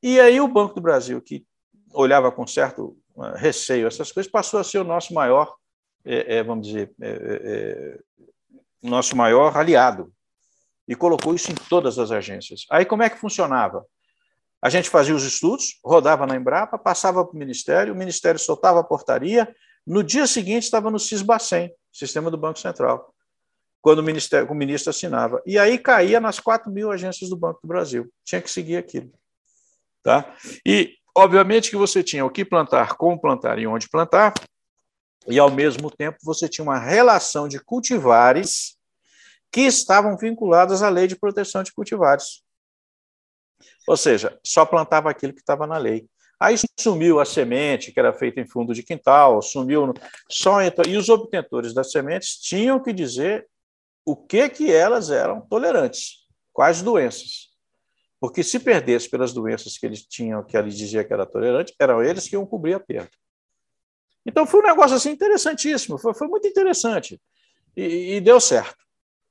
E 0.01 0.19
aí 0.19 0.39
o 0.39 0.47
Banco 0.47 0.75
do 0.75 0.81
Brasil, 0.81 1.21
que 1.21 1.45
olhava 1.93 2.31
com 2.31 2.45
certo 2.47 2.97
uh, 3.15 3.35
receio 3.35 3.87
essas 3.87 4.11
coisas, 4.11 4.31
passou 4.31 4.59
a 4.59 4.63
ser 4.63 4.79
o 4.79 4.83
nosso 4.83 5.13
maior, 5.13 5.55
é, 6.05 6.37
é, 6.37 6.43
vamos 6.43 6.67
dizer, 6.67 6.91
é, 7.01 7.99
nosso 8.81 9.15
maior 9.15 9.55
aliado 9.57 10.11
e 10.87 10.95
colocou 10.95 11.35
isso 11.35 11.51
em 11.51 11.55
todas 11.55 11.99
as 11.99 12.11
agências. 12.11 12.65
Aí 12.71 12.85
como 12.85 13.03
é 13.03 13.09
que 13.09 13.19
funcionava? 13.19 13.85
A 14.61 14.69
gente 14.69 14.89
fazia 14.89 15.15
os 15.15 15.23
estudos, 15.23 15.79
rodava 15.83 16.25
na 16.25 16.35
Embrapa, 16.35 16.77
passava 16.77 17.23
para 17.23 17.35
o 17.35 17.39
Ministério, 17.39 17.93
o 17.93 17.97
Ministério 17.97 18.39
soltava 18.39 18.79
a 18.79 18.83
portaria, 18.83 19.53
no 19.85 20.03
dia 20.03 20.25
seguinte 20.27 20.63
estava 20.63 20.89
no 20.89 20.99
CISBACEN, 20.99 21.71
Sistema 21.91 22.29
do 22.29 22.37
Banco 22.37 22.59
Central 22.59 23.13
quando 23.81 23.99
o, 23.99 24.03
ministério, 24.03 24.49
o 24.51 24.55
ministro 24.55 24.89
assinava. 24.89 25.41
E 25.45 25.57
aí 25.57 25.77
caía 25.77 26.19
nas 26.19 26.39
4 26.39 26.71
mil 26.71 26.91
agências 26.91 27.29
do 27.29 27.37
Banco 27.37 27.59
do 27.61 27.67
Brasil. 27.67 28.11
Tinha 28.23 28.41
que 28.41 28.51
seguir 28.51 28.77
aquilo. 28.77 29.11
Tá? 30.03 30.35
E, 30.65 30.95
obviamente, 31.15 31.69
que 31.69 31.75
você 31.75 32.03
tinha 32.03 32.25
o 32.25 32.29
que 32.29 32.43
plantar, 32.43 32.95
como 32.95 33.19
plantar 33.19 33.59
e 33.59 33.67
onde 33.67 33.89
plantar, 33.89 34.33
e, 35.27 35.37
ao 35.37 35.51
mesmo 35.51 35.91
tempo, 35.91 36.17
você 36.23 36.47
tinha 36.47 36.63
uma 36.63 36.79
relação 36.79 37.47
de 37.47 37.59
cultivares 37.59 38.77
que 39.51 39.61
estavam 39.61 40.17
vinculadas 40.17 40.81
à 40.81 40.89
lei 40.89 41.07
de 41.07 41.15
proteção 41.15 41.63
de 41.63 41.73
cultivares. 41.73 42.43
Ou 43.87 43.97
seja, 43.97 44.39
só 44.45 44.65
plantava 44.65 45.09
aquilo 45.09 45.33
que 45.33 45.39
estava 45.39 45.65
na 45.65 45.77
lei. 45.77 46.07
Aí 46.39 46.55
sumiu 46.79 47.19
a 47.19 47.25
semente, 47.25 47.91
que 47.91 47.99
era 47.99 48.13
feita 48.13 48.39
em 48.39 48.47
fundo 48.47 48.73
de 48.73 48.81
quintal, 48.81 49.41
sumiu 49.41 49.93
só 50.29 50.61
então, 50.61 50.85
e 50.87 50.95
os 50.95 51.09
obtentores 51.09 51.73
das 51.73 51.91
sementes 51.91 52.37
tinham 52.37 52.81
que 52.81 52.93
dizer 52.93 53.45
o 54.09 54.15
que 54.15 54.49
que 54.49 54.71
elas 54.71 55.11
eram 55.11 55.39
tolerantes, 55.39 56.25
quais 56.51 56.81
doenças. 56.81 57.49
Porque 58.19 58.43
se 58.43 58.59
perdesse 58.59 59.07
pelas 59.07 59.33
doenças 59.33 59.77
que 59.77 59.85
eles 59.85 60.03
tinham, 60.03 60.43
que 60.43 60.57
ele 60.57 60.71
dizia 60.71 61.03
que 61.03 61.13
era 61.13 61.27
tolerante, 61.27 61.75
eram 61.79 62.03
eles 62.03 62.27
que 62.27 62.35
iam 62.35 62.43
cobrir 62.43 62.73
a 62.73 62.79
perda. 62.79 63.11
Então 64.25 64.47
foi 64.47 64.61
um 64.61 64.65
negócio 64.65 64.97
assim 64.97 65.11
interessantíssimo, 65.11 65.99
foi, 65.99 66.15
foi 66.15 66.27
muito 66.27 66.47
interessante. 66.47 67.21
E, 67.77 68.15
e, 68.15 68.21
deu 68.21 68.39
certo. 68.39 68.83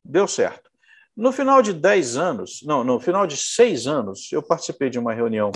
Deu 0.05 0.29
certo. 0.29 0.71
No 1.17 1.33
final 1.33 1.61
de 1.61 1.73
10 1.73 2.17
anos, 2.17 2.61
não, 2.63 2.85
no 2.85 3.01
final 3.01 3.27
de 3.27 3.37
seis 3.37 3.89
anos, 3.89 4.31
eu 4.31 4.45
participei 4.45 4.89
de 4.89 4.99
uma 4.99 5.13
reunião 5.13 5.51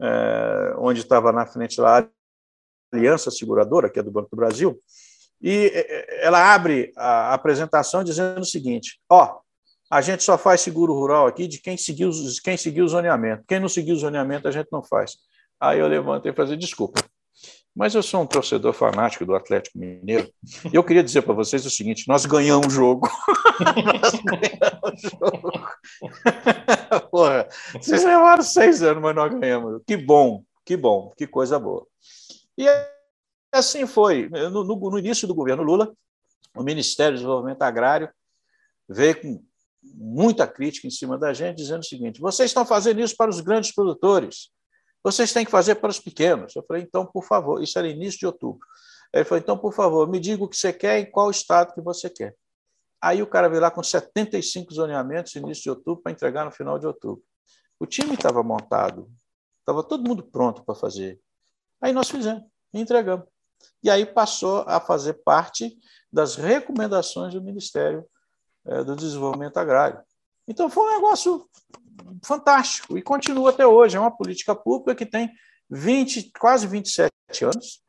é, 0.00 0.74
onde 0.78 1.00
estava 1.00 1.32
na 1.32 1.46
frente 1.46 1.78
lá 1.78 2.00
a 2.00 2.08
Aliança 2.96 3.30
Seguradora, 3.30 3.90
que 3.90 3.98
é 3.98 4.02
do 4.02 4.10
Banco 4.10 4.30
do 4.30 4.36
Brasil, 4.36 4.80
e 5.40 5.70
é, 5.72 5.78
é, 5.78 6.26
ela 6.26 6.52
abre 6.54 6.92
a 6.96 7.34
apresentação 7.34 8.02
dizendo 8.02 8.40
o 8.40 8.44
seguinte: 8.44 9.00
ó, 9.08 9.38
a 9.90 10.00
gente 10.00 10.22
só 10.22 10.36
faz 10.36 10.60
seguro 10.60 10.92
rural 10.92 11.26
aqui 11.26 11.46
de 11.46 11.60
quem 11.60 11.76
seguiu, 11.76 12.10
quem 12.42 12.56
seguiu 12.56 12.84
o 12.84 12.88
zoneamento. 12.88 13.44
Quem 13.46 13.60
não 13.60 13.68
seguiu 13.68 13.94
o 13.94 13.98
zoneamento, 13.98 14.48
a 14.48 14.50
gente 14.50 14.68
não 14.72 14.82
faz. 14.82 15.16
Aí 15.60 15.78
eu 15.78 15.86
levantei 15.86 16.32
e 16.32 16.34
falei: 16.34 16.56
desculpa, 16.56 17.00
mas 17.74 17.94
eu 17.94 18.02
sou 18.02 18.22
um 18.22 18.26
torcedor 18.26 18.72
fanático 18.72 19.24
do 19.24 19.36
Atlético 19.36 19.78
Mineiro. 19.78 20.28
E 20.72 20.74
eu 20.74 20.82
queria 20.82 21.02
dizer 21.02 21.22
para 21.22 21.34
vocês 21.34 21.64
o 21.64 21.70
seguinte: 21.70 22.08
nós 22.08 22.26
ganhamos 22.26 22.66
o 22.66 22.70
jogo. 22.70 23.08
nós 24.02 24.20
ganhamos 24.24 25.04
o 25.04 25.08
jogo. 25.08 25.52
Porra, 27.10 27.48
vocês 27.74 28.04
levaram 28.04 28.42
seis 28.42 28.82
anos, 28.82 29.00
mas 29.00 29.14
nós 29.14 29.32
ganhamos. 29.32 29.80
Que 29.86 29.96
bom, 29.96 30.42
que 30.64 30.76
bom, 30.76 31.12
que 31.16 31.26
coisa 31.26 31.58
boa. 31.58 31.86
E 32.56 32.66
assim 33.52 33.86
foi. 33.86 34.28
No, 34.28 34.64
no, 34.64 34.76
no, 34.90 34.98
início 34.98 35.26
do 35.26 35.34
governo 35.34 35.62
Lula, 35.62 35.92
o 36.56 36.62
Ministério 36.62 37.12
do 37.12 37.20
Desenvolvimento 37.20 37.62
Agrário 37.62 38.10
veio 38.88 39.20
com 39.20 39.44
muita 39.82 40.46
crítica 40.46 40.86
em 40.86 40.90
cima 40.90 41.16
da 41.16 41.32
gente, 41.32 41.56
dizendo 41.56 41.80
o 41.80 41.86
seguinte: 41.86 42.20
vocês 42.20 42.50
estão 42.50 42.66
fazendo 42.66 43.00
isso 43.00 43.16
para 43.16 43.30
os 43.30 43.40
grandes 43.40 43.72
produtores, 43.74 44.50
vocês 45.02 45.32
têm 45.32 45.44
que 45.44 45.50
fazer 45.50 45.76
para 45.76 45.90
os 45.90 46.00
pequenos. 46.00 46.54
Eu 46.54 46.64
falei, 46.66 46.82
então, 46.82 47.06
por 47.06 47.24
favor, 47.24 47.62
isso 47.62 47.78
era 47.78 47.88
início 47.88 48.18
de 48.18 48.26
outubro. 48.26 48.66
Ele 49.12 49.24
falou, 49.24 49.40
então, 49.40 49.56
por 49.56 49.72
favor, 49.72 50.08
me 50.08 50.20
diga 50.20 50.44
o 50.44 50.48
que 50.48 50.56
você 50.56 50.72
quer 50.72 50.98
e 51.00 51.06
qual 51.06 51.30
estado 51.30 51.72
que 51.72 51.80
você 51.80 52.10
quer. 52.10 52.34
Aí 53.00 53.22
o 53.22 53.26
cara 53.26 53.48
veio 53.48 53.62
lá 53.62 53.70
com 53.70 53.82
75 53.82 54.74
zoneamentos 54.74 55.34
início 55.36 55.62
de 55.62 55.70
outubro 55.70 56.02
para 56.02 56.12
entregar 56.12 56.44
no 56.44 56.50
final 56.50 56.78
de 56.78 56.86
outubro. 56.86 57.22
O 57.78 57.86
time 57.86 58.14
estava 58.14 58.42
montado, 58.42 59.08
estava 59.60 59.84
todo 59.84 60.06
mundo 60.06 60.22
pronto 60.24 60.64
para 60.64 60.74
fazer. 60.74 61.18
Aí 61.80 61.92
nós 61.92 62.10
fizemos, 62.10 62.42
entregamos 62.74 63.24
e 63.82 63.90
aí 63.90 64.04
passou 64.04 64.64
a 64.66 64.80
fazer 64.80 65.14
parte 65.24 65.76
das 66.12 66.36
recomendações 66.36 67.34
do 67.34 67.42
Ministério 67.42 68.04
é, 68.66 68.82
do 68.82 68.96
Desenvolvimento 68.96 69.56
Agrário. 69.56 70.00
Então 70.46 70.70
foi 70.70 70.84
um 70.84 70.94
negócio 70.94 71.48
fantástico 72.24 72.96
e 72.96 73.02
continua 73.02 73.50
até 73.50 73.66
hoje. 73.66 73.96
É 73.96 74.00
uma 74.00 74.16
política 74.16 74.54
pública 74.54 74.94
que 74.94 75.06
tem 75.06 75.30
20, 75.70 76.32
quase 76.38 76.66
27 76.66 77.12
anos, 77.44 77.82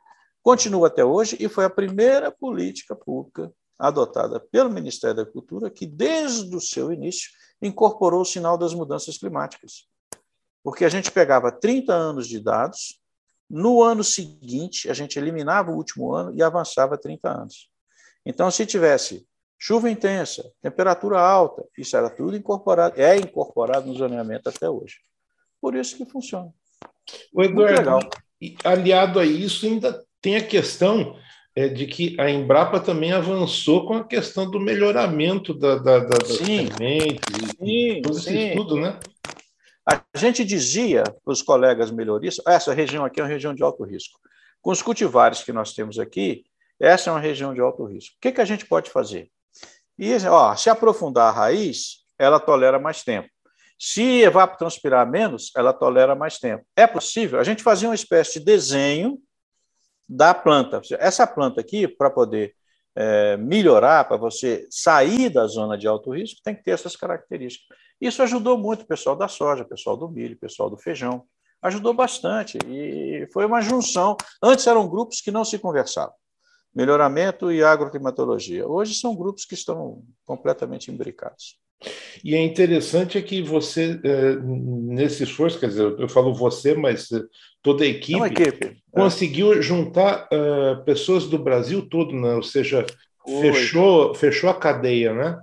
continua 0.44 0.88
até 0.88 1.04
hoje 1.04 1.38
e 1.40 1.48
foi 1.48 1.66
a 1.66 1.70
primeira 1.70 2.32
política 2.32 2.96
pública 2.96 3.52
adotada 3.78 4.40
pelo 4.40 4.70
Ministério 4.70 5.16
da 5.16 5.26
Cultura 5.26 5.70
que, 5.70 5.86
desde 5.86 6.54
o 6.54 6.60
seu 6.60 6.92
início, 6.92 7.30
incorporou 7.62 8.22
o 8.22 8.26
sinal 8.26 8.58
das 8.58 8.74
mudanças 8.74 9.18
climáticas. 9.18 9.88
Porque 10.62 10.84
a 10.84 10.90
gente 10.90 11.12
pegava 11.12 11.52
30 11.52 11.94
anos 11.94 12.28
de 12.28 12.40
dados, 12.40 12.99
no 13.50 13.82
ano 13.82 14.04
seguinte, 14.04 14.90
a 14.90 14.94
gente 14.94 15.18
eliminava 15.18 15.72
o 15.72 15.76
último 15.76 16.14
ano 16.14 16.34
e 16.36 16.44
avançava 16.44 16.98
30 16.98 17.30
anos. 17.30 17.70
Então, 18.26 18.52
se 18.52 18.66
tivesse 18.66 19.26
chuva 19.58 19.90
intensa, 19.90 20.50
temperatura 20.62 21.20
alta, 21.20 21.66
isso 21.78 21.98
era 21.98 22.10
tudo 22.10 22.38
incorporado, 22.38 23.00
é 23.00 23.18
incorporado 23.18 23.88
no 23.88 23.96
zoneamento 23.96 24.50
até 24.50 24.70
hoje. 24.70 24.98
Por 25.60 25.76
isso 25.76 25.98
que 25.98 26.06
funciona. 26.06 26.54
O 27.34 27.44
Eduardo, 27.44 28.08
aliado 28.64 29.20
a 29.20 29.26
isso, 29.26 29.66
ainda 29.66 30.06
tem 30.22 30.38
a 30.38 30.46
questão 30.46 31.18
é, 31.56 31.68
de 31.68 31.88
que 31.88 32.16
a 32.20 32.30
Embrapa 32.30 32.80
também 32.80 33.12
avançou 33.12 33.86
com 33.86 33.96
a 33.96 34.04
questão 34.04 34.50
do 34.50 34.60
melhoramento 34.60 35.54
da, 35.54 35.76
da, 35.76 36.00
da, 36.00 36.18
das 36.18 36.38
sementes, 36.38 37.20
sim, 37.60 38.02
todo 38.02 38.18
esse 38.18 38.38
estudo, 38.38 38.76
né? 38.76 39.00
A 39.90 40.18
gente 40.18 40.46
dizia 40.46 41.04
para 41.04 41.32
os 41.32 41.42
colegas 41.42 41.90
melhoristas, 41.90 42.46
essa 42.46 42.74
região 42.74 43.04
aqui 43.04 43.20
é 43.20 43.24
uma 43.24 43.30
região 43.30 43.56
de 43.56 43.64
alto 43.64 43.84
risco. 43.84 44.20
Com 44.62 44.72
os 44.72 44.82
cultivares 44.82 45.44
que 45.44 45.52
nós 45.52 45.74
temos 45.74 45.98
aqui, 45.98 46.44
essa 46.80 47.10
é 47.10 47.14
uma 47.14 47.20
região 47.20 47.54
de 47.54 47.60
alto 47.60 47.86
risco. 47.86 48.16
O 48.18 48.20
que, 48.22 48.32
que 48.32 48.42
a 48.42 48.46
gente 48.46 48.66
pode 48.66 48.92
fazer? 48.92 49.30
E, 49.98 50.16
ó, 50.28 50.56
se 50.56 50.70
aprofundar 50.70 51.30
a 51.30 51.32
raiz, 51.32 52.06
ela 52.18 52.40
tolera 52.40 52.78
mais 52.78 53.04
tempo. 53.04 53.28
Se 53.78 54.22
evapotranspirar 54.22 55.10
menos, 55.10 55.52
ela 55.56 55.74
tolera 55.74 56.14
mais 56.14 56.38
tempo. 56.38 56.66
É 56.76 56.86
possível? 56.86 57.40
A 57.40 57.44
gente 57.44 57.64
fazia 57.64 57.90
uma 57.90 57.96
espécie 57.96 58.40
de 58.40 58.46
desenho 58.46 59.18
da 60.08 60.34
planta. 60.34 60.82
Essa 61.00 61.26
planta 61.26 61.62
aqui, 61.62 61.88
para 61.88 62.10
poder 62.10 62.54
é, 62.96 63.38
melhorar, 63.38 64.06
para 64.06 64.18
você 64.18 64.68
sair 64.70 65.30
da 65.30 65.48
zona 65.48 65.78
de 65.78 65.88
alto 65.88 66.12
risco, 66.12 66.42
tem 66.44 66.54
que 66.54 66.64
ter 66.64 66.72
essas 66.72 66.96
características. 66.96 67.78
Isso 68.00 68.24
ajudou 68.24 68.58
muito 68.58 68.84
o 68.84 68.88
pessoal 68.88 69.16
da 69.16 69.28
soja, 69.28 69.64
o 69.64 69.68
pessoal 69.68 69.98
do 69.98 70.10
milho, 70.10 70.36
o 70.36 70.40
pessoal 70.40 70.70
do 70.70 70.78
feijão. 70.78 71.24
Ajudou 71.62 71.94
bastante. 71.94 72.58
E 72.68 73.28
foi 73.34 73.46
uma 73.46 73.62
junção. 73.62 74.16
Antes 74.42 74.66
eram 74.68 74.88
grupos 74.88 75.20
que 75.20 75.32
não 75.32 75.44
se 75.44 75.60
conversavam. 75.60 76.14
Melhoramento 76.74 77.52
e 77.52 77.64
agroclimatologia. 77.64 78.68
Hoje 78.68 78.94
são 78.94 79.16
grupos 79.16 79.44
que 79.44 79.56
estão 79.56 80.04
completamente 80.26 80.90
imbricados. 80.90 81.58
E 82.24 82.36
é 82.36 82.44
interessante 82.44 83.18
é 83.18 83.22
que 83.22 83.42
você, 83.42 84.00
é, 84.04 84.36
nesse 84.36 85.24
esforço, 85.24 85.60
quer 85.60 85.68
dizer, 85.68 85.96
eu 85.98 86.10
falo 86.10 86.34
você, 86.34 86.76
mas 86.76 87.12
é, 87.12 87.22
toda 87.62 87.84
a 87.84 87.88
equipe, 87.88 88.22
equipe. 88.26 88.66
É. 88.66 89.00
conseguiu 89.00 89.54
é. 89.54 89.62
juntar 89.62 90.28
uh, 90.28 90.84
pessoas 90.84 91.26
do 91.26 91.40
Brasil 91.40 91.88
todo, 91.88 92.14
né? 92.14 92.36
ou 92.36 92.44
seja, 92.44 92.86
fechou, 93.26 94.14
fechou 94.14 94.50
a 94.50 94.54
cadeia, 94.54 95.14
né? 95.14 95.38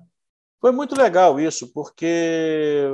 Foi 0.67 0.73
muito 0.73 0.97
legal 1.01 1.39
isso, 1.39 1.73
porque 1.73 2.89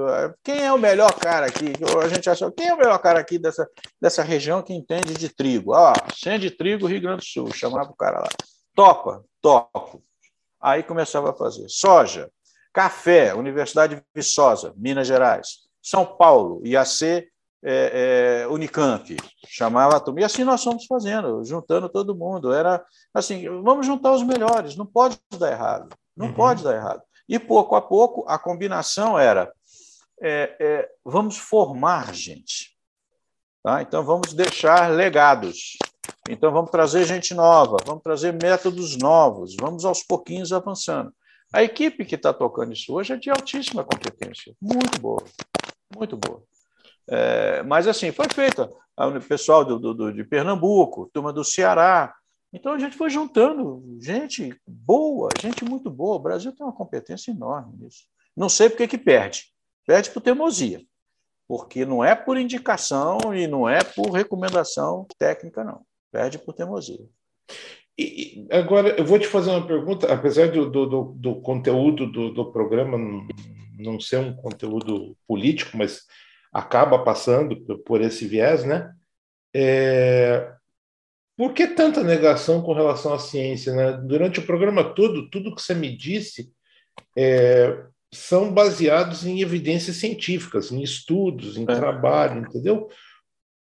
quem 0.45 0.63
é 0.63 0.71
o 0.71 0.79
melhor 0.79 1.11
cara 1.15 1.47
aqui? 1.47 1.73
A 2.05 2.07
gente 2.07 2.29
achou, 2.29 2.53
quem 2.53 2.69
é 2.69 2.75
o 2.75 2.77
melhor 2.77 2.99
cara 2.99 3.19
aqui 3.19 3.39
dessa, 3.39 3.67
dessa 3.99 4.23
região 4.23 4.61
que 4.61 4.75
entende 4.75 5.15
de 5.15 5.31
trigo? 5.31 5.73
Ah, 5.73 5.95
sem 6.15 6.39
de 6.39 6.51
trigo, 6.51 6.87
Rio 6.87 7.01
Grande 7.01 7.21
do 7.21 7.25
Sul, 7.25 7.51
chamava 7.51 7.89
o 7.89 7.97
cara 7.97 8.19
lá. 8.19 8.29
Topa, 8.75 9.25
topo. 9.41 10.05
Aí 10.61 10.83
começava 10.83 11.31
a 11.31 11.35
fazer. 11.35 11.67
Soja, 11.71 12.31
Café, 12.75 13.33
Universidade 13.33 13.95
de 13.95 14.03
Viçosa, 14.15 14.75
Minas 14.77 15.07
Gerais. 15.07 15.61
São 15.83 16.05
Paulo, 16.05 16.61
IAC, 16.67 17.27
é, 17.65 18.43
é, 18.43 18.49
Unicamp, 18.49 19.17
chamava 19.49 19.97
a 19.97 20.01
turma. 20.01 20.21
E 20.21 20.25
assim 20.25 20.45
nós 20.45 20.63
fomos 20.63 20.85
fazendo, 20.85 21.43
juntando 21.43 21.89
todo 21.89 22.15
mundo. 22.15 22.53
Era 22.53 22.85
assim, 23.15 23.49
vamos 23.63 23.87
juntar 23.87 24.13
os 24.13 24.23
melhores, 24.23 24.77
não 24.77 24.85
pode 24.85 25.19
dar 25.39 25.51
errado, 25.51 25.89
não 26.15 26.27
uhum. 26.27 26.35
pode 26.35 26.63
dar 26.63 26.75
errado. 26.75 27.03
E 27.33 27.39
pouco 27.39 27.75
a 27.75 27.81
pouco 27.81 28.27
a 28.29 28.39
combinação 28.39 29.19
era 29.19 29.51
é, 30.21 30.55
é, 30.61 30.89
vamos 31.03 31.39
formar 31.39 32.15
gente. 32.15 32.77
Tá? 33.63 33.81
Então 33.81 34.05
vamos 34.05 34.35
deixar 34.35 34.91
legados. 34.91 35.79
Então 36.29 36.53
vamos 36.53 36.71
trazer 36.71 37.07
gente 37.07 37.33
nova, 37.33 37.79
vamos 37.87 38.03
trazer 38.03 38.35
métodos 38.35 38.99
novos, 38.99 39.57
vamos 39.59 39.87
aos 39.87 40.03
pouquinhos 40.03 40.53
avançando. 40.53 41.11
A 41.55 41.63
equipe 41.63 42.05
que 42.05 42.17
está 42.17 42.35
tocando 42.35 42.75
isso 42.75 42.93
hoje 42.93 43.15
é 43.15 43.17
de 43.17 43.31
altíssima 43.31 43.83
competência, 43.83 44.55
muito 44.61 45.01
boa, 45.01 45.25
muito 45.97 46.19
boa. 46.19 46.43
É, 47.09 47.63
mas 47.63 47.89
assim, 47.89 48.13
foi 48.13 48.27
feita. 48.29 48.71
O 48.95 49.21
pessoal 49.27 49.65
do, 49.65 49.95
do, 49.95 50.13
de 50.13 50.23
Pernambuco, 50.23 51.09
turma 51.15 51.33
do 51.33 51.43
Ceará. 51.43 52.15
Então 52.53 52.75
a 52.75 52.79
gente 52.79 52.95
foi 52.95 53.09
juntando 53.09 53.83
gente 54.03 54.55
boa, 54.85 55.29
gente 55.41 55.65
muito 55.65 55.91
boa. 55.91 56.17
O 56.17 56.23
Brasil 56.23 56.53
tem 56.53 56.65
uma 56.65 56.73
competência 56.73 57.31
enorme 57.31 57.77
nisso. 57.79 58.05
Não 58.37 58.49
sei 58.49 58.69
por 58.69 58.79
que, 58.79 58.89
que 58.89 58.99
perde. 58.99 59.47
Perde 59.87 60.11
por 60.11 60.21
teimosia. 60.21 60.83
Porque 61.49 61.85
não 61.85 62.05
é 62.05 62.15
por 62.15 62.39
indicação 62.39 63.35
e 63.35 63.47
não 63.47 63.69
é 63.69 63.83
por 63.83 64.11
recomendação 64.11 65.07
técnica, 65.19 65.65
não. 65.65 65.83
Perde 66.11 66.39
por 66.39 66.55
teimosia. 66.55 67.07
E, 67.99 68.47
agora, 68.51 68.97
eu 68.99 69.05
vou 69.05 69.19
te 69.19 69.27
fazer 69.27 69.51
uma 69.51 69.67
pergunta, 69.67 70.13
apesar 70.13 70.51
do, 70.51 70.71
do, 70.71 71.05
do 71.17 71.41
conteúdo 71.43 72.11
do, 72.11 72.33
do 72.33 72.51
programa 72.51 72.99
não, 73.79 74.01
ser 74.01 74.19
um 74.19 74.35
conteúdo 74.35 75.17
político, 75.27 75.77
mas 75.77 76.03
acaba 76.53 76.99
passando 77.05 77.57
por 77.85 78.01
esse 78.01 78.27
viés, 78.27 78.65
né? 78.65 78.95
É, 79.55 80.55
por 81.37 81.55
que 81.55 81.67
tanta 81.67 82.05
negação 82.05 82.63
com 82.63 82.73
relação 82.73 83.15
à 83.15 83.19
ciência? 83.19 83.75
Né? 83.75 83.93
Durante 84.05 84.41
o 84.41 84.47
programa 84.47 84.95
todo, 84.95 85.31
tudo 85.31 85.55
que 85.55 85.63
você 85.63 85.75
me 85.75 85.97
disse 85.97 86.53
é, 87.17 87.85
são 88.13 88.53
baseados 88.53 89.25
em 89.25 89.41
evidências 89.41 89.97
científicas, 89.97 90.71
em 90.71 90.83
estudos, 90.83 91.57
em 91.57 91.63
é. 91.63 91.67
trabalho, 91.67 92.43
entendeu? 92.43 92.89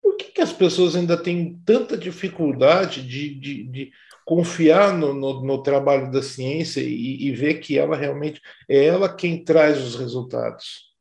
Por 0.01 0.17
que, 0.17 0.25
que 0.25 0.41
as 0.41 0.51
pessoas 0.51 0.95
ainda 0.95 1.15
têm 1.15 1.59
tanta 1.65 1.97
dificuldade 1.97 3.01
de, 3.07 3.39
de, 3.39 3.63
de 3.63 3.91
confiar 4.25 4.97
no, 4.97 5.13
no, 5.13 5.41
no 5.41 5.63
trabalho 5.63 6.11
da 6.11 6.21
ciência 6.21 6.81
e, 6.81 7.27
e, 7.27 7.31
ver 7.31 7.55
que 7.55 7.77
ela 7.77 7.95
realmente 7.95 8.41
é 8.67 8.85
ela 8.85 9.13
quem 9.13 9.43
traz 9.43 9.81
os 9.81 9.95
resultados? 9.95 10.91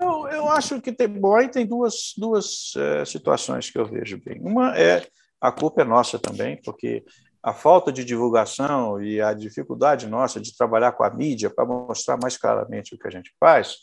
Eu, 0.00 0.28
eu 0.28 0.48
acho 0.50 0.80
que 0.80 0.92
tem, 0.92 1.08
bom, 1.08 1.34
aí 1.34 1.48
tem 1.48 1.66
duas, 1.66 2.12
duas 2.16 2.72
é, 2.76 3.04
situações 3.04 3.70
que 3.70 3.78
eu 3.78 3.86
vejo 3.86 4.20
bem. 4.24 4.40
Uma 4.40 4.76
é 4.78 5.06
a 5.44 5.52
culpa 5.52 5.82
é 5.82 5.84
nossa 5.84 6.18
também, 6.18 6.56
porque 6.62 7.04
a 7.42 7.52
falta 7.52 7.92
de 7.92 8.02
divulgação 8.02 9.02
e 9.02 9.20
a 9.20 9.34
dificuldade 9.34 10.06
nossa 10.06 10.40
de 10.40 10.56
trabalhar 10.56 10.92
com 10.92 11.04
a 11.04 11.10
mídia 11.10 11.50
para 11.50 11.66
mostrar 11.66 12.16
mais 12.16 12.38
claramente 12.38 12.94
o 12.94 12.98
que 12.98 13.06
a 13.06 13.10
gente 13.10 13.30
faz, 13.38 13.76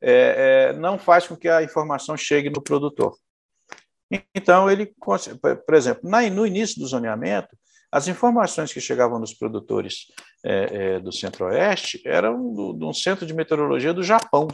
é, 0.00 0.70
é, 0.70 0.72
não 0.72 0.98
faz 0.98 1.26
com 1.26 1.36
que 1.36 1.50
a 1.50 1.62
informação 1.62 2.16
chegue 2.16 2.48
no 2.48 2.62
produtor. 2.62 3.14
Então, 4.34 4.70
ele, 4.70 4.86
por 4.86 5.74
exemplo, 5.74 6.08
no 6.08 6.46
início 6.46 6.80
do 6.80 6.86
zoneamento, 6.86 7.54
as 7.90 8.08
informações 8.08 8.72
que 8.72 8.80
chegavam 8.80 9.18
nos 9.18 9.34
produtores 9.34 10.06
é, 10.42 10.94
é, 10.94 10.98
do 10.98 11.12
Centro-Oeste 11.12 12.00
eram 12.06 12.54
de 12.74 12.84
um 12.86 12.94
centro 12.94 13.26
de 13.26 13.34
meteorologia 13.34 13.92
do 13.92 14.02
Japão. 14.02 14.48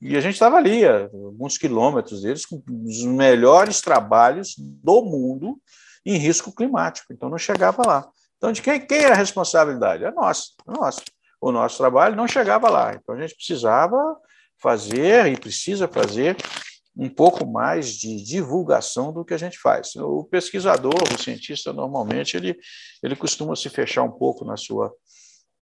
E 0.00 0.16
a 0.16 0.20
gente 0.20 0.34
estava 0.34 0.56
ali, 0.56 0.84
a 0.86 1.04
alguns 1.04 1.58
quilômetros 1.58 2.22
deles, 2.22 2.46
com 2.46 2.62
os 2.86 3.04
melhores 3.04 3.80
trabalhos 3.80 4.54
do 4.58 5.02
mundo 5.02 5.60
em 6.04 6.16
risco 6.16 6.54
climático. 6.54 7.12
Então, 7.12 7.28
não 7.28 7.38
chegava 7.38 7.86
lá. 7.86 8.08
Então, 8.38 8.50
de 8.50 8.62
quem, 8.62 8.80
quem 8.80 9.00
é 9.00 9.12
a 9.12 9.14
responsabilidade? 9.14 10.04
É 10.04 10.10
nossa, 10.10 10.44
é 10.66 10.72
nossa. 10.72 11.02
O 11.40 11.52
nosso 11.52 11.76
trabalho 11.76 12.16
não 12.16 12.26
chegava 12.26 12.70
lá. 12.70 12.94
Então, 12.94 13.14
a 13.14 13.20
gente 13.20 13.34
precisava 13.34 13.96
fazer 14.58 15.26
e 15.26 15.38
precisa 15.38 15.86
fazer 15.86 16.36
um 16.96 17.08
pouco 17.08 17.46
mais 17.46 17.94
de 17.94 18.22
divulgação 18.22 19.12
do 19.12 19.24
que 19.24 19.34
a 19.34 19.38
gente 19.38 19.58
faz. 19.58 19.94
O 19.96 20.24
pesquisador, 20.24 20.94
o 21.14 21.22
cientista, 21.22 21.72
normalmente, 21.72 22.36
ele, 22.36 22.58
ele 23.02 23.16
costuma 23.16 23.56
se 23.56 23.68
fechar 23.68 24.02
um 24.02 24.10
pouco 24.10 24.44
na 24.44 24.56
sua, 24.56 24.92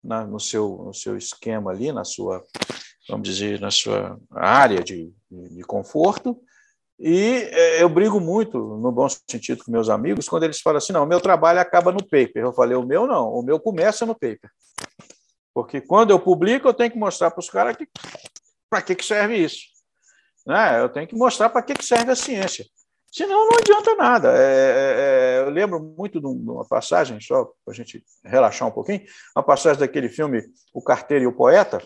na, 0.03 0.25
no, 0.25 0.39
seu, 0.39 0.83
no 0.85 0.93
seu 0.93 1.17
esquema 1.17 1.71
ali, 1.71 1.91
na 1.91 2.03
sua, 2.03 2.43
vamos 3.09 3.27
dizer, 3.27 3.59
na 3.59 3.71
sua 3.71 4.19
área 4.31 4.83
de, 4.83 5.11
de 5.29 5.63
conforto, 5.63 6.39
e 6.99 7.47
é, 7.51 7.81
eu 7.81 7.87
brigo 7.87 8.19
muito, 8.19 8.57
no 8.57 8.91
bom 8.91 9.07
sentido, 9.09 9.63
com 9.63 9.71
meus 9.71 9.89
amigos, 9.89 10.27
quando 10.27 10.43
eles 10.43 10.59
falam 10.59 10.77
assim: 10.77 10.91
não, 10.91 11.03
o 11.03 11.07
meu 11.07 11.21
trabalho 11.21 11.59
acaba 11.59 11.93
no 11.93 12.03
paper. 12.03 12.43
Eu 12.43 12.53
falei: 12.53 12.75
o 12.75 12.85
meu 12.85 13.07
não, 13.07 13.29
o 13.33 13.41
meu 13.41 13.57
começa 13.57 14.05
no 14.05 14.13
paper. 14.13 14.49
Porque 15.53 15.79
quando 15.79 16.11
eu 16.11 16.19
publico, 16.19 16.67
eu 16.67 16.73
tenho 16.73 16.91
que 16.91 16.97
mostrar 16.97 17.31
para 17.31 17.39
os 17.39 17.49
caras 17.49 17.77
que, 17.77 17.87
para 18.69 18.81
que, 18.81 18.95
que 18.95 19.05
serve 19.05 19.37
isso. 19.37 19.61
Né? 20.45 20.81
Eu 20.81 20.89
tenho 20.89 21.07
que 21.07 21.15
mostrar 21.15 21.49
para 21.49 21.61
que 21.61 21.73
serve 21.81 22.11
a 22.11 22.15
ciência. 22.15 22.65
Senão, 23.11 23.47
não 23.47 23.57
adianta 23.57 23.95
nada. 23.95 24.37
É, 24.37 24.41
é, 24.41 24.95
é 24.97 25.39
eu 25.39 25.49
lembro 25.49 25.79
muito 25.79 26.19
de 26.19 26.27
uma 26.27 26.65
passagem, 26.65 27.19
só 27.21 27.45
para 27.63 27.73
a 27.73 27.73
gente 27.73 28.03
relaxar 28.23 28.67
um 28.67 28.71
pouquinho, 28.71 29.01
uma 29.35 29.43
passagem 29.43 29.79
daquele 29.79 30.09
filme 30.09 30.43
O 30.73 30.81
Carteiro 30.81 31.23
e 31.23 31.27
o 31.27 31.35
Poeta, 31.35 31.81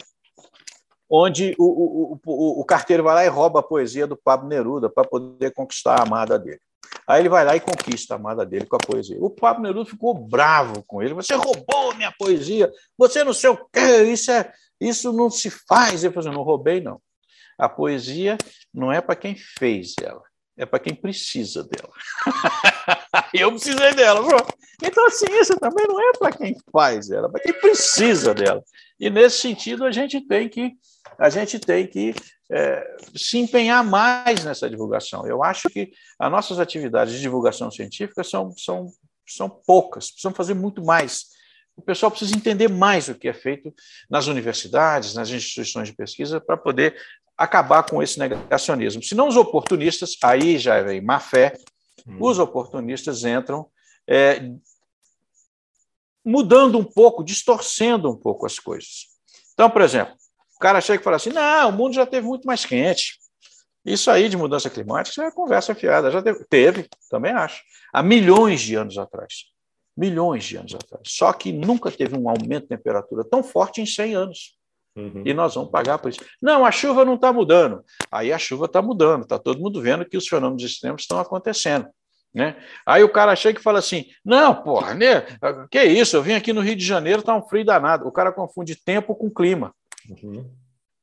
onde 1.16 1.54
o, 1.60 1.64
o, 1.64 2.20
o, 2.26 2.62
o 2.62 2.66
carteiro 2.66 3.04
vai 3.04 3.14
lá 3.14 3.24
e 3.24 3.28
rouba 3.28 3.60
a 3.60 3.64
poesia 3.64 4.08
do 4.08 4.18
Pablo 4.18 4.50
Neruda 4.50 4.90
para 4.90 5.08
poder 5.08 5.52
conquistar 5.52 6.00
a 6.00 6.04
amada 6.04 6.40
dele. 6.40 6.60
Aí 7.08 7.22
ele 7.22 7.30
vai 7.30 7.46
lá 7.46 7.56
e 7.56 7.60
conquista 7.60 8.16
a 8.16 8.18
amada 8.18 8.44
dele 8.44 8.66
com 8.66 8.76
a 8.76 8.80
poesia. 8.80 9.18
O 9.20 9.30
Pablo 9.30 9.62
Neruda 9.62 9.88
ficou 9.88 10.16
bravo 10.16 10.84
com 10.88 11.04
ele. 11.04 11.14
Você 11.14 11.36
roubou 11.36 11.94
minha 11.96 12.12
poesia, 12.12 12.72
você 12.98 13.24
não 13.24 13.32
sei 13.34 13.52
o 13.52 13.58
quê, 13.72 14.04
isso, 14.06 14.32
é, 14.32 14.52
isso 14.82 15.14
não 15.14 15.30
se 15.30 15.52
faz. 15.52 16.04
Ele 16.04 16.12
falou 16.12 16.28
assim, 16.28 16.38
não 16.38 16.44
roubei, 16.44 16.82
não. 16.82 17.00
A 17.60 17.70
poesia 17.70 18.36
não 18.74 18.92
é 18.92 19.00
para 19.00 19.16
quem 19.16 19.36
fez 19.36 19.94
ela, 20.02 20.24
é 20.58 20.66
para 20.66 20.80
quem 20.80 20.94
precisa 20.94 21.64
dela. 21.64 21.92
eu 23.34 23.52
precisei 23.52 23.94
dela. 23.94 24.22
Então, 24.82 25.06
assim, 25.08 25.26
isso 25.40 25.56
também 25.58 25.86
não 25.88 26.00
é 26.00 26.12
para 26.18 26.32
quem 26.32 26.56
faz 26.72 27.10
ela, 27.10 27.28
é 27.28 27.32
para 27.32 27.42
quem 27.42 27.54
precisa 27.54 28.34
dela. 28.34 28.64
E 29.00 29.10
nesse 29.10 29.40
sentido, 29.40 29.86
a 29.86 29.92
gente 29.92 30.22
tem 30.22 30.48
que, 30.48 30.74
a 31.18 31.30
gente 31.30 31.60
tem 31.60 31.88
que 31.88 32.14
é, 32.52 32.98
se 33.16 33.38
empenhar 33.38 33.84
mais 33.84 34.44
nessa 34.44 34.70
divulgação. 34.70 35.26
Eu 35.26 35.44
acho 35.44 35.70
que 35.70 35.92
as 36.20 36.32
nossas 36.32 36.60
atividades 36.60 37.14
de 37.14 37.22
divulgação 37.22 37.72
científica 37.72 38.24
são, 38.24 38.52
são, 38.58 38.88
são 39.28 39.50
poucas, 39.50 40.12
precisamos 40.12 40.38
fazer 40.38 40.54
muito 40.54 40.84
mais. 40.84 41.34
O 41.76 41.82
pessoal 41.82 42.12
precisa 42.12 42.36
entender 42.36 42.70
mais 42.70 43.10
o 43.10 43.16
que 43.16 43.28
é 43.28 43.34
feito 43.34 43.74
nas 44.08 44.28
universidades, 44.28 45.16
nas 45.16 45.30
instituições 45.30 45.88
de 45.88 45.96
pesquisa, 45.96 46.40
para 46.40 46.56
poder 46.56 46.96
acabar 47.38 47.84
com 47.84 48.02
esse 48.02 48.20
negacionismo. 48.20 49.04
Se 49.04 49.16
não 49.16 49.28
os 49.28 49.38
oportunistas, 49.38 50.16
aí 50.24 50.58
já 50.58 50.82
vem 50.82 51.02
má 51.02 51.20
fé, 51.20 51.54
hum. 52.08 52.18
os 52.20 52.40
oportunistas 52.40 53.24
entram 53.24 53.68
é, 54.08 54.50
mudando 56.24 56.78
um 56.78 56.84
pouco, 56.84 57.24
distorcendo 57.24 58.10
um 58.10 58.16
pouco 58.16 58.46
as 58.46 58.60
coisas. 58.60 59.08
Então, 59.54 59.70
por 59.70 59.82
exemplo, 59.82 60.16
o 60.56 60.60
cara 60.60 60.82
chega 60.82 61.02
e 61.02 61.04
fala 61.04 61.18
assim: 61.18 61.32
não, 61.32 61.70
o 61.70 61.74
mundo 61.74 61.94
já 61.94 62.06
teve 62.06 62.26
muito 62.26 62.46
mais 62.46 62.66
quente. 62.66 63.20
Isso 63.86 64.10
aí 64.10 64.30
de 64.30 64.38
mudança 64.38 64.70
climática 64.70 65.24
é 65.24 65.32
conversa 65.32 65.76
fiada. 65.76 66.10
Já 66.10 66.22
teve, 66.22 66.46
teve, 66.46 66.90
também 67.10 67.34
acho. 67.34 67.62
Há 67.92 68.02
milhões 68.02 68.62
de 68.62 68.76
anos 68.76 68.98
atrás. 68.98 69.46
Milhões 69.96 70.46
de 70.46 70.56
anos 70.56 70.74
atrás. 70.74 71.04
Só 71.08 71.34
que 71.34 71.52
nunca 71.52 71.92
teve 71.92 72.18
um 72.18 72.30
aumento 72.30 72.64
de 72.64 72.70
temperatura 72.70 73.26
tão 73.26 73.44
forte 73.44 73.82
em 73.82 73.86
100 73.86 74.16
anos. 74.16 74.58
Uhum. 74.96 75.24
E 75.26 75.34
nós 75.34 75.56
vamos 75.56 75.72
pagar 75.72 75.98
por 75.98 76.10
isso. 76.10 76.20
Não, 76.42 76.66
a 76.66 76.72
chuva 76.72 77.04
não 77.04 77.16
está 77.16 77.34
mudando. 77.34 77.84
Aí 78.12 78.32
a 78.32 78.38
chuva 78.38 78.66
está 78.66 78.82
mudando, 78.82 79.24
está 79.24 79.40
todo 79.40 79.60
mundo 79.60 79.82
vendo 79.82 80.06
que 80.06 80.18
os 80.18 80.28
fenômenos 80.28 80.64
extremos 80.64 81.02
estão 81.02 81.20
acontecendo. 81.20 81.88
Né? 82.34 82.56
Aí 82.86 83.04
o 83.04 83.12
cara 83.12 83.36
chega 83.36 83.60
e 83.60 83.64
fala 83.64 83.80
assim: 83.80 84.06
não, 84.24 84.56
porra, 84.56 84.94
né? 84.94 85.26
que 85.70 85.84
isso? 85.84 86.16
Eu 86.16 86.24
vim 86.24 86.34
aqui 86.34 86.52
no 86.52 86.62
Rio 86.62 86.76
de 86.76 86.86
Janeiro, 86.86 87.20
está 87.20 87.36
um 87.36 87.48
frio 87.48 87.66
danado. 87.66 88.08
O 88.08 88.12
cara 88.12 88.32
confunde 88.32 88.76
tempo 88.76 89.16
com 89.16 89.30
clima. 89.30 89.74
Uhum. 90.10 90.50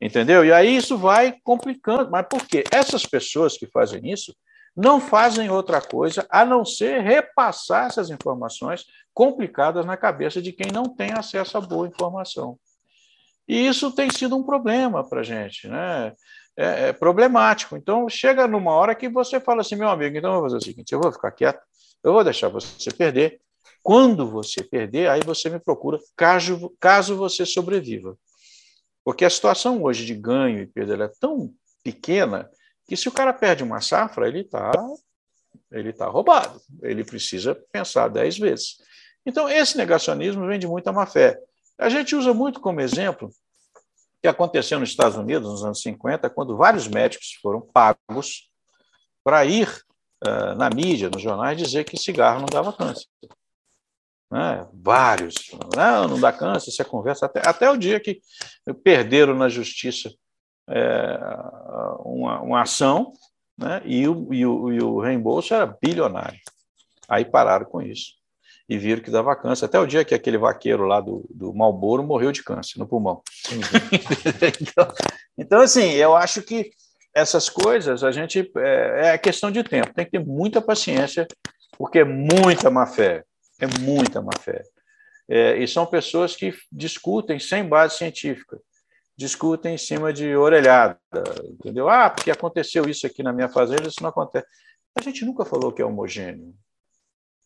Entendeu? 0.01 0.45
E 0.45 0.53
aí 0.53 0.77
isso 0.77 0.97
vai 0.97 1.37
complicando. 1.45 2.11
Mas 2.11 2.27
por 2.29 2.47
quê? 2.47 2.65
Essas 2.71 3.05
pessoas 3.05 3.57
que 3.57 3.67
fazem 3.67 4.11
isso 4.11 4.35
não 4.75 5.01
fazem 5.01 5.51
outra 5.51 5.81
coisa 5.81 6.27
a 6.31 6.45
não 6.45 6.65
ser 6.65 7.01
repassar 7.01 7.87
essas 7.87 8.09
informações 8.09 8.85
complicadas 9.13 9.85
na 9.85 9.97
cabeça 9.97 10.41
de 10.41 10.53
quem 10.53 10.73
não 10.73 10.85
tem 10.85 11.13
acesso 11.13 11.59
a 11.59 11.61
boa 11.61 11.87
informação. 11.87 12.59
E 13.51 13.67
isso 13.67 13.91
tem 13.91 14.09
sido 14.09 14.37
um 14.37 14.45
problema 14.45 15.03
para 15.03 15.23
a 15.23 15.25
gente, 15.25 15.67
né? 15.67 16.15
É, 16.57 16.91
é, 16.91 16.93
problemático. 16.93 17.77
Então, 17.77 18.09
chega 18.09 18.47
numa 18.47 18.71
hora 18.71 18.95
que 18.95 19.09
você 19.09 19.41
fala 19.41 19.63
assim, 19.63 19.75
meu 19.75 19.89
amigo, 19.89 20.17
então 20.17 20.35
eu 20.35 20.41
vou 20.41 20.49
fazer 20.49 20.59
o 20.59 20.65
seguinte, 20.65 20.93
eu 20.93 21.01
vou 21.01 21.11
ficar 21.11 21.33
quieto, 21.33 21.61
eu 22.05 22.13
vou 22.13 22.23
deixar 22.23 22.49
você 22.49 22.93
perder. 22.93 23.41
Quando 23.83 24.31
você 24.31 24.63
perder, 24.63 25.11
aí 25.11 25.21
você 25.27 25.51
me 25.51 25.59
procura, 25.59 25.99
caso, 26.17 26.73
caso 26.79 27.17
você 27.17 27.45
sobreviva. 27.45 28.17
Porque 29.05 29.25
a 29.25 29.31
situação 29.31 29.83
hoje 29.83 30.07
de 30.07 30.15
ganho 30.15 30.61
e 30.61 30.67
perda 30.69 31.07
é 31.07 31.11
tão 31.19 31.53
pequena 31.83 32.49
que 32.87 32.97
se 32.97 33.09
o 33.09 33.13
cara 33.13 33.33
perde 33.33 33.65
uma 33.65 33.81
safra, 33.81 34.29
ele 34.29 34.43
está 34.43 34.71
ele 35.73 35.93
tá 35.93 36.07
roubado. 36.07 36.61
Ele 36.85 37.03
precisa 37.03 37.57
pensar 37.73 38.07
dez 38.07 38.39
vezes. 38.39 38.77
Então, 39.27 39.49
esse 39.49 39.77
negacionismo 39.77 40.47
vem 40.47 40.59
de 40.61 40.69
muita 40.69 40.93
má 40.93 41.05
fé. 41.05 41.37
A 41.81 41.89
gente 41.89 42.15
usa 42.15 42.35
muito 42.35 42.61
como 42.61 42.81
exemplo 42.83 43.29
o 43.29 44.21
que 44.21 44.29
aconteceu 44.29 44.79
nos 44.79 44.91
Estados 44.91 45.17
Unidos 45.17 45.51
nos 45.51 45.65
anos 45.65 45.81
50, 45.81 46.29
quando 46.29 46.55
vários 46.55 46.87
médicos 46.87 47.39
foram 47.41 47.63
pagos 47.63 48.51
para 49.25 49.47
ir 49.47 49.67
uh, 50.23 50.55
na 50.57 50.69
mídia, 50.69 51.09
nos 51.09 51.23
jornais, 51.23 51.57
dizer 51.57 51.85
que 51.85 51.97
cigarro 51.97 52.41
não 52.41 52.47
dava 52.47 52.71
câncer. 52.71 53.07
Né? 54.31 54.67
Vários. 54.75 55.35
Não, 55.75 56.07
não 56.07 56.21
dá 56.21 56.31
câncer, 56.31 56.71
você 56.71 56.85
conversa. 56.85 57.25
Até, 57.25 57.49
até 57.49 57.71
o 57.71 57.79
dia 57.79 57.99
que 57.99 58.21
perderam 58.85 59.35
na 59.35 59.49
justiça 59.49 60.13
é, 60.69 61.19
uma, 62.05 62.43
uma 62.43 62.61
ação 62.61 63.15
né? 63.57 63.81
e, 63.87 64.07
o, 64.07 64.35
e, 64.35 64.45
o, 64.45 64.73
e 64.73 64.83
o 64.83 65.01
reembolso 65.01 65.55
era 65.55 65.67
bilionário. 65.83 66.39
Aí 67.09 67.25
pararam 67.25 67.65
com 67.65 67.81
isso 67.81 68.20
e 68.71 68.79
viram 68.79 69.03
que 69.03 69.11
dava 69.11 69.35
câncer. 69.35 69.65
Até 69.65 69.81
o 69.81 69.87
dia 69.87 70.05
que 70.05 70.15
aquele 70.15 70.39
vaqueiro 70.39 70.87
lá 70.87 71.01
do, 71.01 71.27
do 71.29 71.53
Malboro 71.53 72.05
morreu 72.05 72.31
de 72.31 72.45
câncer 72.45 72.79
no 72.79 72.87
pulmão. 72.87 73.21
Uhum. 73.51 73.61
então, 74.61 74.95
então, 75.37 75.61
assim, 75.61 75.91
eu 75.91 76.15
acho 76.15 76.41
que 76.41 76.71
essas 77.13 77.51
coisas 77.51 78.05
a 78.05 78.13
gente 78.13 78.49
é, 78.57 79.09
é, 79.09 79.19
questão 79.19 79.51
de 79.51 79.65
tempo. 79.65 79.93
Tem 79.93 80.05
que 80.05 80.13
ter 80.13 80.25
muita 80.25 80.63
paciência, 80.63 81.27
porque 81.77 81.99
é 81.99 82.05
muita 82.05 82.71
má 82.71 82.87
fé. 82.87 83.25
É 83.61 83.67
muita 83.81 84.23
má 84.23 84.31
fé. 84.41 84.63
É, 85.29 85.59
e 85.59 85.67
são 85.67 85.85
pessoas 85.85 86.37
que 86.37 86.55
discutem 86.71 87.41
sem 87.41 87.65
base 87.65 87.97
científica, 87.97 88.57
discutem 89.19 89.75
em 89.75 89.79
cima 89.79 90.13
de 90.13 90.37
orelhada, 90.37 90.99
entendeu? 91.45 91.89
Ah, 91.89 92.09
porque 92.09 92.31
aconteceu 92.31 92.89
isso 92.89 93.05
aqui 93.05 93.23
na 93.23 93.33
minha 93.33 93.49
fazenda, 93.49 93.89
isso 93.89 94.03
não 94.03 94.11
acontece. 94.11 94.47
A 94.97 95.03
gente 95.03 95.25
nunca 95.25 95.45
falou 95.45 95.73
que 95.73 95.83
é 95.83 95.85
homogêneo. 95.85 96.55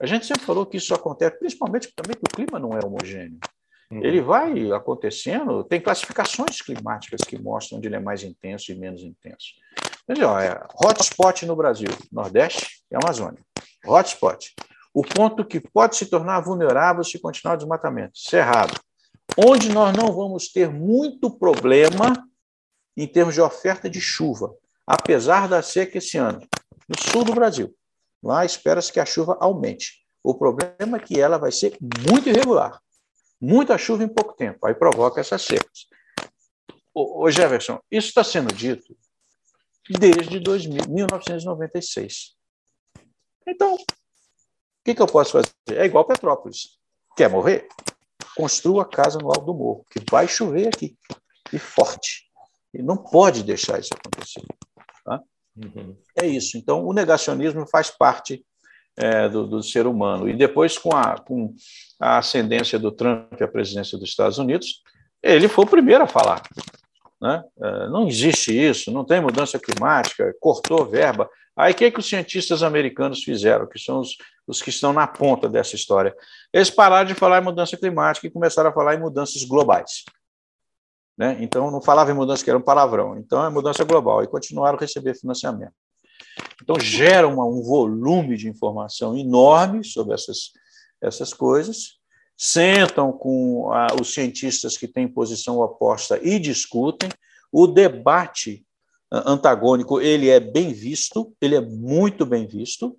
A 0.04 0.06
gente 0.06 0.26
sempre 0.26 0.44
falou 0.44 0.66
que 0.66 0.76
isso 0.76 0.94
acontece, 0.94 1.38
principalmente 1.38 1.90
também 1.96 2.14
que 2.14 2.30
o 2.30 2.36
clima 2.36 2.58
não 2.58 2.76
é 2.76 2.84
homogêneo. 2.84 3.38
Uhum. 3.90 4.04
Ele 4.04 4.20
vai 4.20 4.70
acontecendo, 4.70 5.64
tem 5.64 5.80
classificações 5.80 6.60
climáticas 6.60 7.22
que 7.22 7.40
mostram 7.40 7.78
onde 7.78 7.88
ele 7.88 7.96
é 7.96 8.00
mais 8.00 8.22
intenso 8.22 8.70
e 8.70 8.74
menos 8.74 9.00
intenso. 9.00 9.54
Mas, 10.06 10.18
ó, 10.20 10.38
é 10.38 10.62
hotspot 10.74 11.46
no 11.46 11.56
Brasil, 11.56 11.88
Nordeste 12.12 12.84
e 12.92 12.96
Amazônia. 12.96 13.40
Hotspot. 13.86 14.54
O 14.92 15.02
ponto 15.02 15.42
que 15.42 15.58
pode 15.58 15.96
se 15.96 16.04
tornar 16.04 16.40
vulnerável 16.40 17.02
se 17.02 17.18
continuar 17.18 17.54
o 17.54 17.56
desmatamento. 17.56 18.18
Cerrado. 18.18 18.78
Onde 19.38 19.72
nós 19.72 19.96
não 19.96 20.12
vamos 20.12 20.52
ter 20.52 20.68
muito 20.68 21.30
problema 21.30 22.12
em 22.94 23.06
termos 23.06 23.32
de 23.32 23.40
oferta 23.40 23.88
de 23.88 24.02
chuva, 24.02 24.54
apesar 24.86 25.48
da 25.48 25.62
seca 25.62 25.96
esse 25.96 26.18
ano, 26.18 26.46
no 26.86 27.10
sul 27.10 27.24
do 27.24 27.32
Brasil. 27.32 27.74
Lá 28.24 28.42
espera-se 28.42 28.90
que 28.90 28.98
a 28.98 29.04
chuva 29.04 29.36
aumente. 29.38 30.02
O 30.22 30.34
problema 30.34 30.96
é 30.96 31.00
que 31.00 31.20
ela 31.20 31.36
vai 31.36 31.52
ser 31.52 31.76
muito 32.10 32.30
irregular. 32.30 32.80
Muita 33.38 33.76
chuva 33.76 34.02
em 34.02 34.08
pouco 34.08 34.32
tempo. 34.32 34.66
Aí 34.66 34.74
provoca 34.74 35.20
essas 35.20 35.42
secas. 35.42 35.86
Ô, 36.94 37.30
Jefferson, 37.30 37.78
isso 37.90 38.08
está 38.08 38.24
sendo 38.24 38.54
dito 38.54 38.96
desde 39.90 40.40
2000, 40.40 40.88
1996. 40.88 42.34
Então, 43.46 43.74
o 43.74 43.78
que, 44.82 44.94
que 44.94 45.02
eu 45.02 45.06
posso 45.06 45.32
fazer? 45.32 45.52
É 45.72 45.84
igual 45.84 46.06
Petrópolis. 46.06 46.78
Quer 47.14 47.28
morrer? 47.28 47.68
Construa 48.34 48.84
a 48.84 48.88
casa 48.88 49.18
no 49.18 49.28
alto 49.28 49.44
do 49.44 49.54
morro, 49.54 49.84
que 49.90 50.02
vai 50.10 50.26
chover 50.26 50.68
aqui. 50.68 50.96
E 51.52 51.58
forte. 51.58 52.30
E 52.72 52.82
não 52.82 52.96
pode 52.96 53.42
deixar 53.42 53.78
isso 53.78 53.92
acontecer. 53.92 54.42
Tá? 55.04 55.20
Uhum. 55.56 55.96
É 56.20 56.26
isso. 56.26 56.56
Então, 56.56 56.84
o 56.84 56.92
negacionismo 56.92 57.66
faz 57.66 57.90
parte 57.90 58.44
é, 58.96 59.28
do, 59.28 59.46
do, 59.46 59.62
ser 59.62 59.86
humano. 59.86 60.28
E 60.28 60.36
depois, 60.36 60.78
com 60.78 60.94
a, 60.94 61.18
com 61.18 61.54
a 62.00 62.18
ascendência 62.18 62.78
do 62.78 62.92
Trump 62.92 63.40
à 63.40 63.48
presidência 63.48 63.98
dos 63.98 64.10
Estados 64.10 64.38
Unidos, 64.38 64.82
ele 65.22 65.48
foi 65.48 65.64
o 65.64 65.68
primeiro 65.68 66.04
a 66.04 66.06
falar. 66.06 66.42
Né? 67.20 67.42
É, 67.62 67.88
não 67.88 68.06
existe 68.06 68.52
isso, 68.52 68.92
não 68.92 69.04
tem 69.04 69.20
mudança 69.20 69.58
climática, 69.58 70.34
cortou 70.40 70.84
verba. 70.84 71.28
Aí 71.56 71.72
o 71.72 71.74
que, 71.74 71.84
é 71.84 71.90
que 71.90 72.00
os 72.00 72.08
cientistas 72.08 72.62
americanos 72.62 73.22
fizeram, 73.22 73.66
que 73.66 73.78
são 73.78 74.00
os, 74.00 74.16
os 74.46 74.60
que 74.60 74.70
estão 74.70 74.92
na 74.92 75.06
ponta 75.06 75.48
dessa 75.48 75.76
história? 75.76 76.14
Eles 76.52 76.68
pararam 76.68 77.06
de 77.06 77.14
falar 77.14 77.40
em 77.40 77.44
mudança 77.44 77.76
climática 77.76 78.26
e 78.26 78.30
começaram 78.30 78.70
a 78.70 78.72
falar 78.72 78.94
em 78.94 79.00
mudanças 79.00 79.44
globais. 79.44 80.04
Né? 81.16 81.36
Então, 81.40 81.70
não 81.70 81.80
falava 81.80 82.10
em 82.10 82.14
mudança 82.14 82.42
que 82.42 82.50
era 82.50 82.58
um 82.58 82.62
palavrão. 82.62 83.16
Então, 83.16 83.44
é 83.44 83.48
mudança 83.48 83.84
global. 83.84 84.22
E 84.22 84.26
continuaram 84.26 84.76
a 84.76 84.80
receber 84.80 85.14
financiamento. 85.14 85.72
Então, 86.62 86.78
gera 86.78 87.28
uma, 87.28 87.46
um 87.46 87.62
volume 87.62 88.36
de 88.36 88.48
informação 88.48 89.16
enorme 89.16 89.84
sobre 89.84 90.14
essas, 90.14 90.50
essas 91.00 91.32
coisas. 91.32 91.98
Sentam 92.36 93.12
com 93.12 93.70
a, 93.72 93.88
os 94.00 94.12
cientistas 94.12 94.76
que 94.76 94.88
têm 94.88 95.06
posição 95.06 95.58
oposta 95.60 96.18
e 96.20 96.38
discutem. 96.38 97.08
O 97.52 97.66
debate 97.66 98.64
antagônico 99.10 100.00
ele 100.00 100.28
é 100.28 100.40
bem 100.40 100.72
visto, 100.72 101.32
ele 101.40 101.54
é 101.54 101.60
muito 101.60 102.26
bem 102.26 102.46
visto, 102.48 102.96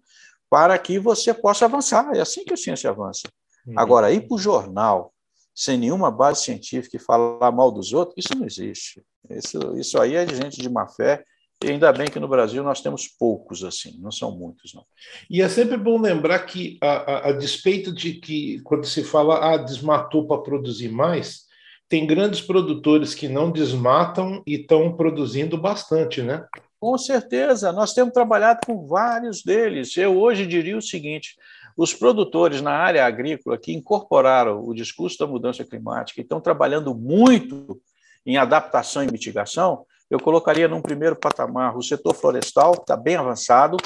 para 0.49 0.77
que 0.77 0.97
você 0.97 1.33
possa 1.33 1.65
avançar. 1.65 2.15
É 2.15 2.21
assim 2.21 2.45
que 2.45 2.53
a 2.53 2.57
ciência 2.57 2.89
avança. 2.89 3.27
Uhum. 3.67 3.73
Agora, 3.77 4.11
ir 4.11 4.27
para 4.27 4.35
o 4.35 4.39
jornal 4.39 5.13
sem 5.55 5.77
nenhuma 5.77 6.11
base 6.11 6.43
científica 6.43 6.97
e 6.97 6.99
falar 6.99 7.51
mal 7.51 7.71
dos 7.71 7.93
outros, 7.93 8.15
isso 8.17 8.37
não 8.37 8.45
existe. 8.45 9.01
Isso, 9.29 9.77
isso 9.77 9.99
aí 9.99 10.15
é 10.15 10.25
de 10.25 10.35
gente 10.35 10.61
de 10.61 10.69
má 10.69 10.87
fé 10.87 11.23
E 11.63 11.71
ainda 11.71 11.91
bem 11.91 12.07
que 12.07 12.19
no 12.19 12.27
Brasil 12.27 12.61
nós 12.61 12.81
temos 12.81 13.07
poucos 13.07 13.63
assim, 13.63 13.97
não 13.99 14.11
são 14.11 14.37
muitos, 14.37 14.73
não. 14.73 14.85
E 15.29 15.41
é 15.41 15.47
sempre 15.47 15.77
bom 15.77 15.99
lembrar 15.99 16.39
que, 16.39 16.77
a, 16.81 16.89
a, 16.89 17.29
a 17.29 17.31
despeito 17.31 17.93
de 17.93 18.15
que, 18.15 18.59
quando 18.63 18.85
se 18.85 19.03
fala, 19.03 19.53
ah, 19.53 19.57
desmatou 19.57 20.27
para 20.27 20.43
produzir 20.43 20.89
mais, 20.89 21.45
tem 21.87 22.05
grandes 22.05 22.41
produtores 22.41 23.15
que 23.15 23.29
não 23.29 23.49
desmatam 23.49 24.43
e 24.45 24.55
estão 24.55 24.95
produzindo 24.95 25.57
bastante, 25.57 26.21
né? 26.21 26.45
Com 26.79 26.97
certeza, 26.97 27.71
nós 27.71 27.93
temos 27.93 28.13
trabalhado 28.13 28.59
com 28.65 28.85
vários 28.85 29.41
deles. 29.43 29.95
Eu 29.95 30.19
hoje 30.19 30.45
diria 30.45 30.77
o 30.77 30.81
seguinte: 30.81 31.35
os 31.77 31.93
produtores 31.93 32.61
na 32.61 32.71
área 32.71 33.05
agrícola 33.05 33.57
que 33.57 33.73
incorporaram 33.73 34.63
o 34.65 34.73
discurso 34.73 35.17
da 35.17 35.27
mudança 35.27 35.63
climática 35.65 36.21
e 36.21 36.23
estão 36.23 36.39
trabalhando 36.39 36.95
muito 36.95 37.81
em 38.25 38.37
adaptação 38.37 39.03
e 39.03 39.11
mitigação, 39.11 39.85
eu 40.09 40.19
colocaria 40.19 40.67
num 40.67 40.81
primeiro 40.81 41.15
patamar 41.15 41.77
o 41.77 41.83
setor 41.83 42.13
florestal, 42.13 42.73
que 42.73 42.81
está 42.81 42.95
bem 42.95 43.15
avançado, 43.15 43.77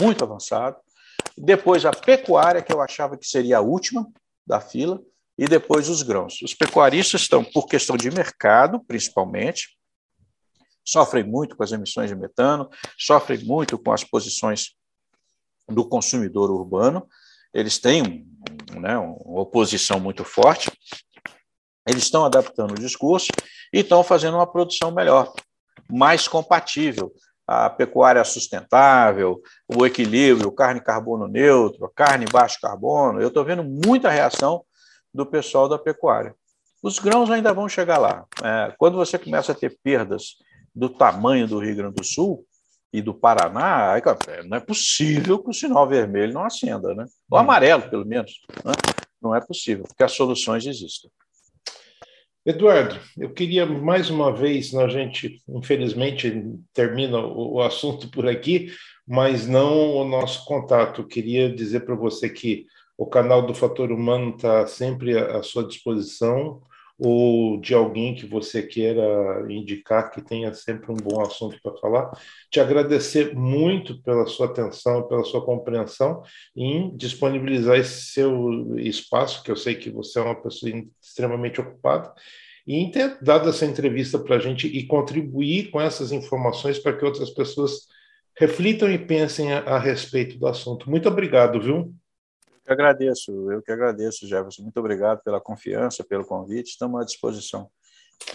muito 0.00 0.22
avançado. 0.22 0.76
Depois 1.36 1.84
a 1.84 1.90
pecuária, 1.90 2.62
que 2.62 2.72
eu 2.72 2.80
achava 2.80 3.16
que 3.16 3.26
seria 3.26 3.58
a 3.58 3.62
última 3.62 4.06
da 4.46 4.60
fila, 4.60 5.00
e 5.36 5.46
depois 5.46 5.88
os 5.88 6.02
grãos. 6.02 6.40
Os 6.42 6.54
pecuaristas 6.54 7.22
estão, 7.22 7.44
por 7.44 7.66
questão 7.66 7.96
de 7.96 8.10
mercado, 8.10 8.80
principalmente, 8.86 9.76
sofrem 10.84 11.24
muito 11.24 11.56
com 11.56 11.64
as 11.64 11.72
emissões 11.72 12.08
de 12.08 12.14
metano, 12.14 12.68
sofrem 12.98 13.42
muito 13.44 13.78
com 13.78 13.92
as 13.92 14.04
posições 14.04 14.76
do 15.68 15.88
consumidor 15.88 16.50
urbano. 16.50 17.08
Eles 17.54 17.78
têm 17.78 18.26
né, 18.74 18.98
uma 18.98 19.40
oposição 19.40 20.00
muito 20.00 20.24
forte. 20.24 20.70
Eles 21.86 22.02
estão 22.02 22.24
adaptando 22.24 22.72
o 22.72 22.80
discurso 22.80 23.28
e 23.72 23.80
estão 23.80 24.02
fazendo 24.02 24.36
uma 24.36 24.46
produção 24.46 24.90
melhor 24.90 25.32
mais 25.88 26.26
compatível. 26.26 27.12
A 27.46 27.68
pecuária 27.68 28.24
sustentável, 28.24 29.40
o 29.68 29.86
equilíbrio, 29.86 30.50
carne 30.50 30.80
carbono 30.80 31.28
neutro, 31.28 31.92
carne 31.94 32.24
baixo 32.24 32.58
carbono. 32.60 33.20
Eu 33.20 33.28
estou 33.28 33.44
vendo 33.44 33.62
muita 33.62 34.10
reação 34.10 34.64
do 35.12 35.26
pessoal 35.26 35.68
da 35.68 35.78
pecuária. 35.78 36.34
Os 36.82 36.98
grãos 36.98 37.30
ainda 37.30 37.52
vão 37.52 37.68
chegar 37.68 37.98
lá. 37.98 38.24
É, 38.42 38.74
quando 38.78 38.96
você 38.96 39.18
começa 39.18 39.52
a 39.52 39.54
ter 39.54 39.78
perdas 39.82 40.36
do 40.74 40.88
tamanho 40.88 41.46
do 41.46 41.58
Rio 41.58 41.76
Grande 41.76 41.94
do 41.94 42.04
Sul 42.04 42.44
e 42.94 43.02
do 43.02 43.12
Paraná, 43.12 43.92
aí, 43.92 44.00
não 44.46 44.56
é 44.56 44.60
possível 44.60 45.42
que 45.42 45.50
o 45.50 45.52
sinal 45.52 45.88
vermelho 45.88 46.32
não 46.32 46.44
acenda, 46.44 46.94
né? 46.94 47.06
O 47.28 47.34
hum. 47.34 47.40
amarelo, 47.40 47.82
pelo 47.90 48.06
menos. 48.06 48.40
Né? 48.64 48.72
Não 49.20 49.34
é 49.34 49.40
possível, 49.40 49.82
porque 49.82 50.04
as 50.04 50.12
soluções 50.12 50.64
existem. 50.64 51.10
Eduardo, 52.46 52.96
eu 53.18 53.32
queria 53.32 53.66
mais 53.66 54.10
uma 54.10 54.32
vez, 54.32 54.72
a 54.76 54.86
gente 54.86 55.42
infelizmente 55.48 56.56
termina 56.72 57.18
o, 57.18 57.60
assunto 57.60 58.08
por 58.10 58.28
aqui, 58.28 58.70
mas 59.04 59.48
não 59.48 59.96
o 59.96 60.04
nosso 60.04 60.44
contato. 60.44 61.00
Eu 61.00 61.06
queria 61.08 61.52
dizer 61.52 61.80
para 61.80 61.96
você 61.96 62.28
que 62.28 62.64
o 62.96 63.06
canal 63.06 63.44
do 63.44 63.54
Fator 63.54 63.90
Humano 63.90 64.36
está 64.36 64.68
sempre 64.68 65.18
à 65.18 65.42
sua 65.42 65.66
disposição, 65.66 66.62
ou 66.98 67.60
de 67.60 67.74
alguém 67.74 68.14
que 68.14 68.26
você 68.26 68.62
queira 68.62 69.44
indicar 69.48 70.10
que 70.10 70.22
tenha 70.22 70.52
sempre 70.54 70.92
um 70.92 70.96
bom 70.96 71.20
assunto 71.20 71.58
para 71.62 71.76
falar. 71.78 72.10
Te 72.50 72.60
agradecer 72.60 73.34
muito 73.34 74.00
pela 74.02 74.26
sua 74.26 74.46
atenção, 74.46 75.06
pela 75.08 75.24
sua 75.24 75.44
compreensão 75.44 76.22
em 76.56 76.96
disponibilizar 76.96 77.76
esse 77.76 78.12
seu 78.12 78.76
espaço, 78.78 79.42
que 79.42 79.50
eu 79.50 79.56
sei 79.56 79.74
que 79.74 79.90
você 79.90 80.18
é 80.18 80.22
uma 80.22 80.40
pessoa 80.40 80.72
extremamente 81.02 81.60
ocupada, 81.60 82.12
e 82.66 82.90
ter 82.90 83.18
dado 83.20 83.48
essa 83.48 83.66
entrevista 83.66 84.18
para 84.18 84.36
a 84.36 84.38
gente 84.38 84.66
e 84.66 84.86
contribuir 84.86 85.70
com 85.70 85.80
essas 85.80 86.12
informações 86.12 86.78
para 86.78 86.96
que 86.96 87.04
outras 87.04 87.30
pessoas 87.30 87.88
reflitam 88.36 88.90
e 88.90 88.98
pensem 88.98 89.52
a, 89.52 89.58
a 89.60 89.78
respeito 89.78 90.38
do 90.38 90.46
assunto. 90.46 90.88
Muito 90.88 91.08
obrigado, 91.08 91.60
viu? 91.60 91.94
Eu 92.64 92.66
que 92.66 92.72
agradeço, 92.72 93.52
eu 93.52 93.62
que 93.62 93.70
agradeço, 93.70 94.26
Jefferson. 94.26 94.62
Muito 94.62 94.80
obrigado 94.80 95.22
pela 95.22 95.38
confiança, 95.38 96.02
pelo 96.02 96.24
convite. 96.24 96.70
Estamos 96.70 96.98
à 97.00 97.04
disposição 97.04 97.68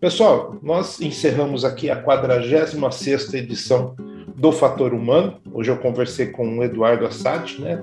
Pessoal, 0.00 0.56
nós 0.62 1.00
encerramos 1.00 1.64
aqui 1.64 1.90
a 1.90 1.96
46 1.96 3.34
edição 3.34 3.96
do 4.36 4.52
Fator 4.52 4.94
Humano. 4.94 5.40
Hoje 5.52 5.70
eu 5.70 5.76
conversei 5.76 6.28
com 6.28 6.58
o 6.58 6.62
Eduardo 6.62 7.04
Assad, 7.04 7.58
né? 7.58 7.82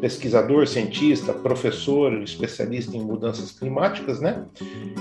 pesquisador, 0.00 0.66
cientista, 0.66 1.32
professor, 1.32 2.12
especialista 2.22 2.96
em 2.96 3.02
mudanças 3.02 3.52
climáticas, 3.52 4.20
né? 4.20 4.44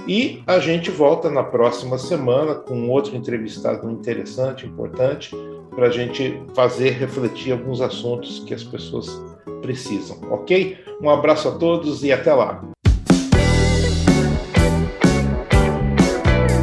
E 0.07 0.43
a 0.45 0.59
gente 0.59 0.91
volta 0.91 1.29
na 1.29 1.43
próxima 1.43 1.97
semana 1.97 2.55
com 2.55 2.89
outro 2.89 3.15
entrevistado 3.15 3.89
interessante, 3.89 4.65
importante, 4.65 5.33
para 5.73 5.87
a 5.87 5.91
gente 5.91 6.41
fazer 6.53 6.91
refletir 6.91 7.53
alguns 7.53 7.79
assuntos 7.79 8.39
que 8.39 8.53
as 8.53 8.63
pessoas 8.63 9.09
precisam, 9.61 10.19
ok? 10.29 10.77
Um 11.01 11.09
abraço 11.09 11.47
a 11.47 11.51
todos 11.51 12.03
e 12.03 12.11
até 12.11 12.33
lá. 12.33 12.61